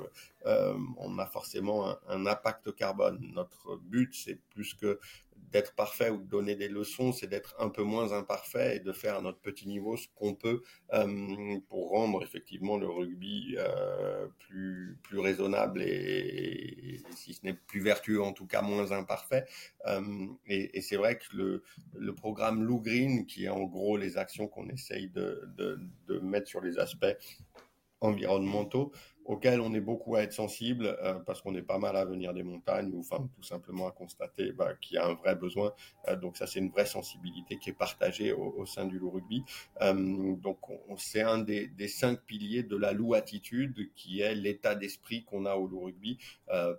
on 0.98 1.18
a 1.18 1.26
forcément 1.26 1.88
un, 1.88 1.98
un 2.08 2.26
impact 2.26 2.74
carbone. 2.74 3.18
Notre 3.34 3.76
but, 3.76 4.14
c'est 4.14 4.38
plus 4.50 4.74
que 4.74 5.00
d'être 5.36 5.74
parfait 5.76 6.10
ou 6.10 6.18
de 6.18 6.26
donner 6.26 6.56
des 6.56 6.68
leçons, 6.68 7.12
c'est 7.12 7.28
d'être 7.28 7.54
un 7.60 7.68
peu 7.68 7.84
moins 7.84 8.12
imparfait 8.12 8.76
et 8.76 8.80
de 8.80 8.92
faire 8.92 9.16
à 9.18 9.22
notre 9.22 9.38
petit 9.38 9.68
niveau 9.68 9.96
ce 9.96 10.08
qu'on 10.16 10.34
peut 10.34 10.62
euh, 10.92 11.60
pour 11.68 11.90
rendre 11.90 12.24
effectivement 12.24 12.76
le 12.76 12.88
rugby 12.88 13.54
euh, 13.58 14.26
plus 14.40 14.98
plus 15.04 15.20
raisonnable 15.20 15.82
et, 15.82 17.00
si 17.14 17.34
ce 17.34 17.44
n'est 17.44 17.54
plus 17.54 17.80
vertueux, 17.80 18.20
en 18.20 18.32
tout 18.32 18.46
cas 18.46 18.62
moins 18.62 18.90
imparfait. 18.90 19.44
Euh, 19.86 20.26
et, 20.48 20.80
c'est 20.80 20.96
vrai 20.96 21.18
que 21.18 21.24
le, 21.36 21.62
le 21.94 22.14
programme 22.14 22.64
Lou 22.64 22.80
Green, 22.80 23.24
qui 23.24 23.44
est 23.44 23.48
en 23.48 23.62
gros 23.62 23.96
les 23.96 24.18
actions 24.18 24.48
qu'on 24.48 24.68
essaye 24.68 25.08
de, 25.08 25.48
de 25.56 26.18
mettre 26.18 26.48
sur 26.48 26.60
les 26.60 26.78
aspects 26.78 27.16
environnementaux, 28.00 28.92
auquel 29.24 29.60
on 29.60 29.72
est 29.74 29.80
beaucoup 29.80 30.16
à 30.16 30.22
être 30.22 30.32
sensible 30.32 30.96
euh, 31.02 31.14
parce 31.14 31.40
qu'on 31.40 31.54
est 31.54 31.62
pas 31.62 31.78
mal 31.78 31.96
à 31.96 32.04
venir 32.04 32.34
des 32.34 32.42
montagnes 32.42 32.90
ou 32.92 33.00
enfin 33.00 33.26
tout 33.34 33.42
simplement 33.42 33.86
à 33.86 33.92
constater 33.92 34.52
bah, 34.52 34.74
qu'il 34.74 34.96
y 34.96 34.98
a 34.98 35.06
un 35.06 35.14
vrai 35.14 35.34
besoin. 35.34 35.72
Euh, 36.08 36.16
donc 36.16 36.36
ça 36.36 36.46
c'est 36.46 36.58
une 36.58 36.70
vraie 36.70 36.86
sensibilité 36.86 37.58
qui 37.58 37.70
est 37.70 37.74
partagée 37.74 38.32
au, 38.32 38.66
sein 38.66 38.86
du 38.86 38.98
loup 38.98 39.10
rugby. 39.10 39.44
Euh, 39.80 40.36
donc 40.36 40.68
on, 40.68 40.96
c'est 40.96 41.22
un 41.22 41.38
des, 41.38 41.66
des, 41.68 41.88
cinq 41.88 42.20
piliers 42.22 42.62
de 42.62 42.76
la 42.76 42.92
loup 42.92 43.14
attitude 43.14 43.90
qui 43.94 44.20
est 44.20 44.34
l'état 44.34 44.74
d'esprit 44.74 45.24
qu'on 45.24 45.46
a 45.46 45.54
au 45.54 45.66
loup 45.66 45.84
rugby 45.84 46.18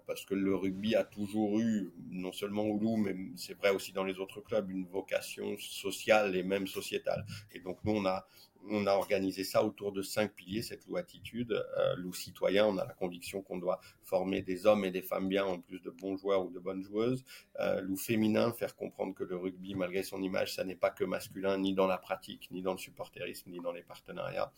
parce 0.07 0.25
que 0.25 0.33
le 0.33 0.55
rugby 0.55 0.95
a 0.95 1.03
toujours 1.03 1.59
eu 1.59 1.91
non 2.09 2.31
seulement 2.31 2.63
au 2.63 2.77
loup 2.77 2.97
mais 2.97 3.15
c'est 3.35 3.57
vrai 3.57 3.69
aussi 3.69 3.91
dans 3.91 4.03
les 4.03 4.19
autres 4.19 4.41
clubs 4.41 4.69
une 4.69 4.85
vocation 4.85 5.55
sociale 5.57 6.35
et 6.35 6.43
même 6.43 6.67
sociétale. 6.67 7.25
Et 7.53 7.59
donc 7.59 7.77
nous 7.83 7.93
on 7.93 8.05
a 8.05 8.27
on 8.69 8.87
a 8.87 8.93
organisé 8.93 9.43
ça 9.43 9.63
autour 9.63 9.91
de 9.91 10.01
cinq 10.01 10.33
piliers, 10.33 10.61
cette 10.61 10.85
loup 10.87 10.97
attitude, 10.97 11.51
euh, 11.51 11.95
loup 11.97 12.13
citoyen. 12.13 12.65
On 12.65 12.77
a 12.77 12.85
la 12.85 12.93
conviction 12.93 13.41
qu'on 13.41 13.57
doit 13.57 13.79
former 14.03 14.41
des 14.41 14.65
hommes 14.65 14.85
et 14.85 14.91
des 14.91 15.01
femmes 15.01 15.27
bien 15.27 15.45
en 15.45 15.59
plus 15.59 15.79
de 15.79 15.89
bons 15.89 16.17
joueurs 16.17 16.45
ou 16.45 16.49
de 16.49 16.59
bonnes 16.59 16.83
joueuses. 16.83 17.23
Euh, 17.59 17.81
loup 17.81 17.97
féminin, 17.97 18.51
faire 18.53 18.75
comprendre 18.75 19.13
que 19.13 19.23
le 19.23 19.35
rugby, 19.35 19.75
malgré 19.75 20.03
son 20.03 20.21
image, 20.21 20.53
ça 20.55 20.63
n'est 20.63 20.75
pas 20.75 20.89
que 20.89 21.03
masculin, 21.03 21.57
ni 21.57 21.73
dans 21.73 21.87
la 21.87 21.97
pratique, 21.97 22.49
ni 22.51 22.61
dans 22.61 22.73
le 22.73 22.77
supporterisme, 22.77 23.51
ni 23.51 23.59
dans 23.59 23.71
les 23.71 23.83
partenariats 23.83 24.51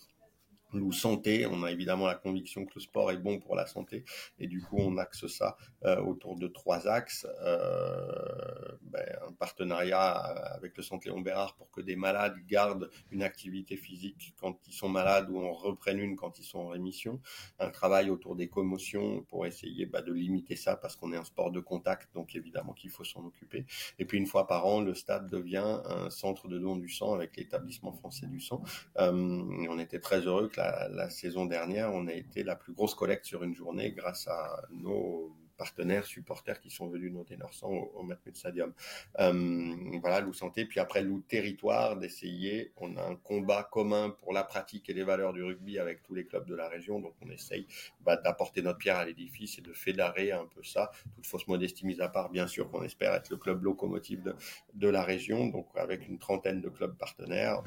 loup 0.74 0.91
santé. 0.91 1.45
On 1.45 1.63
a 1.63 1.72
évidemment 1.72 2.07
la 2.07 2.15
conviction 2.15 2.65
que 2.65 2.74
le 2.76 2.82
sport 2.82 3.11
est 3.11 3.18
bon 3.18 3.39
pour 3.39 3.55
la 3.55 3.68
santé 3.68 4.03
et 4.39 4.47
du 4.47 4.61
coup 4.61 4.78
on 4.80 4.97
axe 4.97 5.28
ça 5.28 5.57
euh, 5.86 6.01
autour 6.01 6.38
de 6.38 6.47
trois 6.47 6.88
axes. 6.88 7.28
Euh, 7.41 8.78
ben, 8.82 9.05
un 9.28 9.34
partenariat 9.34 10.11
avec 10.11 10.76
le 10.78 10.84
Centre 10.84 11.07
Léon 11.07 11.22
Bérard 11.22 11.55
pour 11.55 11.70
que 11.72 11.82
des 11.82 11.95
malades 11.95 12.36
gardent 12.47 12.89
une 13.11 13.24
activité 13.24 13.78
physique 13.78 14.34
quand 14.39 14.59
ils 14.68 14.74
sont 14.74 14.89
malades 14.89 15.30
ou 15.30 15.39
en 15.39 15.53
reprennent 15.53 15.99
une 15.99 16.15
quand 16.15 16.39
ils 16.39 16.43
sont 16.43 16.59
en 16.59 16.68
rémission. 16.68 17.20
Un 17.59 17.70
travail 17.70 18.09
autour 18.09 18.36
des 18.36 18.47
commotions 18.47 19.24
pour 19.24 19.45
essayer 19.45 19.86
bah, 19.86 20.01
de 20.01 20.13
limiter 20.13 20.55
ça 20.55 20.76
parce 20.76 20.95
qu'on 20.95 21.13
est 21.13 21.18
un 21.18 21.26
sport 21.26 21.51
de 21.51 21.59
contact 21.59 22.13
donc 22.13 22.36
évidemment 22.36 22.74
qu'il 22.74 22.89
faut 22.89 23.03
s'en 23.03 23.26
occuper. 23.26 23.65
Et 23.99 24.05
puis 24.05 24.18
une 24.18 24.28
fois 24.28 24.47
par 24.47 24.65
an, 24.65 24.82
le 24.82 24.93
stade 24.93 25.30
devient 25.30 25.82
un 25.86 26.09
centre 26.09 26.47
de 26.47 26.57
don 26.59 26.76
du 26.76 26.89
sang 26.89 27.13
avec 27.13 27.38
l'établissement 27.38 27.91
français 27.91 28.28
du 28.28 28.39
sang. 28.39 28.63
Euh, 28.97 29.11
on 29.11 29.80
était 29.80 29.99
très 29.99 30.22
heureux 30.22 30.47
que 30.47 30.57
la, 30.58 31.10
saison 31.10 31.45
dernière, 31.45 31.93
on 31.93 32.08
a 32.08 32.14
été 32.14 32.43
la 32.43 32.55
plus 32.55 32.74
grosse 32.74 32.95
collecte 32.95 33.26
sur 33.26 33.43
une 33.43 33.53
journée 33.53 33.91
grâce 33.91 34.28
à 34.28 34.62
nos 34.72 35.36
partenaires, 35.58 36.05
supporters 36.05 36.60
qui 36.60 36.70
sont 36.70 36.88
venus 36.88 37.12
noter 37.12 37.36
leur 37.36 37.53
sang 37.53 37.72
au, 37.72 37.91
au 37.95 38.03
Matmut 38.03 38.36
Stadium. 38.36 38.74
Euh, 39.20 39.76
voilà, 40.01 40.22
Loup 40.22 40.34
Santé. 40.34 40.66
Puis 40.66 40.80
après, 40.80 41.01
Loup 41.01 41.22
Territoire, 41.28 41.97
d'essayer. 41.97 42.72
On 42.78 42.95
a 42.97 43.03
un 43.03 43.16
combat 43.16 43.68
commun 43.72 44.10
pour 44.10 44.34
la 44.34 44.43
pratique 44.43 44.89
et 44.89 44.93
les 44.93 45.03
valeurs 45.03 45.34
du 45.34 45.43
rugby 45.43 45.80
avec 45.80 46.03
tous 46.03 46.14
les 46.14 46.26
clubs 46.26 46.45
de 46.45 46.55
la 46.55 46.68
région. 46.70 46.99
Donc 46.99 47.14
on 47.22 47.30
essaye 47.30 47.68
bah, 48.01 48.18
d'apporter 48.18 48.62
notre 48.62 48.78
pierre 48.78 48.97
à 48.97 49.05
l'édifice 49.05 49.58
et 49.60 49.62
de 49.62 49.74
fédérer 49.74 50.32
un 50.32 50.45
peu 50.45 50.64
ça. 50.64 50.91
Toute 51.16 51.26
fausse 51.26 51.47
modestie 51.47 51.86
mise 51.86 52.01
à 52.01 52.10
part, 52.10 52.30
bien 52.30 52.47
sûr 52.47 52.70
qu'on 52.70 52.84
espère 52.84 53.14
être 53.14 53.30
le 53.30 53.38
club 53.38 53.64
locomotive 53.64 54.34
de, 54.74 54.88
la 54.88 55.03
région. 55.03 55.47
Donc 55.47 55.68
avec 55.76 56.08
une 56.08 56.18
trentaine 56.20 56.62
de 56.62 56.70
clubs 56.70 56.95
partenaires, 56.97 57.62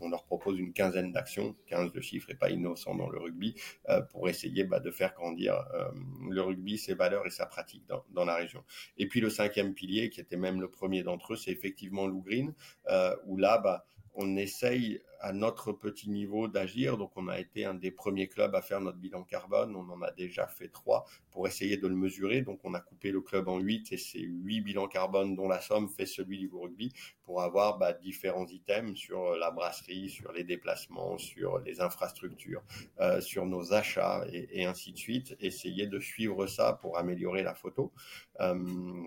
on, 0.00 0.08
leur 0.08 0.24
propose 0.24 0.58
une 0.58 0.72
quinzaine 0.72 1.12
d'actions. 1.12 1.54
15 1.66 1.92
de 1.92 2.00
chiffres 2.00 2.30
et 2.30 2.34
pas 2.34 2.50
innocent 2.50 2.94
dans 2.94 3.08
le 3.08 3.18
rugby 3.18 3.54
euh, 3.88 4.00
pour 4.00 4.28
essayer 4.28 4.64
bah, 4.64 4.80
de 4.80 4.90
faire 4.90 5.14
grandir 5.14 5.54
euh, 5.74 5.90
le 6.30 6.40
rugby, 6.40 6.78
ses 6.78 6.94
valeurs 6.94 7.26
et 7.26 7.30
sa 7.34 7.46
pratique 7.46 7.84
dans, 7.86 8.24
la 8.24 8.34
région. 8.34 8.64
Et 8.96 9.08
puis 9.08 9.20
le 9.20 9.30
cinquième 9.30 9.74
pilier, 9.74 10.10
qui 10.10 10.20
était 10.20 10.36
même 10.36 10.60
le 10.60 10.70
premier 10.70 11.02
d'entre 11.02 11.34
eux, 11.34 11.36
c'est 11.36 11.50
effectivement 11.50 12.06
Lou 12.06 12.22
Green, 12.22 12.54
euh, 12.88 13.14
où 13.26 13.36
là, 13.36 13.58
bah, 13.58 13.86
on 14.14 14.36
essaye 14.36 15.02
à 15.24 15.32
notre 15.32 15.72
petit 15.72 16.10
niveau 16.10 16.48
d'agir. 16.48 16.98
Donc, 16.98 17.12
on 17.16 17.28
a 17.28 17.38
été 17.40 17.64
un 17.64 17.72
des 17.72 17.90
premiers 17.90 18.28
clubs 18.28 18.54
à 18.54 18.60
faire 18.60 18.82
notre 18.82 18.98
bilan 18.98 19.22
carbone. 19.22 19.74
On 19.74 19.88
en 19.90 20.02
a 20.02 20.10
déjà 20.10 20.46
fait 20.46 20.68
trois 20.68 21.06
pour 21.30 21.48
essayer 21.48 21.78
de 21.78 21.88
le 21.88 21.94
mesurer. 21.94 22.42
Donc, 22.42 22.60
on 22.62 22.74
a 22.74 22.80
coupé 22.80 23.10
le 23.10 23.22
club 23.22 23.48
en 23.48 23.58
huit 23.58 23.90
et 23.90 23.96
c'est 23.96 24.18
huit 24.18 24.60
bilans 24.60 24.86
carbone 24.86 25.34
dont 25.34 25.48
la 25.48 25.62
somme 25.62 25.88
fait 25.88 26.04
celui 26.04 26.38
du 26.38 26.50
rugby 26.52 26.92
pour 27.24 27.40
avoir 27.40 27.78
bah, 27.78 27.94
différents 27.94 28.46
items 28.46 28.98
sur 28.98 29.34
la 29.36 29.50
brasserie, 29.50 30.10
sur 30.10 30.30
les 30.32 30.44
déplacements, 30.44 31.16
sur 31.16 31.58
les 31.60 31.80
infrastructures, 31.80 32.62
euh, 33.00 33.22
sur 33.22 33.46
nos 33.46 33.72
achats 33.72 34.26
et, 34.30 34.66
ainsi 34.66 34.92
de 34.92 34.98
suite. 34.98 35.34
Essayer 35.40 35.86
de 35.86 36.00
suivre 36.00 36.46
ça 36.46 36.74
pour 36.74 36.98
améliorer 36.98 37.42
la 37.42 37.54
photo. 37.54 37.92
Euh, 38.40 38.54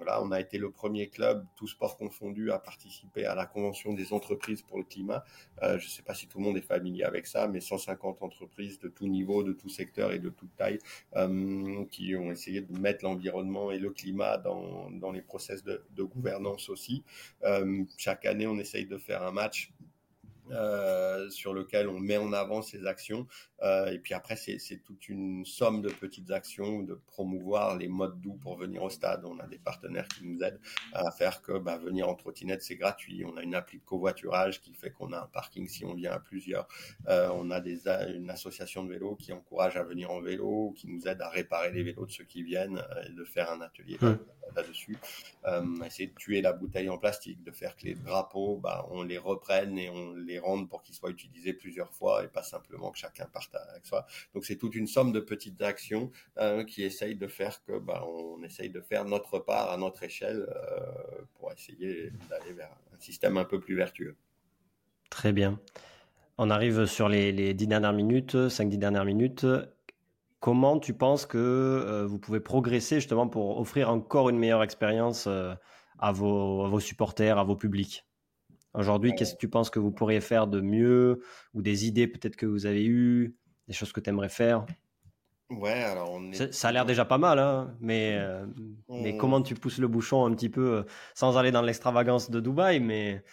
là, 0.04 0.20
on 0.24 0.32
a 0.32 0.40
été 0.40 0.58
le 0.58 0.72
premier 0.72 1.10
club, 1.10 1.46
tout 1.56 1.68
sport 1.68 1.96
confondu, 1.96 2.52
à 2.52 2.58
participer 2.58 3.26
à 3.26 3.36
la 3.36 3.46
convention 3.46 3.94
des 3.94 4.14
entreprises 4.14 4.64
pour 4.64 4.80
le 4.80 4.84
climat. 4.84 5.24
Euh, 5.62 5.78
je 5.78 5.88
sais 5.88 6.04
pas 6.08 6.14
si 6.14 6.28
tout 6.28 6.40
le 6.40 6.46
monde 6.46 6.58
est 6.58 6.62
familier 6.62 7.04
avec 7.04 7.28
ça, 7.28 7.48
mais 7.48 7.60
150 7.60 8.24
entreprises 8.24 8.80
de 8.80 8.88
tout 8.88 9.08
niveau, 9.08 9.44
de 9.44 9.54
tout 9.54 9.70
secteur 9.70 10.12
et 10.14 10.20
de 10.20 10.30
toute 10.30 10.56
taille 10.56 10.80
qui 11.92 12.16
ont 12.16 12.32
essayé 12.32 12.62
de 12.62 12.80
mettre 12.80 13.04
l'environnement 13.04 13.72
et 13.72 13.80
le 13.80 13.92
climat 13.92 14.38
dans, 14.38 15.12
les 15.12 15.22
process 15.22 15.64
de, 15.64 15.84
de 15.92 16.04
gouvernance 16.04 16.70
aussi. 16.70 17.04
chaque 17.98 18.26
année, 18.26 18.48
on 18.48 18.58
essaye 18.58 18.86
de 18.86 18.98
faire 18.98 19.24
un 19.24 19.32
match 19.32 19.72
euh, 20.52 21.30
sur 21.30 21.54
lequel 21.54 21.90
on 21.90 22.00
met 22.00 22.18
en 22.18 22.34
avant 22.34 22.62
ces 22.62 22.86
actions. 22.86 23.28
Euh, 23.64 23.88
et 23.88 24.00
puis 24.00 24.14
après, 24.14 24.36
c'est 24.36 24.82
toute 24.84 25.10
une 25.10 25.46
somme 25.46 25.82
de 25.82 25.90
petites 25.90 26.32
actions, 26.32 26.84
de 26.84 26.94
promouvoir 26.94 27.76
les 27.76 27.88
modes 27.88 28.22
doux 28.22 28.36
pour 28.36 28.58
venir 28.58 28.84
au 28.84 28.90
stade. 28.90 29.26
On 29.26 29.40
a 29.40 29.48
des 29.48 29.58
partenaires 29.58 30.08
qui 30.08 30.26
nous 30.26 30.42
aident 30.44 30.60
à 30.94 31.12
faire 31.12 31.42
que 31.42 31.58
bah, 31.58 31.78
venir 31.78 32.08
en 32.08 32.16
trottinette, 32.16 32.62
c'est 32.62 32.76
gratuit. 32.76 33.26
On 33.26 33.36
a 33.38 33.44
une 33.44 33.56
appli 33.56 33.80
de 33.80 33.84
covoiturage 33.84 34.62
qui 34.62 34.74
fait 34.74 34.92
qu'on 34.92 35.12
a 35.12 35.20
un 35.20 35.28
parking 35.28 35.68
si 35.68 35.86
on 35.86 35.96
vient 35.96 36.12
à 36.12 36.20
plusieurs. 36.20 36.68
Euh, 37.08 37.30
on 37.34 37.52
a 37.52 37.60
des, 37.60 37.88
une 37.88 38.30
association 38.30 38.84
de 38.84 38.94
vélos 38.94 39.16
qui 39.16 39.34
encourage 39.34 39.76
à 39.76 39.84
venir 39.84 40.12
en 40.12 40.22
vélo, 40.22 40.74
qui 40.78 40.88
nous 40.88 41.08
aide 41.08 41.22
à 41.22 41.30
réparer 41.30 41.72
les 41.72 41.84
vélos 41.84 42.06
de 42.06 42.12
ceux 42.12 42.26
qui 42.26 42.44
viennent 42.44 42.82
et 43.08 43.12
de 43.12 43.24
faire 43.24 43.52
un 43.52 43.62
atelier 43.62 43.98
là-dessus. 44.56 44.98
essayer 45.86 46.08
de 46.08 46.16
tuer 46.16 46.42
la 46.42 46.54
bouteille 46.54 46.90
en 46.90 46.98
plastique, 46.98 47.44
de 47.44 47.52
faire 47.52 47.76
que 47.76 47.86
les 47.86 47.96
drapeaux, 47.96 48.58
bah, 48.58 48.88
on 48.92 49.04
les 49.04 49.18
reprenne 49.18 49.78
et 49.78 49.90
on 49.90 50.14
les 50.14 50.37
rendre 50.40 50.68
pour 50.68 50.82
qu'ils 50.84 50.96
soient 50.96 51.10
utilisés 51.10 51.54
plusieurs 51.54 51.92
fois 51.94 52.24
et 52.24 52.28
pas 52.28 52.44
simplement 52.44 52.92
que 52.92 52.98
chacun 52.98 53.26
parte 53.26 53.56
avec 53.56 53.86
soi. 53.86 54.06
Donc 54.34 54.46
c'est 54.46 54.58
toute 54.58 54.76
une 54.76 54.88
somme 54.88 55.12
de 55.12 55.20
petites 55.20 55.62
actions 55.62 56.12
euh, 56.38 56.64
qui 56.64 56.84
essayent 56.84 57.16
de 57.16 57.28
faire 57.28 57.64
que 57.64 57.78
bah, 57.78 58.06
on 58.08 58.42
essaye 58.44 58.70
de 58.70 58.82
faire 58.82 59.06
notre 59.06 59.40
part 59.40 59.72
à 59.72 59.78
notre 59.78 60.04
échelle 60.04 60.48
euh, 60.50 61.22
pour 61.36 61.52
essayer 61.52 62.12
d'aller 62.30 62.54
vers 62.54 62.72
un 62.96 63.00
système 63.00 63.38
un 63.38 63.46
peu 63.46 63.60
plus 63.60 63.76
vertueux. 63.76 64.16
Très 65.10 65.32
bien. 65.32 65.60
On 66.38 66.50
arrive 66.50 66.86
sur 66.86 67.10
les, 67.10 67.54
dix 67.54 67.68
dernières 67.68 67.94
minutes, 67.94 68.36
5-10 68.36 68.78
dernières 68.78 69.06
minutes. 69.06 69.46
Comment 70.40 70.80
tu 70.80 70.94
penses 70.94 71.26
que 71.26 71.38
euh, 71.38 72.06
vous 72.06 72.20
pouvez 72.20 72.40
progresser 72.40 72.96
justement 72.96 73.28
pour 73.28 73.60
offrir 73.60 73.90
encore 73.90 74.30
une 74.30 74.38
meilleure 74.38 74.64
expérience 74.64 75.28
à 75.28 76.12
vos 76.12 76.80
supporters, 76.80 77.38
à 77.38 77.44
vos 77.44 77.56
publics? 77.56 78.07
Aujourd'hui, 78.78 79.16
qu'est-ce 79.16 79.34
que 79.34 79.40
tu 79.40 79.50
penses 79.50 79.70
que 79.70 79.80
vous 79.80 79.92
pourriez 79.92 80.22
faire 80.22 80.48
de 80.48 80.62
mieux 80.62 81.22
ou 81.54 81.62
des 81.62 81.88
idées 81.88 82.08
peut-être 82.08 82.36
que 82.36 82.46
vous 82.46 82.66
avez 82.66 82.86
eues, 82.86 83.36
des 83.68 83.74
choses 83.74 83.92
que 83.92 84.00
tu 84.00 84.10
aimerais 84.10 84.30
faire? 84.30 84.66
Ouais, 85.50 85.84
alors 85.84 86.12
on 86.12 86.32
est... 86.32 86.54
ça, 86.54 86.68
a 86.68 86.72
l'air 86.72 86.86
déjà 86.86 87.06
pas 87.06 87.18
mal, 87.18 87.40
hein, 87.40 87.76
mais, 87.80 88.18
euh, 88.20 88.46
mais 88.90 89.18
comment 89.18 89.42
tu 89.42 89.56
pousses 89.56 89.80
le 89.80 89.88
bouchon 89.88 90.26
un 90.26 90.34
petit 90.36 90.50
peu 90.50 90.76
euh, 90.76 90.84
sans 91.16 91.38
aller 91.38 91.52
dans 91.52 91.62
l'extravagance 91.62 92.30
de 92.30 92.40
Dubaï, 92.40 92.80
mais 92.80 93.24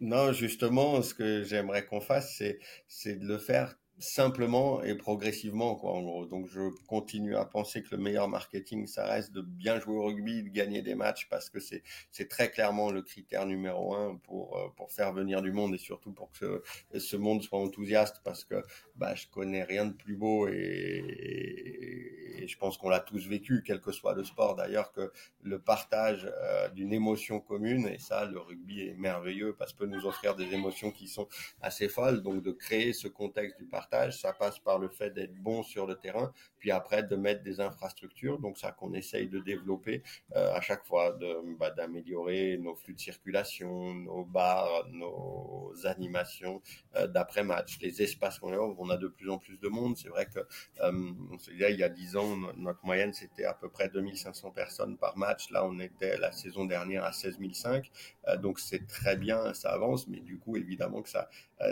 non, 0.00 0.32
justement, 0.32 1.00
ce 1.00 1.14
que 1.14 1.44
j'aimerais 1.44 1.86
qu'on 1.86 2.00
fasse, 2.00 2.34
c'est 2.36 2.58
c'est 2.88 3.14
de 3.16 3.24
le 3.24 3.38
faire 3.38 3.78
simplement 3.98 4.82
et 4.82 4.94
progressivement 4.94 5.76
quoi 5.76 5.92
en 5.92 6.02
gros. 6.02 6.26
Donc 6.26 6.48
je 6.48 6.70
continue 6.86 7.36
à 7.36 7.44
penser 7.44 7.82
que 7.82 7.94
le 7.94 8.02
meilleur 8.02 8.28
marketing 8.28 8.86
ça 8.86 9.04
reste 9.04 9.32
de 9.32 9.42
bien 9.42 9.78
jouer 9.78 9.96
au 9.96 10.04
rugby 10.04 10.42
de 10.42 10.48
gagner 10.48 10.82
des 10.82 10.94
matchs 10.94 11.28
parce 11.28 11.50
que 11.50 11.60
c'est 11.60 11.82
c'est 12.10 12.28
très 12.28 12.50
clairement 12.50 12.90
le 12.90 13.02
critère 13.02 13.46
numéro 13.46 13.94
un 13.94 14.16
pour 14.16 14.56
euh, 14.56 14.68
pour 14.76 14.90
faire 14.90 15.12
venir 15.12 15.42
du 15.42 15.52
monde 15.52 15.74
et 15.74 15.78
surtout 15.78 16.12
pour 16.12 16.32
que 16.32 16.62
ce, 16.96 17.16
monde 17.16 17.42
soit 17.42 17.58
enthousiaste 17.58 18.20
parce 18.24 18.44
que 18.44 18.62
bah 18.96 19.14
je 19.14 19.26
connais 19.28 19.62
rien 19.62 19.86
de 19.86 19.92
plus 19.92 20.16
beau 20.16 20.48
et, 20.48 22.44
je 22.44 22.56
pense 22.56 22.76
qu'on 22.76 22.88
l'a 22.88 22.98
tous 22.98 23.28
vécu 23.28 23.62
quel 23.64 23.80
que 23.80 23.92
soit 23.92 24.14
le 24.14 24.24
sport. 24.24 24.56
D'ailleurs 24.56 24.90
que 24.90 25.12
le 25.42 25.60
partage 25.60 26.28
euh, 26.42 26.68
d'une 26.70 26.92
émotion 26.92 27.38
commune 27.38 27.86
et 27.86 27.98
ça 27.98 28.24
le 28.24 28.40
rugby 28.40 28.80
est 28.80 28.94
merveilleux 28.94 29.54
parce 29.56 29.72
que 29.72 29.82
peut 29.82 29.86
nous 29.86 30.06
offrir 30.06 30.36
des 30.36 30.52
émotions 30.54 30.92
qui 30.92 31.08
sont 31.08 31.28
assez 31.60 31.88
folles. 31.88 32.22
Donc 32.22 32.42
de 32.42 32.52
créer 32.52 32.92
ce 32.92 33.08
contexte 33.08 33.58
du 33.58 33.66
partage 33.66 33.81
ça 34.10 34.32
passe 34.32 34.58
par 34.58 34.78
le 34.78 34.88
fait 34.88 35.10
d'être 35.10 35.34
bon 35.34 35.62
sur 35.62 35.86
le 35.86 35.96
terrain, 35.96 36.32
puis 36.58 36.70
après 36.70 37.02
de 37.02 37.16
mettre 37.16 37.42
des 37.42 37.60
infrastructures, 37.60 38.38
donc 38.38 38.58
ça 38.58 38.72
qu'on 38.72 38.92
essaye 38.94 39.28
de 39.28 39.40
développer 39.40 40.02
euh, 40.36 40.52
à 40.54 40.60
chaque 40.60 40.84
fois, 40.84 41.12
de 41.12 41.56
bah, 41.58 41.70
d'améliorer 41.70 42.58
nos 42.58 42.74
flux 42.74 42.94
de 42.94 43.00
circulation, 43.00 43.94
nos 43.94 44.24
bars, 44.24 44.86
nos 44.90 45.72
animations 45.84 46.62
euh, 46.96 47.06
d'après 47.06 47.42
match, 47.42 47.78
les 47.80 48.02
espaces 48.02 48.38
qu'on 48.38 48.52
a, 48.52 48.58
on 48.58 48.90
a 48.90 48.96
de 48.96 49.08
plus 49.08 49.30
en 49.30 49.38
plus 49.38 49.58
de 49.58 49.68
monde. 49.68 49.96
C'est 49.96 50.08
vrai 50.08 50.26
que 50.26 50.40
euh, 50.80 51.12
il 51.50 51.58
y 51.58 51.82
a 51.82 51.88
10 51.88 52.16
ans, 52.16 52.36
notre 52.56 52.84
moyenne 52.84 53.12
c'était 53.12 53.44
à 53.44 53.54
peu 53.54 53.68
près 53.68 53.88
2500 53.88 54.50
personnes 54.52 54.96
par 54.96 55.16
match. 55.16 55.50
Là, 55.50 55.64
on 55.66 55.78
était 55.78 56.16
la 56.18 56.32
saison 56.32 56.64
dernière 56.64 57.04
à 57.04 57.12
16 57.12 57.38
500, 57.52 57.80
donc 58.40 58.60
c'est 58.60 58.86
très 58.86 59.16
bien, 59.16 59.52
ça 59.54 59.70
avance, 59.70 60.06
mais 60.08 60.20
du 60.20 60.38
coup 60.38 60.56
évidemment 60.56 61.02
que 61.02 61.08
ça 61.08 61.28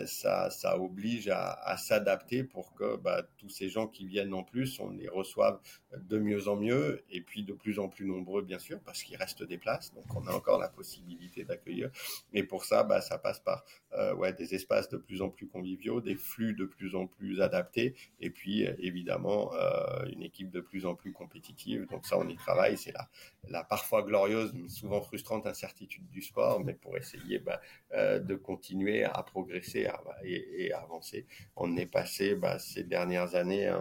ça, 0.06 0.50
ça 0.50 0.78
oblige 0.78 1.28
à, 1.28 1.52
à 1.52 1.76
s'adapter 1.76 2.44
pour 2.44 2.74
que 2.74 2.96
bah, 2.96 3.22
tous 3.38 3.48
ces 3.48 3.68
gens 3.68 3.86
qui 3.86 4.06
viennent 4.06 4.34
en 4.34 4.42
plus, 4.42 4.78
on 4.80 4.90
les 4.90 5.08
reçoive 5.08 5.58
de 5.96 6.18
mieux 6.18 6.48
en 6.48 6.56
mieux 6.56 7.02
et 7.10 7.20
puis 7.20 7.42
de 7.42 7.52
plus 7.52 7.78
en 7.78 7.88
plus 7.88 8.06
nombreux, 8.06 8.42
bien 8.42 8.58
sûr, 8.58 8.80
parce 8.80 9.02
qu'il 9.02 9.16
reste 9.16 9.42
des 9.42 9.58
places. 9.58 9.92
Donc, 9.94 10.04
on 10.14 10.26
a 10.26 10.32
encore 10.32 10.58
la 10.58 10.68
possibilité 10.68 11.44
d'accueillir. 11.44 11.90
Et 12.32 12.42
pour 12.42 12.64
ça, 12.64 12.84
bah, 12.84 13.00
ça 13.00 13.18
passe 13.18 13.40
par 13.40 13.64
euh, 13.94 14.14
ouais, 14.14 14.32
des 14.32 14.54
espaces 14.54 14.88
de 14.88 14.96
plus 14.96 15.22
en 15.22 15.28
plus 15.30 15.48
conviviaux, 15.48 16.00
des 16.00 16.14
flux 16.14 16.54
de 16.54 16.64
plus 16.64 16.94
en 16.94 17.06
plus 17.06 17.40
adaptés 17.40 17.94
et 18.20 18.30
puis, 18.30 18.62
évidemment, 18.78 19.52
euh, 19.54 20.06
une 20.12 20.22
équipe 20.22 20.50
de 20.50 20.60
plus 20.60 20.86
en 20.86 20.94
plus 20.94 21.12
compétitive. 21.12 21.86
Donc, 21.90 22.06
ça, 22.06 22.18
on 22.18 22.28
y 22.28 22.36
travaille. 22.36 22.76
C'est 22.76 22.92
la, 22.92 23.08
la 23.48 23.64
parfois 23.64 24.02
glorieuse, 24.02 24.52
mais 24.54 24.68
souvent 24.68 25.00
frustrante 25.00 25.46
incertitude 25.46 26.08
du 26.08 26.22
sport, 26.22 26.60
mais 26.64 26.74
pour 26.74 26.96
essayer 26.96 27.38
bah, 27.38 27.60
euh, 27.92 28.18
de 28.20 28.34
continuer 28.34 29.04
à 29.04 29.22
progresser 29.22 29.88
et, 30.24 30.66
et 30.66 30.72
à 30.72 30.80
avancer. 30.80 31.26
On 31.56 31.68
n'est 31.68 31.86
passé 31.86 32.34
bah, 32.34 32.58
ces 32.58 32.84
dernières 32.84 33.34
années 33.34 33.68
euh, 33.68 33.80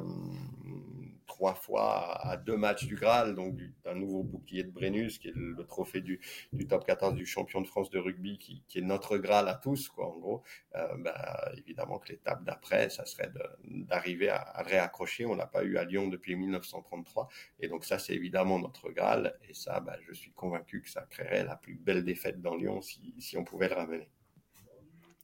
trois 1.39 1.53
fois 1.55 2.17
à, 2.27 2.35
deux 2.35 2.57
matchs 2.57 2.85
du 2.85 2.97
Graal, 2.97 3.33
donc 3.33 3.55
d'un 3.85 3.95
nouveau 3.95 4.23
bouclier 4.23 4.65
de 4.65 4.71
Brennus, 4.71 5.19
qui 5.19 5.29
est 5.29 5.33
le, 5.33 5.65
trophée 5.65 6.01
du, 6.01 6.19
top 6.67 6.85
14 6.85 7.15
du 7.15 7.25
champion 7.25 7.61
de 7.61 7.67
France 7.67 7.89
de 7.89 7.97
rugby, 7.97 8.37
qui, 8.37 8.61
est 8.75 8.81
notre 8.81 9.17
Graal 9.17 9.47
à 9.47 9.53
tous, 9.53 9.87
quoi, 9.87 10.07
en 10.07 10.17
gros. 10.17 10.43
Euh, 10.75 10.97
bah, 10.97 11.49
évidemment 11.55 11.97
que 11.97 12.09
l'étape 12.09 12.43
d'après, 12.43 12.89
ça 12.89 13.05
serait 13.05 13.31
d'arriver 13.63 14.27
à, 14.27 14.61
réaccrocher. 14.63 15.25
On 15.25 15.33
l'a 15.33 15.47
pas 15.47 15.63
eu 15.63 15.77
à 15.77 15.85
Lyon 15.85 16.09
depuis 16.09 16.35
1933, 16.35 17.29
et 17.61 17.69
donc 17.69 17.85
ça, 17.85 17.99
c'est 17.99 18.13
évidemment 18.13 18.59
notre 18.59 18.89
Graal, 18.89 19.39
et 19.47 19.53
ça, 19.53 19.79
bah, 19.79 19.95
je 20.05 20.11
suis 20.11 20.33
convaincu 20.33 20.81
que 20.81 20.89
ça 20.89 21.07
créerait 21.09 21.45
la 21.45 21.55
plus 21.55 21.75
belle 21.75 22.03
défaite 22.03 22.41
dans 22.41 22.57
Lyon 22.57 22.81
si 22.81 23.37
on 23.37 23.45
pouvait 23.45 23.69
le 23.69 23.75
ramener. 23.75 24.09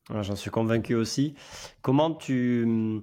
J'en 0.09 0.36
suis 0.36 0.51
convaincu 0.51 0.93
aussi. 0.93 1.34
Comment 1.82 2.13
tu, 2.13 3.01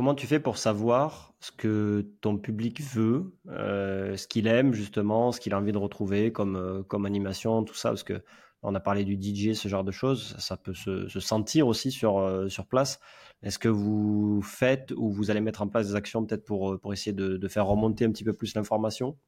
comment 0.00 0.14
tu 0.14 0.26
fais 0.26 0.40
pour 0.40 0.56
savoir 0.56 1.34
ce 1.40 1.52
que 1.52 2.06
ton 2.22 2.38
public 2.38 2.80
veut, 2.80 3.34
euh, 3.50 4.16
ce 4.16 4.26
qu'il 4.26 4.46
aime 4.46 4.72
justement, 4.72 5.30
ce 5.30 5.40
qu'il 5.40 5.52
a 5.52 5.58
envie 5.58 5.72
de 5.72 5.76
retrouver 5.76 6.32
comme, 6.32 6.56
euh, 6.56 6.82
comme 6.82 7.04
animation, 7.04 7.64
tout 7.64 7.74
ça? 7.74 7.90
Parce 7.90 8.02
que 8.02 8.22
on 8.62 8.74
a 8.74 8.80
parlé 8.80 9.04
du 9.04 9.20
DJ, 9.20 9.52
ce 9.52 9.68
genre 9.68 9.84
de 9.84 9.90
choses, 9.92 10.36
ça 10.38 10.56
peut 10.56 10.72
se, 10.72 11.06
se 11.06 11.20
sentir 11.20 11.68
aussi 11.68 11.90
sur, 11.90 12.16
euh, 12.16 12.48
sur 12.48 12.64
place. 12.64 12.98
Est-ce 13.42 13.58
que 13.58 13.68
vous 13.68 14.40
faites 14.40 14.90
ou 14.96 15.10
vous 15.10 15.30
allez 15.30 15.42
mettre 15.42 15.60
en 15.60 15.68
place 15.68 15.88
des 15.88 15.94
actions 15.94 16.24
peut-être 16.24 16.46
pour, 16.46 16.80
pour 16.80 16.94
essayer 16.94 17.12
de, 17.12 17.36
de, 17.36 17.48
faire 17.48 17.66
remonter 17.66 18.06
un 18.06 18.10
petit 18.10 18.24
peu 18.24 18.32
plus 18.32 18.54
l'information? 18.54 19.18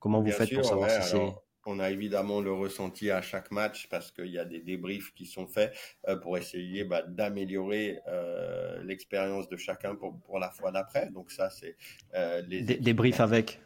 Comment 0.00 0.20
vous 0.20 0.32
faites 0.32 0.52
pour 0.52 0.64
savoir 0.64 0.90
si 0.90 1.02
c'est 1.08 1.34
on 1.66 1.78
a 1.78 1.90
évidemment 1.90 2.40
le 2.40 2.52
ressenti 2.52 3.10
à 3.10 3.20
chaque 3.20 3.50
match 3.50 3.88
parce 3.90 4.10
qu'il 4.10 4.26
y 4.28 4.38
a 4.38 4.44
des 4.44 4.60
débriefs 4.60 5.12
qui 5.14 5.26
sont 5.26 5.46
faits 5.46 5.74
euh, 6.08 6.16
pour 6.16 6.38
essayer 6.38 6.84
bah, 6.84 7.02
d'améliorer 7.02 8.00
euh, 8.08 8.82
l'expérience 8.82 9.48
de 9.48 9.56
chacun 9.56 9.94
pour, 9.94 10.18
pour 10.20 10.38
la 10.38 10.50
fois 10.50 10.72
d'après. 10.72 11.10
Donc 11.10 11.30
ça, 11.30 11.50
c'est 11.50 11.76
euh, 12.14 12.42
les 12.48 12.62
débriefs 12.62 13.20
avec 13.20 13.60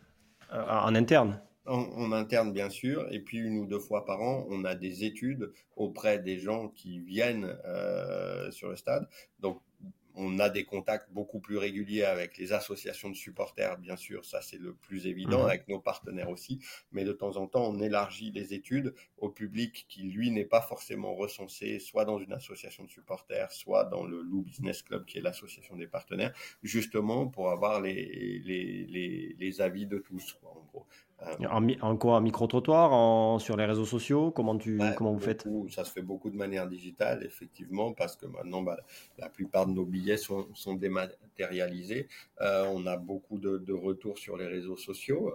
en 0.50 0.94
interne? 0.94 1.40
En, 1.66 2.10
interne, 2.10 2.52
bien 2.52 2.70
sûr, 2.70 3.06
et 3.12 3.20
puis 3.20 3.38
une 3.38 3.58
ou 3.58 3.66
deux 3.66 3.78
fois 3.78 4.04
par 4.04 4.20
an, 4.20 4.46
on 4.48 4.64
a 4.64 4.74
des 4.74 5.04
études 5.04 5.52
auprès 5.76 6.18
des 6.18 6.38
gens 6.38 6.68
qui 6.68 6.98
viennent 6.98 7.56
sur 8.50 8.70
le 8.70 8.74
stade. 8.74 9.06
Donc 9.38 9.60
on 10.14 10.38
a 10.38 10.48
des 10.50 10.64
contacts 10.64 11.10
beaucoup 11.12 11.40
plus 11.40 11.58
réguliers 11.58 12.04
avec 12.04 12.36
les 12.38 12.52
associations 12.52 13.10
de 13.10 13.14
supporters, 13.14 13.78
bien 13.78 13.96
sûr, 13.96 14.24
ça 14.24 14.42
c'est 14.42 14.58
le 14.58 14.74
plus 14.74 15.06
évident, 15.06 15.40
mhm. 15.40 15.48
avec 15.48 15.68
nos 15.68 15.80
partenaires 15.80 16.30
aussi, 16.30 16.60
mais 16.92 17.04
de 17.04 17.12
temps 17.12 17.36
en 17.36 17.46
temps, 17.46 17.66
on 17.68 17.80
élargit 17.80 18.30
les 18.32 18.54
études 18.54 18.94
au 19.18 19.28
public 19.28 19.86
qui, 19.88 20.02
lui, 20.02 20.30
n'est 20.30 20.44
pas 20.44 20.60
forcément 20.60 21.14
recensé, 21.14 21.78
soit 21.78 22.04
dans 22.04 22.18
une 22.18 22.32
association 22.32 22.84
de 22.84 22.90
supporters, 22.90 23.52
soit 23.52 23.84
dans 23.84 24.04
le 24.04 24.20
Lou 24.22 24.42
Business 24.42 24.82
Club, 24.82 25.04
qui 25.04 25.18
est 25.18 25.22
l'association 25.22 25.76
des 25.76 25.86
partenaires, 25.86 26.32
justement 26.62 27.28
pour 27.28 27.50
avoir 27.50 27.80
les, 27.80 28.40
les, 28.44 29.34
les, 29.38 29.60
avis 29.60 29.86
de 29.86 29.98
tous, 29.98 30.38
en 30.42 30.60
gros. 30.72 30.86
Euh, 31.22 31.74
en, 31.80 31.96
quoi? 31.96 32.16
Un 32.16 32.20
micro-trottoir? 32.20 33.40
Sur 33.40 33.56
les 33.56 33.64
réseaux 33.64 33.84
sociaux? 33.84 34.30
Comment, 34.30 34.56
tu, 34.56 34.80
comment 34.96 35.12
vous 35.12 35.20
faites? 35.20 35.46
Ça 35.70 35.84
se 35.84 35.92
fait 35.92 36.02
beaucoup 36.02 36.30
de 36.30 36.36
manière 36.36 36.66
digitale, 36.66 37.22
effectivement, 37.24 37.92
parce 37.92 38.16
que 38.16 38.26
maintenant, 38.26 38.62
bah, 38.62 38.78
la 39.18 39.28
plupart 39.28 39.66
de 39.66 39.72
nos 39.72 39.84
billets 39.84 40.16
sont, 40.16 40.48
sont 40.54 40.78
matérialisé. 40.80 42.08
on 42.40 42.86
a 42.86 42.96
beaucoup 42.96 43.38
de, 43.38 43.72
retours 43.72 44.18
sur 44.18 44.36
les 44.36 44.46
réseaux 44.46 44.76
sociaux, 44.76 45.34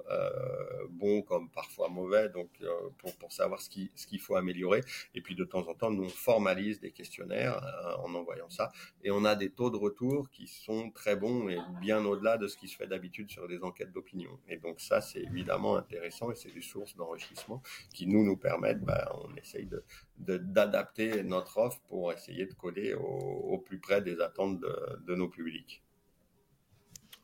bons 0.89 1.21
comme 1.21 1.49
parfois 1.49 1.89
mauvais, 1.89 2.29
donc 2.29 2.49
pour, 2.97 3.15
pour 3.15 3.31
savoir 3.31 3.61
ce 3.61 3.69
qu'il 3.69 3.89
ce 3.95 4.05
qu'il 4.07 4.19
faut 4.19 4.35
améliorer. 4.35 4.81
Et 5.13 5.21
puis 5.21 5.35
de 5.35 5.43
temps 5.43 5.67
en 5.67 5.73
temps, 5.73 5.91
nous 5.91 6.03
on 6.03 6.09
formalise 6.09 6.79
des 6.79 6.91
questionnaires 6.91 7.61
en 8.03 8.13
envoyant 8.13 8.49
ça, 8.49 8.71
et 9.03 9.11
on 9.11 9.23
a 9.25 9.35
des 9.35 9.49
taux 9.49 9.69
de 9.69 9.77
retour 9.77 10.29
qui 10.29 10.47
sont 10.47 10.91
très 10.91 11.15
bons 11.15 11.49
et 11.49 11.57
bien 11.81 12.05
au-delà 12.05 12.37
de 12.37 12.47
ce 12.47 12.57
qui 12.57 12.67
se 12.67 12.75
fait 12.75 12.87
d'habitude 12.87 13.31
sur 13.31 13.47
des 13.47 13.63
enquêtes 13.63 13.91
d'opinion. 13.91 14.31
Et 14.47 14.57
donc 14.57 14.79
ça, 14.79 15.01
c'est 15.01 15.21
évidemment 15.21 15.74
intéressant 15.75 16.31
et 16.31 16.35
c'est 16.35 16.53
des 16.53 16.61
sources 16.61 16.95
d'enrichissement 16.95 17.61
qui 17.93 18.07
nous 18.07 18.23
nous 18.23 18.37
permettent, 18.37 18.83
bah, 18.83 19.11
on 19.23 19.35
essaye 19.35 19.65
de 19.65 19.83
d'adapter 20.17 21.23
notre 21.23 21.57
offre 21.57 21.79
pour 21.87 22.11
essayer 22.11 22.45
de 22.45 22.53
coller 22.53 22.93
au, 22.93 23.57
plus 23.57 23.79
près 23.79 24.01
des 24.01 24.21
attentes 24.21 24.59
de, 24.59 25.15
nos 25.15 25.27
publics. 25.27 25.83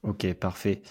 Ok, 0.04 0.34
parfait. 0.34 0.82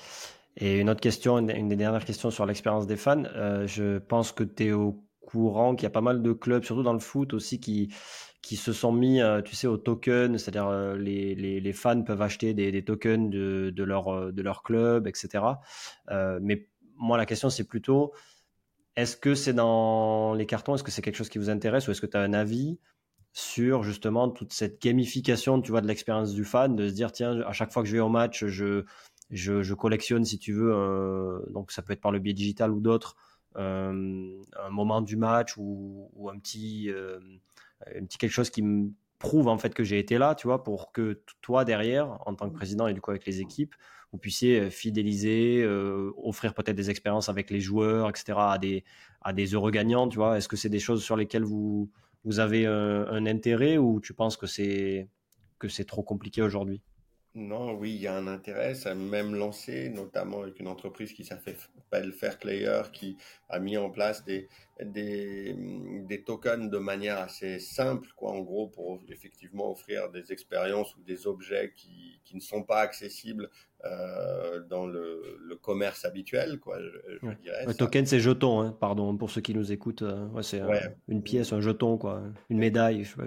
Et 0.57 0.79
une 0.79 0.91
autre 0.91 1.01
question, 1.01 1.39
une, 1.39 1.69
des 1.69 1.77
dernières 1.77 2.05
questions 2.05 2.31
sur 2.31 2.47
l'expérience 2.47 2.87
des 2.87 2.97
fans. 2.97 3.25
Euh, 3.37 3.67
je 3.67 3.99
pense 3.99 4.33
que 4.33 4.45
tu 4.45 4.67
es 4.67 4.73
au 4.73 5.05
courant 5.21 5.75
qu'il 5.75 5.85
y 5.85 5.87
a 5.87 5.91
pas 5.91 6.01
mal 6.01 6.23
de 6.23 6.33
clubs, 6.33 6.65
surtout 6.65 6.83
dans 6.83 6.93
le 6.93 6.99
foot 6.99 7.35
aussi, 7.35 7.61
qui, 7.61 7.93
qui 8.43 8.57
se 8.57 8.73
sont 8.73 8.93
mis, 8.93 9.21
euh, 9.21 9.43
tu 9.43 9.55
sais, 9.55 9.67
au 9.67 9.77
token, 9.77 10.39
c'est-à-dire 10.39 10.69
euh, 10.69 10.97
les, 10.97 11.35
les, 11.35 11.61
les, 11.61 11.73
fans 11.73 12.03
peuvent 12.03 12.23
acheter 12.23 12.55
des, 12.55 12.73
des 12.73 12.85
tokens 12.85 13.31
de, 13.31 13.71
de, 13.71 13.85
leur, 13.85 14.33
de 14.33 14.43
leur 14.43 14.63
club, 14.63 15.07
etc. 15.07 15.45
mais 16.41 16.69
moi, 17.01 17.17
la 17.19 17.27
question, 17.27 17.51
c'est 17.51 17.65
plutôt, 17.65 18.13
est-ce 18.97 19.17
que 19.17 19.35
c'est 19.35 19.55
dans 19.55 20.35
les 20.35 20.47
cartons? 20.47 20.75
Est-ce 20.75 20.85
que 20.85 20.91
c'est 20.91 21.03
quelque 21.03 21.17
chose 21.17 21.29
qui 21.29 21.39
vous 21.39 21.51
intéresse? 21.51 21.89
Ou 21.89 21.91
est-ce 21.91 22.01
que 22.01 22.07
tu 22.07 22.17
as 22.17 22.21
un 22.21 22.33
avis 22.33 22.79
sur 23.33 23.83
justement 23.83 24.29
toute 24.29 24.53
cette 24.53 24.83
gamification 24.83 25.63
tu 25.63 25.71
vois, 25.71 25.81
de 25.81 25.87
l'expérience 25.87 26.33
du 26.35 26.45
fan, 26.45 26.77
de 26.77 26.89
se 26.89 26.95
dire 26.95 27.13
tiens, 27.13 27.41
à 27.43 27.53
chaque 27.53 27.73
fois 27.73 27.83
que 27.83 27.89
je 27.89 27.95
vais 27.95 28.01
au 28.01 28.09
match, 28.09 28.45
je, 28.45 28.85
je, 29.31 29.63
je 29.63 29.75
collectionne 29.75 30.25
si 30.25 30.39
tu 30.39 30.53
veux, 30.53 31.45
donc 31.51 31.71
ça 31.71 31.83
peut 31.83 31.93
être 31.93 32.01
par 32.01 32.11
le 32.11 32.19
biais 32.19 32.35
digital 32.35 32.73
ou 32.73 32.81
d'autres, 32.81 33.17
un 33.55 34.71
moment 34.71 35.01
du 35.01 35.17
match 35.17 35.57
ou, 35.57 36.29
un, 36.33 36.39
petit, 36.41 36.91
un 37.87 38.05
petit 38.05 38.19
quelque 38.19 38.33
chose 38.33 38.51
qui 38.51 38.63
me 38.63 38.91
prouve 39.21 39.49
en 39.49 39.59
fait 39.59 39.73
que 39.75 39.85
j'ai 39.85 40.01
été 40.01 40.19
là, 40.19 40.35
tu 40.35 40.49
vois, 40.49 40.65
pour 40.65 40.91
que 40.91 41.23
toi 41.43 41.65
derrière, 41.65 42.19
en 42.27 42.35
tant 42.35 42.49
que 42.49 42.55
président 42.55 42.89
et 42.89 42.95
du 42.95 43.01
coup 43.01 43.11
avec 43.11 43.27
les 43.27 43.41
équipes, 43.41 43.77
vous 44.13 44.19
puissiez 44.19 44.59
euh, 44.59 44.71
fidéliser, 44.71 45.63
euh, 45.63 46.11
offrir 46.25 46.55
peut-être 46.55 46.75
des 46.75 46.91
expériences 46.91 47.29
avec 47.29 47.51
les 47.51 47.61
joueurs, 47.61 48.09
etc., 48.09 48.33
à 48.39 48.59
des, 48.59 48.83
à 49.21 49.33
des 49.33 49.55
heureux 49.55 49.71
gagnants, 49.71 50.09
tu 50.09 50.17
vois 50.17 50.39
Est-ce 50.39 50.49
que 50.49 50.57
c'est 50.57 50.71
des 50.71 50.81
choses 50.81 51.05
sur 51.05 51.17
lesquelles 51.17 51.45
vous, 51.45 51.89
avez 52.39 52.67
un, 52.67 53.07
un 53.07 53.27
intérêt 53.27 53.77
ou 53.77 54.01
tu 54.01 54.15
penses 54.15 54.37
que 54.37 54.47
c'est, 54.47 55.09
que 55.59 55.69
c'est 55.69 55.85
trop 55.85 56.03
compliqué 56.03 56.43
aujourd'hui? 56.43 56.81
Non, 57.35 57.75
oui, 57.75 57.95
il 57.95 58.01
y 58.01 58.09
a 58.09 58.17
un 58.17 58.27
intérêt. 58.27 58.75
Ça 58.75 58.91
a 58.91 58.95
même 58.95 59.37
lancé, 59.37 59.89
notamment 59.89 60.43
avec 60.43 60.59
une 60.59 60.67
entreprise 60.67 61.13
qui 61.13 61.25
s'appelle 61.25 62.13
Fairplayer, 62.13 62.83
qui 62.93 63.17
a 63.49 63.61
mis 63.61 63.77
en 63.77 63.89
place 63.89 64.25
des, 64.25 64.49
des, 64.83 65.55
des, 66.09 66.25
tokens 66.25 66.69
de 66.69 66.79
manière 66.79 67.19
assez 67.19 67.61
simple, 67.61 68.09
quoi, 68.17 68.33
en 68.33 68.41
gros, 68.41 68.67
pour 68.67 69.01
effectivement 69.09 69.71
offrir 69.71 70.11
des 70.11 70.33
expériences 70.33 70.97
ou 70.97 71.03
des 71.03 71.29
objets 71.29 71.73
qui, 71.77 72.21
qui 72.25 72.35
ne 72.35 72.41
sont 72.41 72.65
pas 72.65 72.81
accessibles 72.81 73.49
euh, 73.85 74.61
dans 74.69 74.87
le, 74.87 75.39
le, 75.41 75.55
commerce 75.55 76.05
habituel, 76.05 76.59
quoi. 76.59 76.81
Je, 76.81 77.35
dirais, 77.43 77.65
le 77.65 77.75
token, 77.75 78.07
c'est 78.07 78.21
jeton, 78.21 78.61
hein, 78.61 78.77
pardon, 78.81 79.17
pour 79.17 79.31
ceux 79.31 79.41
qui 79.41 79.55
nous 79.55 79.71
écoutent. 79.71 80.03
Euh, 80.03 80.27
ouais, 80.29 80.43
c'est 80.43 80.63
une 81.07 81.23
pièce, 81.23 81.53
un 81.53 81.61
jeton, 81.61 81.97
quoi, 81.97 82.25
une 82.49 82.59
médaille. 82.59 83.05
Je 83.05 83.11
sais 83.11 83.17
pas, 83.17 83.27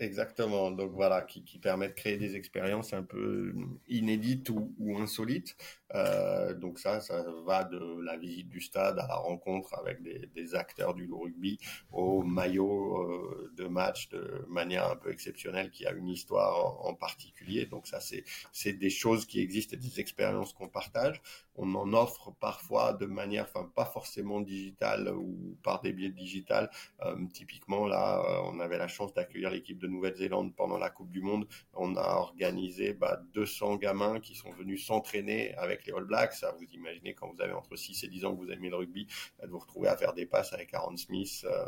Exactement. 0.00 0.70
Donc 0.70 0.92
voilà, 0.92 1.20
qui, 1.20 1.44
qui, 1.44 1.58
permet 1.58 1.88
de 1.88 1.92
créer 1.92 2.16
des 2.16 2.34
expériences 2.34 2.94
un 2.94 3.02
peu 3.02 3.54
inédites 3.86 4.48
ou, 4.48 4.74
ou 4.78 4.98
insolites. 4.98 5.54
Euh, 5.94 6.54
donc 6.54 6.78
ça, 6.78 7.00
ça 7.00 7.22
va 7.44 7.64
de 7.64 8.00
la 8.02 8.16
visite 8.16 8.48
du 8.48 8.62
stade 8.62 8.98
à 8.98 9.06
la 9.06 9.16
rencontre 9.16 9.74
avec 9.74 10.02
des, 10.02 10.26
des 10.34 10.54
acteurs 10.54 10.94
du 10.94 11.06
rugby, 11.12 11.58
au 11.92 12.22
maillot 12.22 13.02
euh, 13.02 13.52
de 13.58 13.66
match 13.66 14.08
de 14.08 14.42
manière 14.48 14.88
un 14.90 14.96
peu 14.96 15.12
exceptionnelle 15.12 15.70
qui 15.70 15.84
a 15.84 15.92
une 15.92 16.08
histoire 16.08 16.86
en, 16.86 16.94
particulier. 16.94 17.66
Donc 17.66 17.86
ça, 17.86 18.00
c'est 18.00 18.24
c'est 18.52 18.72
des 18.72 18.90
choses 18.90 19.26
qui 19.26 19.40
existent 19.40 19.76
et 19.76 19.80
des 19.80 20.00
expériences 20.00 20.54
qu'on 20.54 20.68
partage. 20.68 21.20
On 21.62 21.74
en 21.74 21.92
offre 21.92 22.32
parfois 22.40 22.94
de 22.94 23.04
manière, 23.04 23.44
enfin 23.44 23.70
pas 23.74 23.84
forcément 23.84 24.40
digitale 24.40 25.12
ou 25.14 25.58
par 25.62 25.82
des 25.82 25.92
biais 25.92 26.08
digital. 26.08 26.70
Euh, 27.02 27.16
typiquement 27.34 27.86
là, 27.86 28.18
euh, 28.18 28.40
on 28.50 28.60
avait 28.60 28.78
la 28.78 28.88
chance 28.88 29.12
d'accueillir 29.12 29.50
l'équipe 29.50 29.78
de 29.78 29.86
Nouvelle-Zélande 29.86 30.54
pendant 30.56 30.78
la 30.78 30.88
Coupe 30.88 31.10
du 31.10 31.20
Monde. 31.20 31.46
On 31.74 31.96
a 31.96 32.14
organisé 32.16 32.94
bah, 32.94 33.20
200 33.34 33.76
gamins 33.76 34.20
qui 34.20 34.34
sont 34.34 34.50
venus 34.52 34.86
s'entraîner 34.86 35.54
avec 35.56 35.84
les 35.84 35.92
All 35.92 36.04
Blacks. 36.04 36.32
Ça, 36.32 36.54
vous 36.58 36.64
imaginez 36.72 37.12
quand 37.12 37.30
vous 37.30 37.42
avez 37.42 37.52
entre 37.52 37.76
6 37.76 38.04
et 38.04 38.08
10 38.08 38.24
ans 38.24 38.34
que 38.34 38.40
vous 38.42 38.50
aimez 38.50 38.70
le 38.70 38.76
rugby, 38.76 39.06
de 39.42 39.48
vous 39.48 39.58
retrouver 39.58 39.88
à 39.88 39.96
faire 39.98 40.14
des 40.14 40.24
passes 40.24 40.54
avec 40.54 40.72
Aaron 40.72 40.96
Smith, 40.96 41.44
euh, 41.44 41.66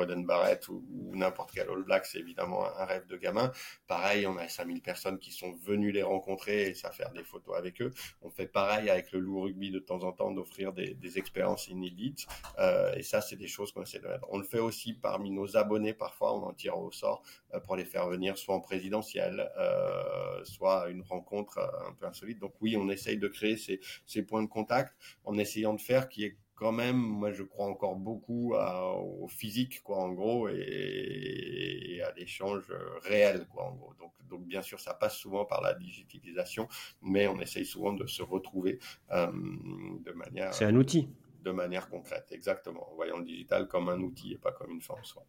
Boden 0.00 0.24
Barrett 0.24 0.66
ou, 0.68 0.82
n'importe 1.12 1.50
quel 1.52 1.68
All 1.68 1.82
Black, 1.82 2.06
c'est 2.06 2.18
évidemment 2.18 2.64
un, 2.64 2.84
rêve 2.84 3.06
de 3.06 3.16
gamin. 3.16 3.52
Pareil, 3.86 4.26
on 4.26 4.36
a 4.38 4.48
5000 4.48 4.80
personnes 4.80 5.18
qui 5.18 5.30
sont 5.30 5.52
venues 5.52 5.92
les 5.92 6.02
rencontrer 6.02 6.68
et 6.68 6.74
ça 6.74 6.90
faire 6.90 7.10
des 7.12 7.22
photos 7.22 7.56
avec 7.56 7.82
eux. 7.82 7.90
On 8.22 8.30
fait 8.30 8.46
pareil 8.46 8.88
avec 8.88 9.12
le 9.12 9.20
loup 9.20 9.42
rugby 9.42 9.70
de 9.70 9.78
temps 9.78 10.02
en 10.04 10.12
temps 10.12 10.30
d'offrir 10.30 10.72
des, 10.72 10.94
des, 10.94 11.18
expériences 11.18 11.68
inédites. 11.68 12.26
Euh, 12.58 12.94
et 12.94 13.02
ça, 13.02 13.20
c'est 13.20 13.36
des 13.36 13.48
choses 13.48 13.72
qu'on 13.72 13.82
essaie 13.82 13.98
de 13.98 14.06
mettre. 14.06 14.24
On 14.30 14.38
le 14.38 14.44
fait 14.44 14.58
aussi 14.58 14.94
parmi 14.94 15.30
nos 15.30 15.56
abonnés 15.56 15.92
parfois, 15.92 16.34
on 16.34 16.44
en 16.44 16.54
tire 16.54 16.78
au 16.78 16.90
sort 16.90 17.22
euh, 17.54 17.60
pour 17.60 17.76
les 17.76 17.84
faire 17.84 18.08
venir 18.08 18.38
soit 18.38 18.54
en 18.54 18.60
présidentiel, 18.60 19.50
euh, 19.58 20.44
soit 20.44 20.88
une 20.88 21.02
rencontre 21.02 21.58
euh, 21.58 21.88
un 21.88 21.92
peu 21.92 22.06
insolite. 22.06 22.38
Donc 22.38 22.54
oui, 22.60 22.76
on 22.76 22.88
essaye 22.88 23.18
de 23.18 23.28
créer 23.28 23.56
ces, 23.56 23.80
ces 24.06 24.22
points 24.22 24.42
de 24.42 24.48
contact 24.48 24.94
en 25.24 25.36
essayant 25.38 25.74
de 25.74 25.80
faire 25.80 26.08
qui 26.08 26.24
est 26.24 26.36
quand 26.60 26.72
même, 26.72 26.98
moi 26.98 27.32
je 27.32 27.42
crois 27.42 27.66
encore 27.66 27.96
beaucoup 27.96 28.54
au 28.54 29.26
physique, 29.28 29.82
quoi, 29.82 29.96
en 29.96 30.12
gros, 30.12 30.46
et, 30.50 32.02
à 32.06 32.12
l'échange 32.12 32.70
réel, 33.02 33.46
quoi, 33.50 33.64
en 33.64 33.72
gros. 33.72 33.94
Donc, 33.98 34.12
donc 34.28 34.46
bien 34.46 34.60
sûr, 34.60 34.78
ça 34.78 34.92
passe 34.92 35.16
souvent 35.16 35.46
par 35.46 35.62
la 35.62 35.72
digitalisation, 35.72 36.68
mais 37.00 37.26
on 37.26 37.40
essaye 37.40 37.64
souvent 37.64 37.94
de 37.94 38.06
se 38.06 38.22
retrouver 38.22 38.78
euh, 39.10 39.26
de 39.32 40.12
manière. 40.12 40.52
C'est 40.52 40.66
un 40.66 40.76
outil. 40.76 41.08
De 41.42 41.50
manière 41.50 41.88
concrète, 41.88 42.26
exactement. 42.30 42.92
En 42.92 42.94
voyant 42.94 43.16
le 43.16 43.24
digital 43.24 43.66
comme 43.66 43.88
un 43.88 43.98
outil 44.00 44.34
et 44.34 44.38
pas 44.38 44.52
comme 44.52 44.70
une 44.70 44.82
fin 44.82 44.94
en 45.00 45.02
soi. 45.02 45.24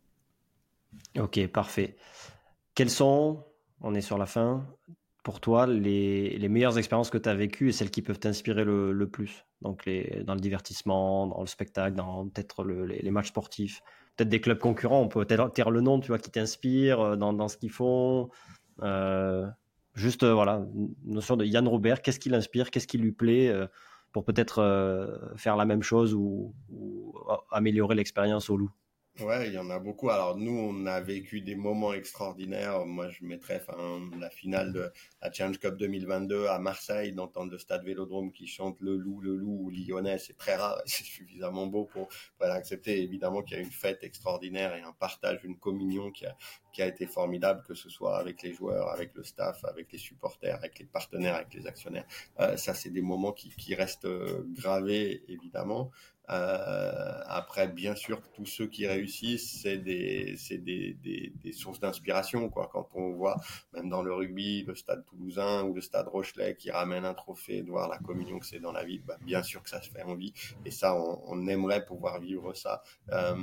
Ok, 1.17 1.47
parfait. 1.47 1.95
Quels 2.75 2.89
sont, 2.89 3.45
on 3.79 3.95
est 3.95 4.01
sur 4.01 4.17
la 4.17 4.25
fin, 4.25 4.67
pour 5.23 5.39
toi 5.39 5.65
les, 5.65 6.37
les 6.37 6.49
meilleures 6.49 6.77
expériences 6.77 7.09
que 7.09 7.17
tu 7.17 7.29
as 7.29 7.35
vécues 7.35 7.69
et 7.69 7.71
celles 7.71 7.91
qui 7.91 8.01
peuvent 8.01 8.19
t'inspirer 8.19 8.65
le, 8.65 8.91
le, 8.91 9.09
plus? 9.09 9.45
Donc 9.61 9.85
les, 9.85 10.23
dans 10.25 10.33
le 10.33 10.39
divertissement, 10.39 11.27
dans 11.27 11.41
le 11.41 11.47
spectacle, 11.47 11.95
dans 11.95 12.27
peut-être 12.27 12.63
le, 12.63 12.85
les, 12.85 13.11
matchs 13.11 13.29
sportifs, 13.29 13.81
peut-être 14.15 14.29
des 14.29 14.41
clubs 14.41 14.57
concurrents, 14.57 15.01
on 15.01 15.07
peut 15.07 15.23
peut-être 15.23 15.49
taire 15.53 15.69
le 15.69 15.81
nom, 15.81 15.99
tu 15.99 16.07
vois, 16.07 16.19
qui 16.19 16.31
t'inspire 16.31 16.99
euh, 16.99 17.15
dans, 17.15 17.47
ce 17.47 17.57
qu'ils 17.57 17.69
font. 17.69 18.29
Euh, 18.81 19.47
juste, 19.93 20.23
euh, 20.23 20.33
voilà, 20.33 20.65
notion 21.03 21.37
de 21.37 21.45
Yann 21.45 21.67
Robert, 21.67 22.01
qu'est-ce 22.01 22.19
qui 22.19 22.29
l'inspire, 22.29 22.71
qu'est-ce 22.71 22.87
qui 22.87 22.97
lui 22.97 23.11
plaît 23.11 23.53
pour 24.11 24.25
peut-être 24.25 25.31
faire 25.37 25.55
la 25.55 25.65
même 25.65 25.83
chose 25.83 26.13
ou, 26.13 26.53
ou 26.69 27.13
améliorer 27.51 27.95
l'expérience 27.95 28.49
au 28.49 28.57
loup 28.57 28.71
Ouais, 29.19 29.47
il 29.47 29.53
y 29.53 29.57
en 29.57 29.69
a 29.69 29.77
beaucoup. 29.77 30.09
Alors 30.09 30.37
nous, 30.37 30.57
on 30.57 30.85
a 30.85 30.99
vécu 31.01 31.41
des 31.41 31.55
moments 31.55 31.93
extraordinaires. 31.93 32.85
Moi, 32.85 33.09
je 33.09 33.25
mettrais 33.25 33.61
enfin, 33.61 33.99
la 34.17 34.29
finale 34.29 34.71
de 34.71 34.89
la 35.21 35.31
Challenge 35.31 35.59
Cup 35.59 35.75
2022 35.77 36.47
à 36.47 36.57
Marseille, 36.59 37.11
d'entendre 37.11 37.51
le 37.51 37.59
stade 37.59 37.83
Vélodrome 37.83 38.31
qui 38.31 38.47
chante 38.47 38.79
le 38.79 38.95
loup, 38.95 39.19
le 39.19 39.35
loup 39.35 39.65
ou 39.65 39.69
lyonnais, 39.69 40.17
c'est 40.17 40.37
très 40.37 40.55
rare, 40.55 40.81
c'est 40.85 41.03
suffisamment 41.03 41.67
beau 41.67 41.85
pour, 41.85 42.07
pour 42.07 42.47
l'accepter. 42.47 43.03
Évidemment 43.03 43.43
qu'il 43.43 43.57
y 43.57 43.59
a 43.59 43.63
une 43.63 43.69
fête 43.69 44.01
extraordinaire 44.03 44.73
et 44.75 44.81
un 44.81 44.93
partage, 44.93 45.43
une 45.43 45.59
communion 45.59 46.09
qui 46.09 46.25
a, 46.25 46.35
qui 46.71 46.81
a 46.81 46.87
été 46.87 47.05
formidable, 47.05 47.63
que 47.67 47.73
ce 47.75 47.89
soit 47.89 48.17
avec 48.17 48.41
les 48.41 48.53
joueurs, 48.53 48.89
avec 48.89 49.13
le 49.13 49.23
staff, 49.23 49.63
avec 49.65 49.91
les 49.91 49.99
supporters, 49.99 50.55
avec 50.55 50.79
les 50.79 50.85
partenaires, 50.85 51.35
avec 51.35 51.53
les 51.53 51.67
actionnaires. 51.67 52.05
Euh, 52.39 52.55
ça, 52.55 52.73
c'est 52.73 52.89
des 52.89 53.01
moments 53.01 53.33
qui, 53.33 53.49
qui 53.49 53.75
restent 53.75 54.05
euh, 54.05 54.45
gravés, 54.55 55.21
évidemment. 55.27 55.91
Euh, 56.31 57.21
après, 57.27 57.67
bien 57.67 57.95
sûr, 57.95 58.21
tous 58.33 58.45
ceux 58.45 58.67
qui 58.67 58.87
réussissent, 58.87 59.61
c'est 59.61 59.77
des, 59.77 60.35
des, 60.49 60.93
des, 60.93 61.33
des, 61.43 61.51
sources 61.51 61.79
d'inspiration. 61.79 62.49
Quand 62.49 62.87
on 62.93 63.11
voit, 63.11 63.35
même 63.73 63.89
dans 63.89 64.01
le 64.01 64.13
rugby, 64.13 64.63
le 64.63 64.75
Stade 64.75 65.05
Toulousain 65.05 65.63
ou 65.63 65.73
le 65.73 65.81
Stade 65.81 66.07
Rochelet 66.07 66.55
qui 66.55 66.71
ramène 66.71 67.05
un 67.05 67.13
trophée, 67.13 67.63
de 67.63 67.69
voir 67.69 67.89
la 67.89 67.97
communion 67.97 68.39
que 68.39 68.45
c'est 68.45 68.59
dans 68.59 68.71
la 68.71 68.83
ville, 68.83 69.03
bah, 69.05 69.17
bien 69.21 69.43
sûr 69.43 69.61
que 69.61 69.69
ça 69.69 69.81
se 69.81 69.89
fait 69.89 70.03
envie. 70.03 70.33
Et 70.65 70.71
ça, 70.71 70.95
on, 70.95 71.21
on 71.27 71.47
aimerait 71.47 71.85
pouvoir 71.85 72.19
vivre 72.19 72.53
ça 72.53 72.81
euh, 73.11 73.35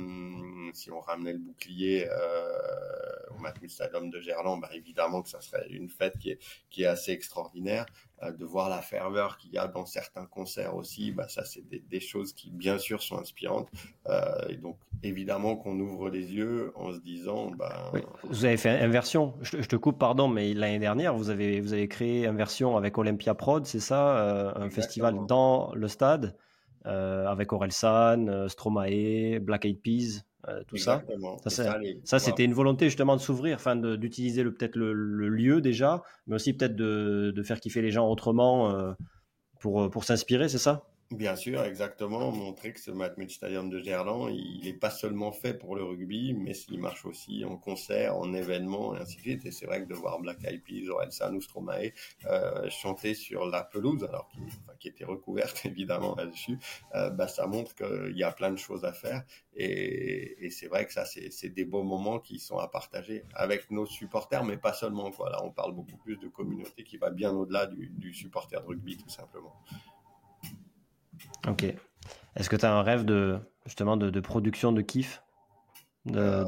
si 0.73 0.91
on 0.91 0.99
ramenait 0.99 1.33
le 1.33 1.39
bouclier. 1.39 2.07
Euh, 2.09 3.18
au 3.39 3.41
Matmut 3.41 3.69
Stadium 3.69 4.09
de 4.09 4.19
Gerland, 4.19 4.59
bah, 4.59 4.69
évidemment 4.73 5.21
que 5.21 5.29
ça 5.29 5.41
serait 5.41 5.67
une 5.69 5.89
fête 5.89 6.17
qui 6.19 6.31
est, 6.31 6.39
qui 6.69 6.83
est 6.83 6.87
assez 6.87 7.11
extraordinaire. 7.11 7.85
Euh, 8.23 8.31
de 8.33 8.43
voir 8.43 8.69
la 8.69 8.81
ferveur 8.81 9.37
qu'il 9.37 9.53
y 9.53 9.57
a 9.57 9.67
dans 9.67 9.85
certains 9.85 10.25
concerts 10.25 10.75
aussi, 10.75 11.11
bah, 11.11 11.29
ça 11.29 11.45
c'est 11.45 11.63
des, 11.69 11.99
choses 12.01 12.33
qui 12.33 12.51
bien 12.51 12.77
sûr 12.77 13.01
sont 13.01 13.17
inspirantes. 13.17 13.69
Euh, 14.07 14.49
et 14.49 14.57
donc 14.57 14.77
évidemment 15.03 15.55
qu'on 15.55 15.79
ouvre 15.79 16.09
les 16.09 16.33
yeux 16.33 16.73
en 16.75 16.91
se 16.91 16.99
disant... 16.99 17.49
Bah, 17.51 17.91
Vous 18.23 18.43
avez 18.43 18.57
fait 18.57 18.71
Inversion, 18.81 19.35
je, 19.41 19.61
je, 19.61 19.67
te 19.67 19.77
coupe 19.77 19.97
pardon, 19.97 20.27
mais 20.27 20.53
l'année 20.53 20.79
dernière 20.79 21.15
vous 21.15 21.29
avez, 21.29 21.61
vous 21.61 21.71
avez 21.71 21.87
créé 21.87 22.27
Inversion 22.27 22.75
avec 22.75 22.97
Olympia 22.97 23.35
Prod, 23.35 23.65
c'est 23.65 23.79
ça 23.79 24.53
Un 24.55 24.69
festival 24.69 25.25
dans 25.27 25.71
le 25.73 25.87
stade 25.87 26.35
avec 26.83 27.53
Orelsan, 27.53 28.49
Stromae, 28.49 29.39
Black 29.39 29.65
Eyed 29.65 29.81
Peas. 29.81 30.23
Euh, 30.47 30.63
tout 30.67 30.77
ça. 30.77 31.03
Ça, 32.05 32.19
c'était 32.19 32.45
une 32.45 32.53
volonté 32.53 32.85
justement 32.85 33.15
de 33.15 33.21
s'ouvrir, 33.21 33.55
enfin 33.55 33.75
d'utiliser 33.75 34.43
peut-être 34.45 34.77
le, 34.77 34.93
lieu 35.29 35.59
déjà, 35.59 36.01
mais 36.27 36.35
aussi 36.35 36.53
peut-être 36.53 36.75
de, 36.75 37.33
de, 37.35 37.43
faire 37.43 37.59
kiffer 37.59 37.81
les 37.81 37.91
gens 37.91 38.09
autrement 38.09 38.71
euh, 38.71 38.93
pour, 39.59 39.89
pour 39.89 40.05
s'inspirer, 40.05 40.47
c'est 40.47 40.57
ça? 40.57 40.85
Bien 41.11 41.35
sûr, 41.35 41.63
exactement. 41.63 42.31
Montrer 42.31 42.71
que 42.71 42.79
ce 42.79 42.91
Matmut 42.91 43.31
Stadium 43.31 43.67
de 43.71 43.79
Gerland, 43.79 44.29
il 44.29 44.63
n'est 44.63 44.73
pas 44.73 44.91
seulement 44.91 45.31
fait 45.31 45.55
pour 45.55 45.75
le 45.75 45.83
rugby, 45.83 46.35
mais 46.35 46.53
il 46.69 46.79
marche 46.79 47.03
aussi 47.03 47.43
en 47.43 47.57
concert, 47.57 48.15
en 48.15 48.31
événements, 48.35 48.95
et 48.95 48.99
ainsi 48.99 49.15
de 49.15 49.21
suite. 49.21 49.45
Et 49.47 49.51
c'est 49.51 49.65
vrai 49.65 49.81
que 49.81 49.87
de 49.87 49.95
voir 49.95 50.19
Black 50.19 50.43
Eyed 50.43 50.63
Peas, 50.63 50.87
Orelsan 50.87 51.33
ou 51.33 51.41
Stromae 51.41 51.93
euh, 52.27 52.69
chanter 52.69 53.15
sur 53.15 53.47
la 53.47 53.63
pelouse, 53.63 54.03
alors 54.03 54.29
qui, 54.79 54.87
était 54.87 55.03
recouverte 55.03 55.59
évidemment 55.65 56.13
là-dessus, 56.15 56.59
euh, 56.93 57.09
bah, 57.09 57.27
ça 57.27 57.47
montre 57.47 57.73
qu'il 57.73 58.15
y 58.15 58.23
a 58.23 58.31
plein 58.31 58.51
de 58.51 58.59
choses 58.59 58.85
à 58.85 58.93
faire. 58.93 59.23
Et, 59.55 60.45
et 60.45 60.51
c'est 60.51 60.67
vrai 60.67 60.85
que 60.85 60.93
ça, 60.93 61.05
c'est 61.05 61.49
des 61.49 61.65
beaux 61.65 61.83
moments 61.83 62.19
qui 62.19 62.37
sont 62.37 62.59
à 62.59 62.67
partager 62.67 63.23
avec 63.33 63.71
nos 63.71 63.87
supporters, 63.87 64.43
mais 64.43 64.57
pas 64.57 64.73
seulement. 64.73 65.09
Quoi. 65.09 65.31
Là, 65.31 65.43
on 65.43 65.49
parle 65.49 65.73
beaucoup 65.73 65.97
plus 65.97 66.17
de 66.17 66.27
communauté 66.27 66.83
qui 66.83 66.97
va 66.97 67.09
bien 67.09 67.31
au-delà 67.31 67.65
du, 67.65 67.89
du 67.89 68.13
supporter 68.13 68.61
de 68.61 68.67
rugby, 68.67 68.95
tout 68.95 69.09
simplement. 69.09 69.55
Ok. 71.49 71.63
Est-ce 72.35 72.49
que 72.49 72.55
tu 72.55 72.65
as 72.65 72.73
un 72.73 72.83
rêve 72.83 73.05
de 73.05 73.39
justement 73.65 73.97
de, 73.97 74.19
production 74.19 74.71
de 74.71 74.81
kiff 74.81 75.21
de, 76.05 76.43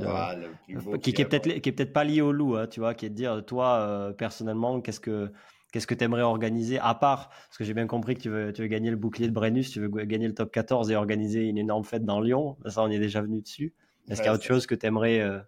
qui, 0.97 1.13
qui, 1.13 1.21
est 1.21 1.25
peut-être 1.25 1.59
qui 1.59 1.69
est 1.69 1.71
peut-être 1.73 1.93
pas 1.93 2.03
lié 2.03 2.21
au 2.21 2.31
loup, 2.31 2.55
hein, 2.55 2.67
tu 2.67 2.79
vois, 2.79 2.93
qui 2.93 3.05
est 3.05 3.09
de 3.09 3.15
dire 3.15 3.43
toi 3.45 3.79
euh, 3.79 4.13
personnellement 4.13 4.79
qu'est-ce 4.79 4.99
que 4.99 5.31
qu'est-ce 5.71 5.85
que 5.85 5.93
tu 5.93 6.03
aimerais 6.03 6.21
organiser 6.21 6.79
à 6.79 6.95
part 6.95 7.29
parce 7.29 7.57
que 7.57 7.63
j'ai 7.63 7.73
bien 7.73 7.85
compris 7.85 8.15
que 8.15 8.21
tu 8.21 8.29
veux 8.29 8.53
tu 8.53 8.61
veux 8.61 8.67
gagner 8.67 8.89
le 8.89 8.95
bouclier 8.95 9.27
de 9.27 9.33
Brennus, 9.33 9.69
tu 9.69 9.81
veux 9.81 9.89
gagner 10.05 10.27
le 10.27 10.33
top 10.33 10.51
14 10.51 10.89
et 10.89 10.95
organiser 10.95 11.43
une 11.43 11.57
énorme 11.57 11.83
fête 11.83 12.05
dans 12.05 12.21
Lyon. 12.21 12.57
Ça 12.67 12.81
on 12.81 12.89
y 12.89 12.95
est 12.95 12.99
déjà 12.99 13.21
venu 13.21 13.41
dessus. 13.41 13.73
Est-ce 14.09 14.21
qu'il 14.21 14.27
y 14.27 14.29
a 14.29 14.33
autre 14.33 14.43
chose 14.43 14.65
que 14.65 14.75
tu 14.75 14.85
aimerais 14.85 15.19
euh, 15.19 15.39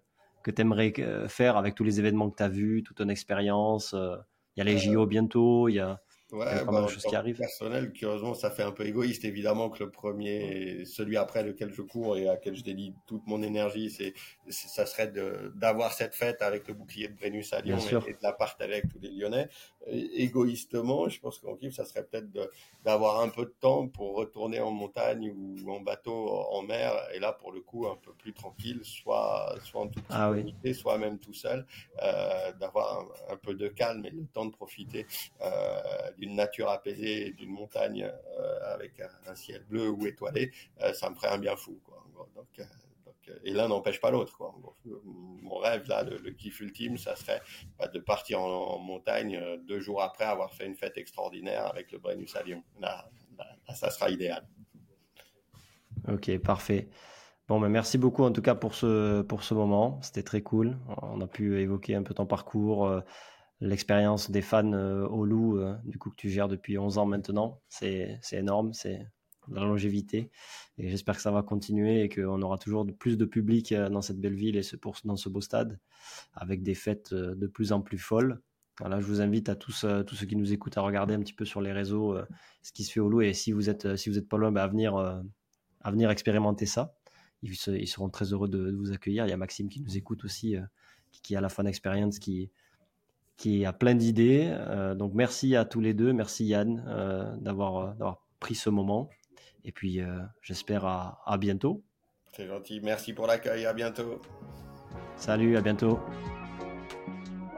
que 0.42 0.50
tu 0.50 0.60
aimerais 0.60 0.92
euh, 0.98 1.26
faire 1.28 1.56
avec 1.56 1.74
tous 1.74 1.84
les 1.84 1.98
événements 1.98 2.28
que 2.30 2.36
tu 2.36 2.42
as 2.42 2.48
vus, 2.48 2.82
toute 2.82 2.98
ton 2.98 3.08
expérience 3.08 3.94
Il 3.94 4.58
y 4.58 4.60
a 4.60 4.64
les 4.64 4.78
JO 4.78 5.06
bientôt, 5.06 5.68
il 5.68 5.76
y 5.76 5.80
a 5.80 6.00
Ouais, 6.32 6.64
bah, 6.64 6.86
qui 6.88 7.14
arrive. 7.14 7.36
Personnel, 7.36 7.92
curieusement, 7.92 8.34
ça 8.34 8.50
fait 8.50 8.62
un 8.62 8.72
peu 8.72 8.86
égoïste, 8.86 9.24
évidemment, 9.24 9.68
que 9.68 9.84
le 9.84 9.90
premier, 9.90 10.84
celui 10.84 11.16
après 11.16 11.42
lequel 11.42 11.72
je 11.72 11.82
cours 11.82 12.16
et 12.16 12.28
à 12.28 12.36
quel 12.36 12.56
je 12.56 12.62
dédie 12.62 12.94
toute 13.06 13.26
mon 13.26 13.42
énergie, 13.42 13.90
c'est, 13.90 14.14
ça 14.48 14.86
serait 14.86 15.12
d'avoir 15.54 15.92
cette 15.92 16.14
fête 16.14 16.40
avec 16.42 16.66
le 16.66 16.74
bouclier 16.74 17.08
de 17.08 17.14
Brennus 17.14 17.52
à 17.52 17.60
Lyon 17.60 17.78
et, 18.06 18.12
de 18.12 18.18
la 18.22 18.32
partager 18.32 18.72
avec 18.72 18.88
tous 18.88 18.98
les 19.00 19.10
Lyonnais. 19.10 19.48
égoïstement, 19.86 21.08
je 21.08 21.20
pense 21.20 21.38
qu'en 21.38 21.56
kiff, 21.56 21.74
ça 21.74 21.84
serait 21.84 22.04
peut-être 22.04 22.28
d'avoir 22.84 23.20
un 23.20 23.28
peu 23.28 23.44
de 23.44 23.54
temps 23.60 23.86
pour 23.88 24.16
retourner 24.16 24.60
en 24.60 24.70
montagne 24.70 25.30
ou 25.30 25.70
en 25.70 25.80
bateau 25.80 26.30
en 26.30 26.62
mer, 26.62 26.94
et 27.14 27.18
là, 27.18 27.32
pour 27.32 27.52
le 27.52 27.60
coup, 27.60 27.86
un 27.86 27.96
peu 27.96 28.12
plus 28.12 28.32
tranquille, 28.32 28.80
soit, 28.82 29.54
soit 29.62 29.82
en 29.82 29.88
toute 29.88 30.04
ah, 30.08 30.32
soit 30.72 30.98
même 30.98 31.18
tout 31.18 31.34
seul, 31.34 31.66
euh, 32.02 32.52
d'avoir 32.52 33.00
un, 33.00 33.34
un, 33.34 33.36
peu 33.36 33.54
de 33.54 33.68
calme 33.68 34.04
et 34.06 34.10
le 34.10 34.24
temps 34.26 34.46
de 34.46 34.50
profiter 34.50 35.06
euh, 35.42 36.10
d'une 36.18 36.34
nature 36.34 36.68
apaisée, 36.68 37.32
d'une 37.32 37.50
montagne 37.50 38.04
euh, 38.04 38.74
avec 38.74 39.00
un, 39.26 39.34
ciel 39.34 39.64
bleu 39.68 39.88
ou 39.90 40.06
étoilé, 40.06 40.52
euh, 40.82 40.92
ça 40.92 41.10
me 41.10 41.14
ferait 41.14 41.28
un 41.28 41.38
bien 41.38 41.56
fou. 41.56 41.80
Donc, 42.34 42.46
euh, 42.58 42.64
et 43.44 43.52
l'un 43.52 43.68
n'empêche 43.68 44.00
pas 44.00 44.10
l'autre. 44.10 44.38
Mon 45.04 45.56
rêve, 45.56 45.88
là, 45.88 46.02
le, 46.02 46.30
kiff 46.32 46.60
ultime, 46.60 46.98
ça 46.98 47.16
serait 47.16 47.40
bah, 47.78 47.88
de 47.88 47.98
partir 47.98 48.40
en, 48.40 48.78
montagne 48.78 49.40
deux 49.66 49.80
jours 49.80 50.02
après 50.02 50.24
avoir 50.24 50.52
fait 50.52 50.66
une 50.66 50.74
fête 50.74 50.98
extraordinaire 50.98 51.66
avec 51.66 51.90
le 51.90 51.98
Brennus 51.98 52.36
à 52.36 52.42
Lyon. 52.42 52.62
Là, 52.80 53.08
ça 53.74 53.90
sera 53.90 54.10
idéal. 54.10 54.46
Ok, 56.08 56.36
parfait. 56.38 56.88
Bon, 57.48 57.60
ben 57.60 57.68
merci 57.68 57.98
beaucoup 57.98 58.24
en 58.24 58.32
tout 58.32 58.40
cas 58.40 58.54
pour 58.54 58.74
ce, 58.74 59.22
pour 59.22 59.42
ce 59.42 59.54
moment. 59.54 60.00
C'était 60.02 60.22
très 60.22 60.42
cool. 60.42 60.78
On 61.02 61.20
a 61.20 61.26
pu 61.26 61.60
évoquer 61.60 61.94
un 61.94 62.02
peu 62.02 62.14
ton 62.14 62.26
parcours, 62.26 63.02
l'expérience 63.64 64.30
des 64.30 64.42
fans 64.42 64.72
euh, 64.72 65.06
au 65.06 65.24
loup, 65.24 65.58
euh, 65.58 65.74
du 65.84 65.98
coup, 65.98 66.10
que 66.10 66.16
tu 66.16 66.28
gères 66.28 66.48
depuis 66.48 66.78
11 66.78 66.98
ans 66.98 67.06
maintenant. 67.06 67.60
C'est 67.68 68.20
énorme, 68.32 68.72
c'est 68.74 69.06
de 69.48 69.54
la 69.54 69.62
longévité. 69.62 70.30
Et 70.78 70.90
j'espère 70.90 71.16
que 71.16 71.22
ça 71.22 71.30
va 71.30 71.42
continuer 71.42 72.02
et 72.02 72.08
qu'on 72.08 72.40
aura 72.42 72.58
toujours 72.58 72.86
plus 72.98 73.16
de 73.16 73.24
public 73.24 73.72
euh, 73.72 73.88
dans 73.88 74.02
cette 74.02 74.20
belle 74.20 74.34
ville 74.34 74.56
et 74.56 74.62
dans 75.04 75.16
ce 75.16 75.28
beau 75.28 75.40
stade, 75.40 75.78
avec 76.34 76.62
des 76.62 76.74
fêtes 76.74 77.14
de 77.14 77.46
plus 77.46 77.72
en 77.72 77.80
plus 77.80 77.98
folles. 77.98 78.40
Voilà, 78.80 79.00
je 79.00 79.06
vous 79.06 79.20
invite 79.20 79.48
à 79.48 79.54
tous, 79.54 79.72
ceux 79.72 80.26
qui 80.26 80.36
nous 80.36 80.52
écoutent 80.52 80.76
à 80.76 80.80
regarder 80.80 81.14
un 81.14 81.20
petit 81.20 81.32
peu 81.32 81.44
sur 81.44 81.60
les 81.60 81.72
réseaux 81.72 82.18
ce 82.62 82.72
qui 82.72 82.82
se 82.82 82.92
fait 82.92 83.00
au 83.00 83.08
loup. 83.08 83.22
Et 83.22 83.32
si 83.32 83.52
vous 83.52 83.70
êtes, 83.70 83.86
pas 84.28 84.36
loin, 84.36 84.50
bah, 84.50 84.64
à, 84.64 84.68
venir, 84.68 84.96
à 84.96 85.90
venir 85.92 86.10
expérimenter 86.10 86.66
ça. 86.66 86.96
Ils, 87.42 87.54
seront 87.86 88.10
très 88.10 88.32
heureux 88.32 88.48
de, 88.48 88.72
vous 88.72 88.90
accueillir. 88.90 89.26
Il 89.26 89.30
y 89.30 89.32
a 89.32 89.36
Maxime 89.36 89.68
qui 89.68 89.80
nous 89.80 89.96
écoute 89.96 90.24
aussi, 90.24 90.56
qui, 91.12 91.22
qui, 91.22 91.36
a 91.36 91.40
la 91.40 91.48
fan 91.48 91.68
experience, 91.68 92.18
qui, 92.18 92.50
qui 93.36 93.64
a 93.64 93.72
plein 93.72 93.94
d'idées. 93.94 94.48
Euh, 94.50 94.94
donc 94.94 95.12
merci 95.14 95.56
à 95.56 95.64
tous 95.64 95.80
les 95.80 95.94
deux, 95.94 96.12
merci 96.12 96.46
Yann 96.46 96.84
euh, 96.86 97.24
euh, 97.24 97.36
d'avoir 97.36 97.94
pris 98.40 98.54
ce 98.54 98.70
moment. 98.70 99.08
Et 99.64 99.72
puis 99.72 100.00
j'espère 100.42 100.84
à, 100.84 101.22
à 101.24 101.38
bientôt. 101.38 101.82
C'est 102.36 102.46
gentil, 102.46 102.80
merci 102.82 103.14
pour 103.14 103.26
l'accueil, 103.26 103.64
à 103.64 103.72
bientôt. 103.72 104.20
Salut, 105.16 105.56
à 105.56 105.62
bientôt. 105.62 105.98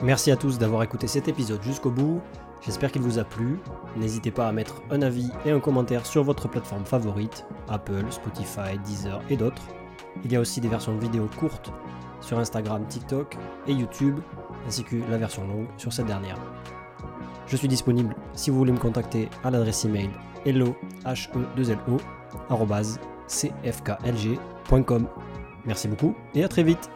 Merci 0.01 0.31
à 0.31 0.37
tous 0.37 0.59
d'avoir 0.59 0.85
écouté 0.85 1.09
cet 1.09 1.27
épisode 1.27 1.62
jusqu'au 1.62 1.91
bout. 1.91 2.20
J'espère 2.64 2.93
qu'il 2.93 3.03
vous 3.03 3.18
a 3.18 3.24
plu. 3.24 3.59
N'hésitez 3.97 4.31
pas 4.31 4.47
à 4.47 4.53
mettre 4.53 4.83
un 4.91 5.03
avis 5.03 5.31
et 5.45 5.51
un 5.51 5.59
commentaire 5.59 6.07
sur 6.07 6.22
votre 6.22 6.49
plateforme 6.49 6.85
favorite, 6.85 7.45
Apple, 7.68 8.05
Spotify, 8.11 8.79
Deezer 8.85 9.20
et 9.29 9.37
d'autres. 9.37 9.62
Il 10.24 10.31
y 10.31 10.37
a 10.37 10.41
aussi 10.41 10.61
des 10.61 10.68
versions 10.68 10.97
vidéo 10.97 11.29
courtes 11.39 11.72
sur 12.27 12.39
Instagram, 12.39 12.85
TikTok 12.87 13.39
et 13.66 13.72
YouTube 13.72 14.18
ainsi 14.66 14.85
que 14.85 14.97
la 15.09 15.16
version 15.16 15.47
longue 15.47 15.66
sur 15.77 15.93
cette 15.93 16.07
dernière. 16.07 16.37
Je 17.47 17.57
suis 17.57 17.68
disponible 17.68 18.14
si 18.35 18.51
vous 18.51 18.59
voulez 18.59 18.72
me 18.72 18.79
contacter 18.79 19.29
à 19.45 19.51
l'adresse 19.51 19.85
email 19.85 20.11
hello 20.45 20.77
h 21.05 21.29
e 21.35 21.47
2 21.57 21.70
l 21.70 21.79
o 21.89 21.99
cfklg.com. 23.29 25.07
Merci 25.64 25.89
beaucoup 25.89 26.14
et 26.35 26.45
à 26.45 26.49
très 26.49 26.62
vite. 26.62 26.91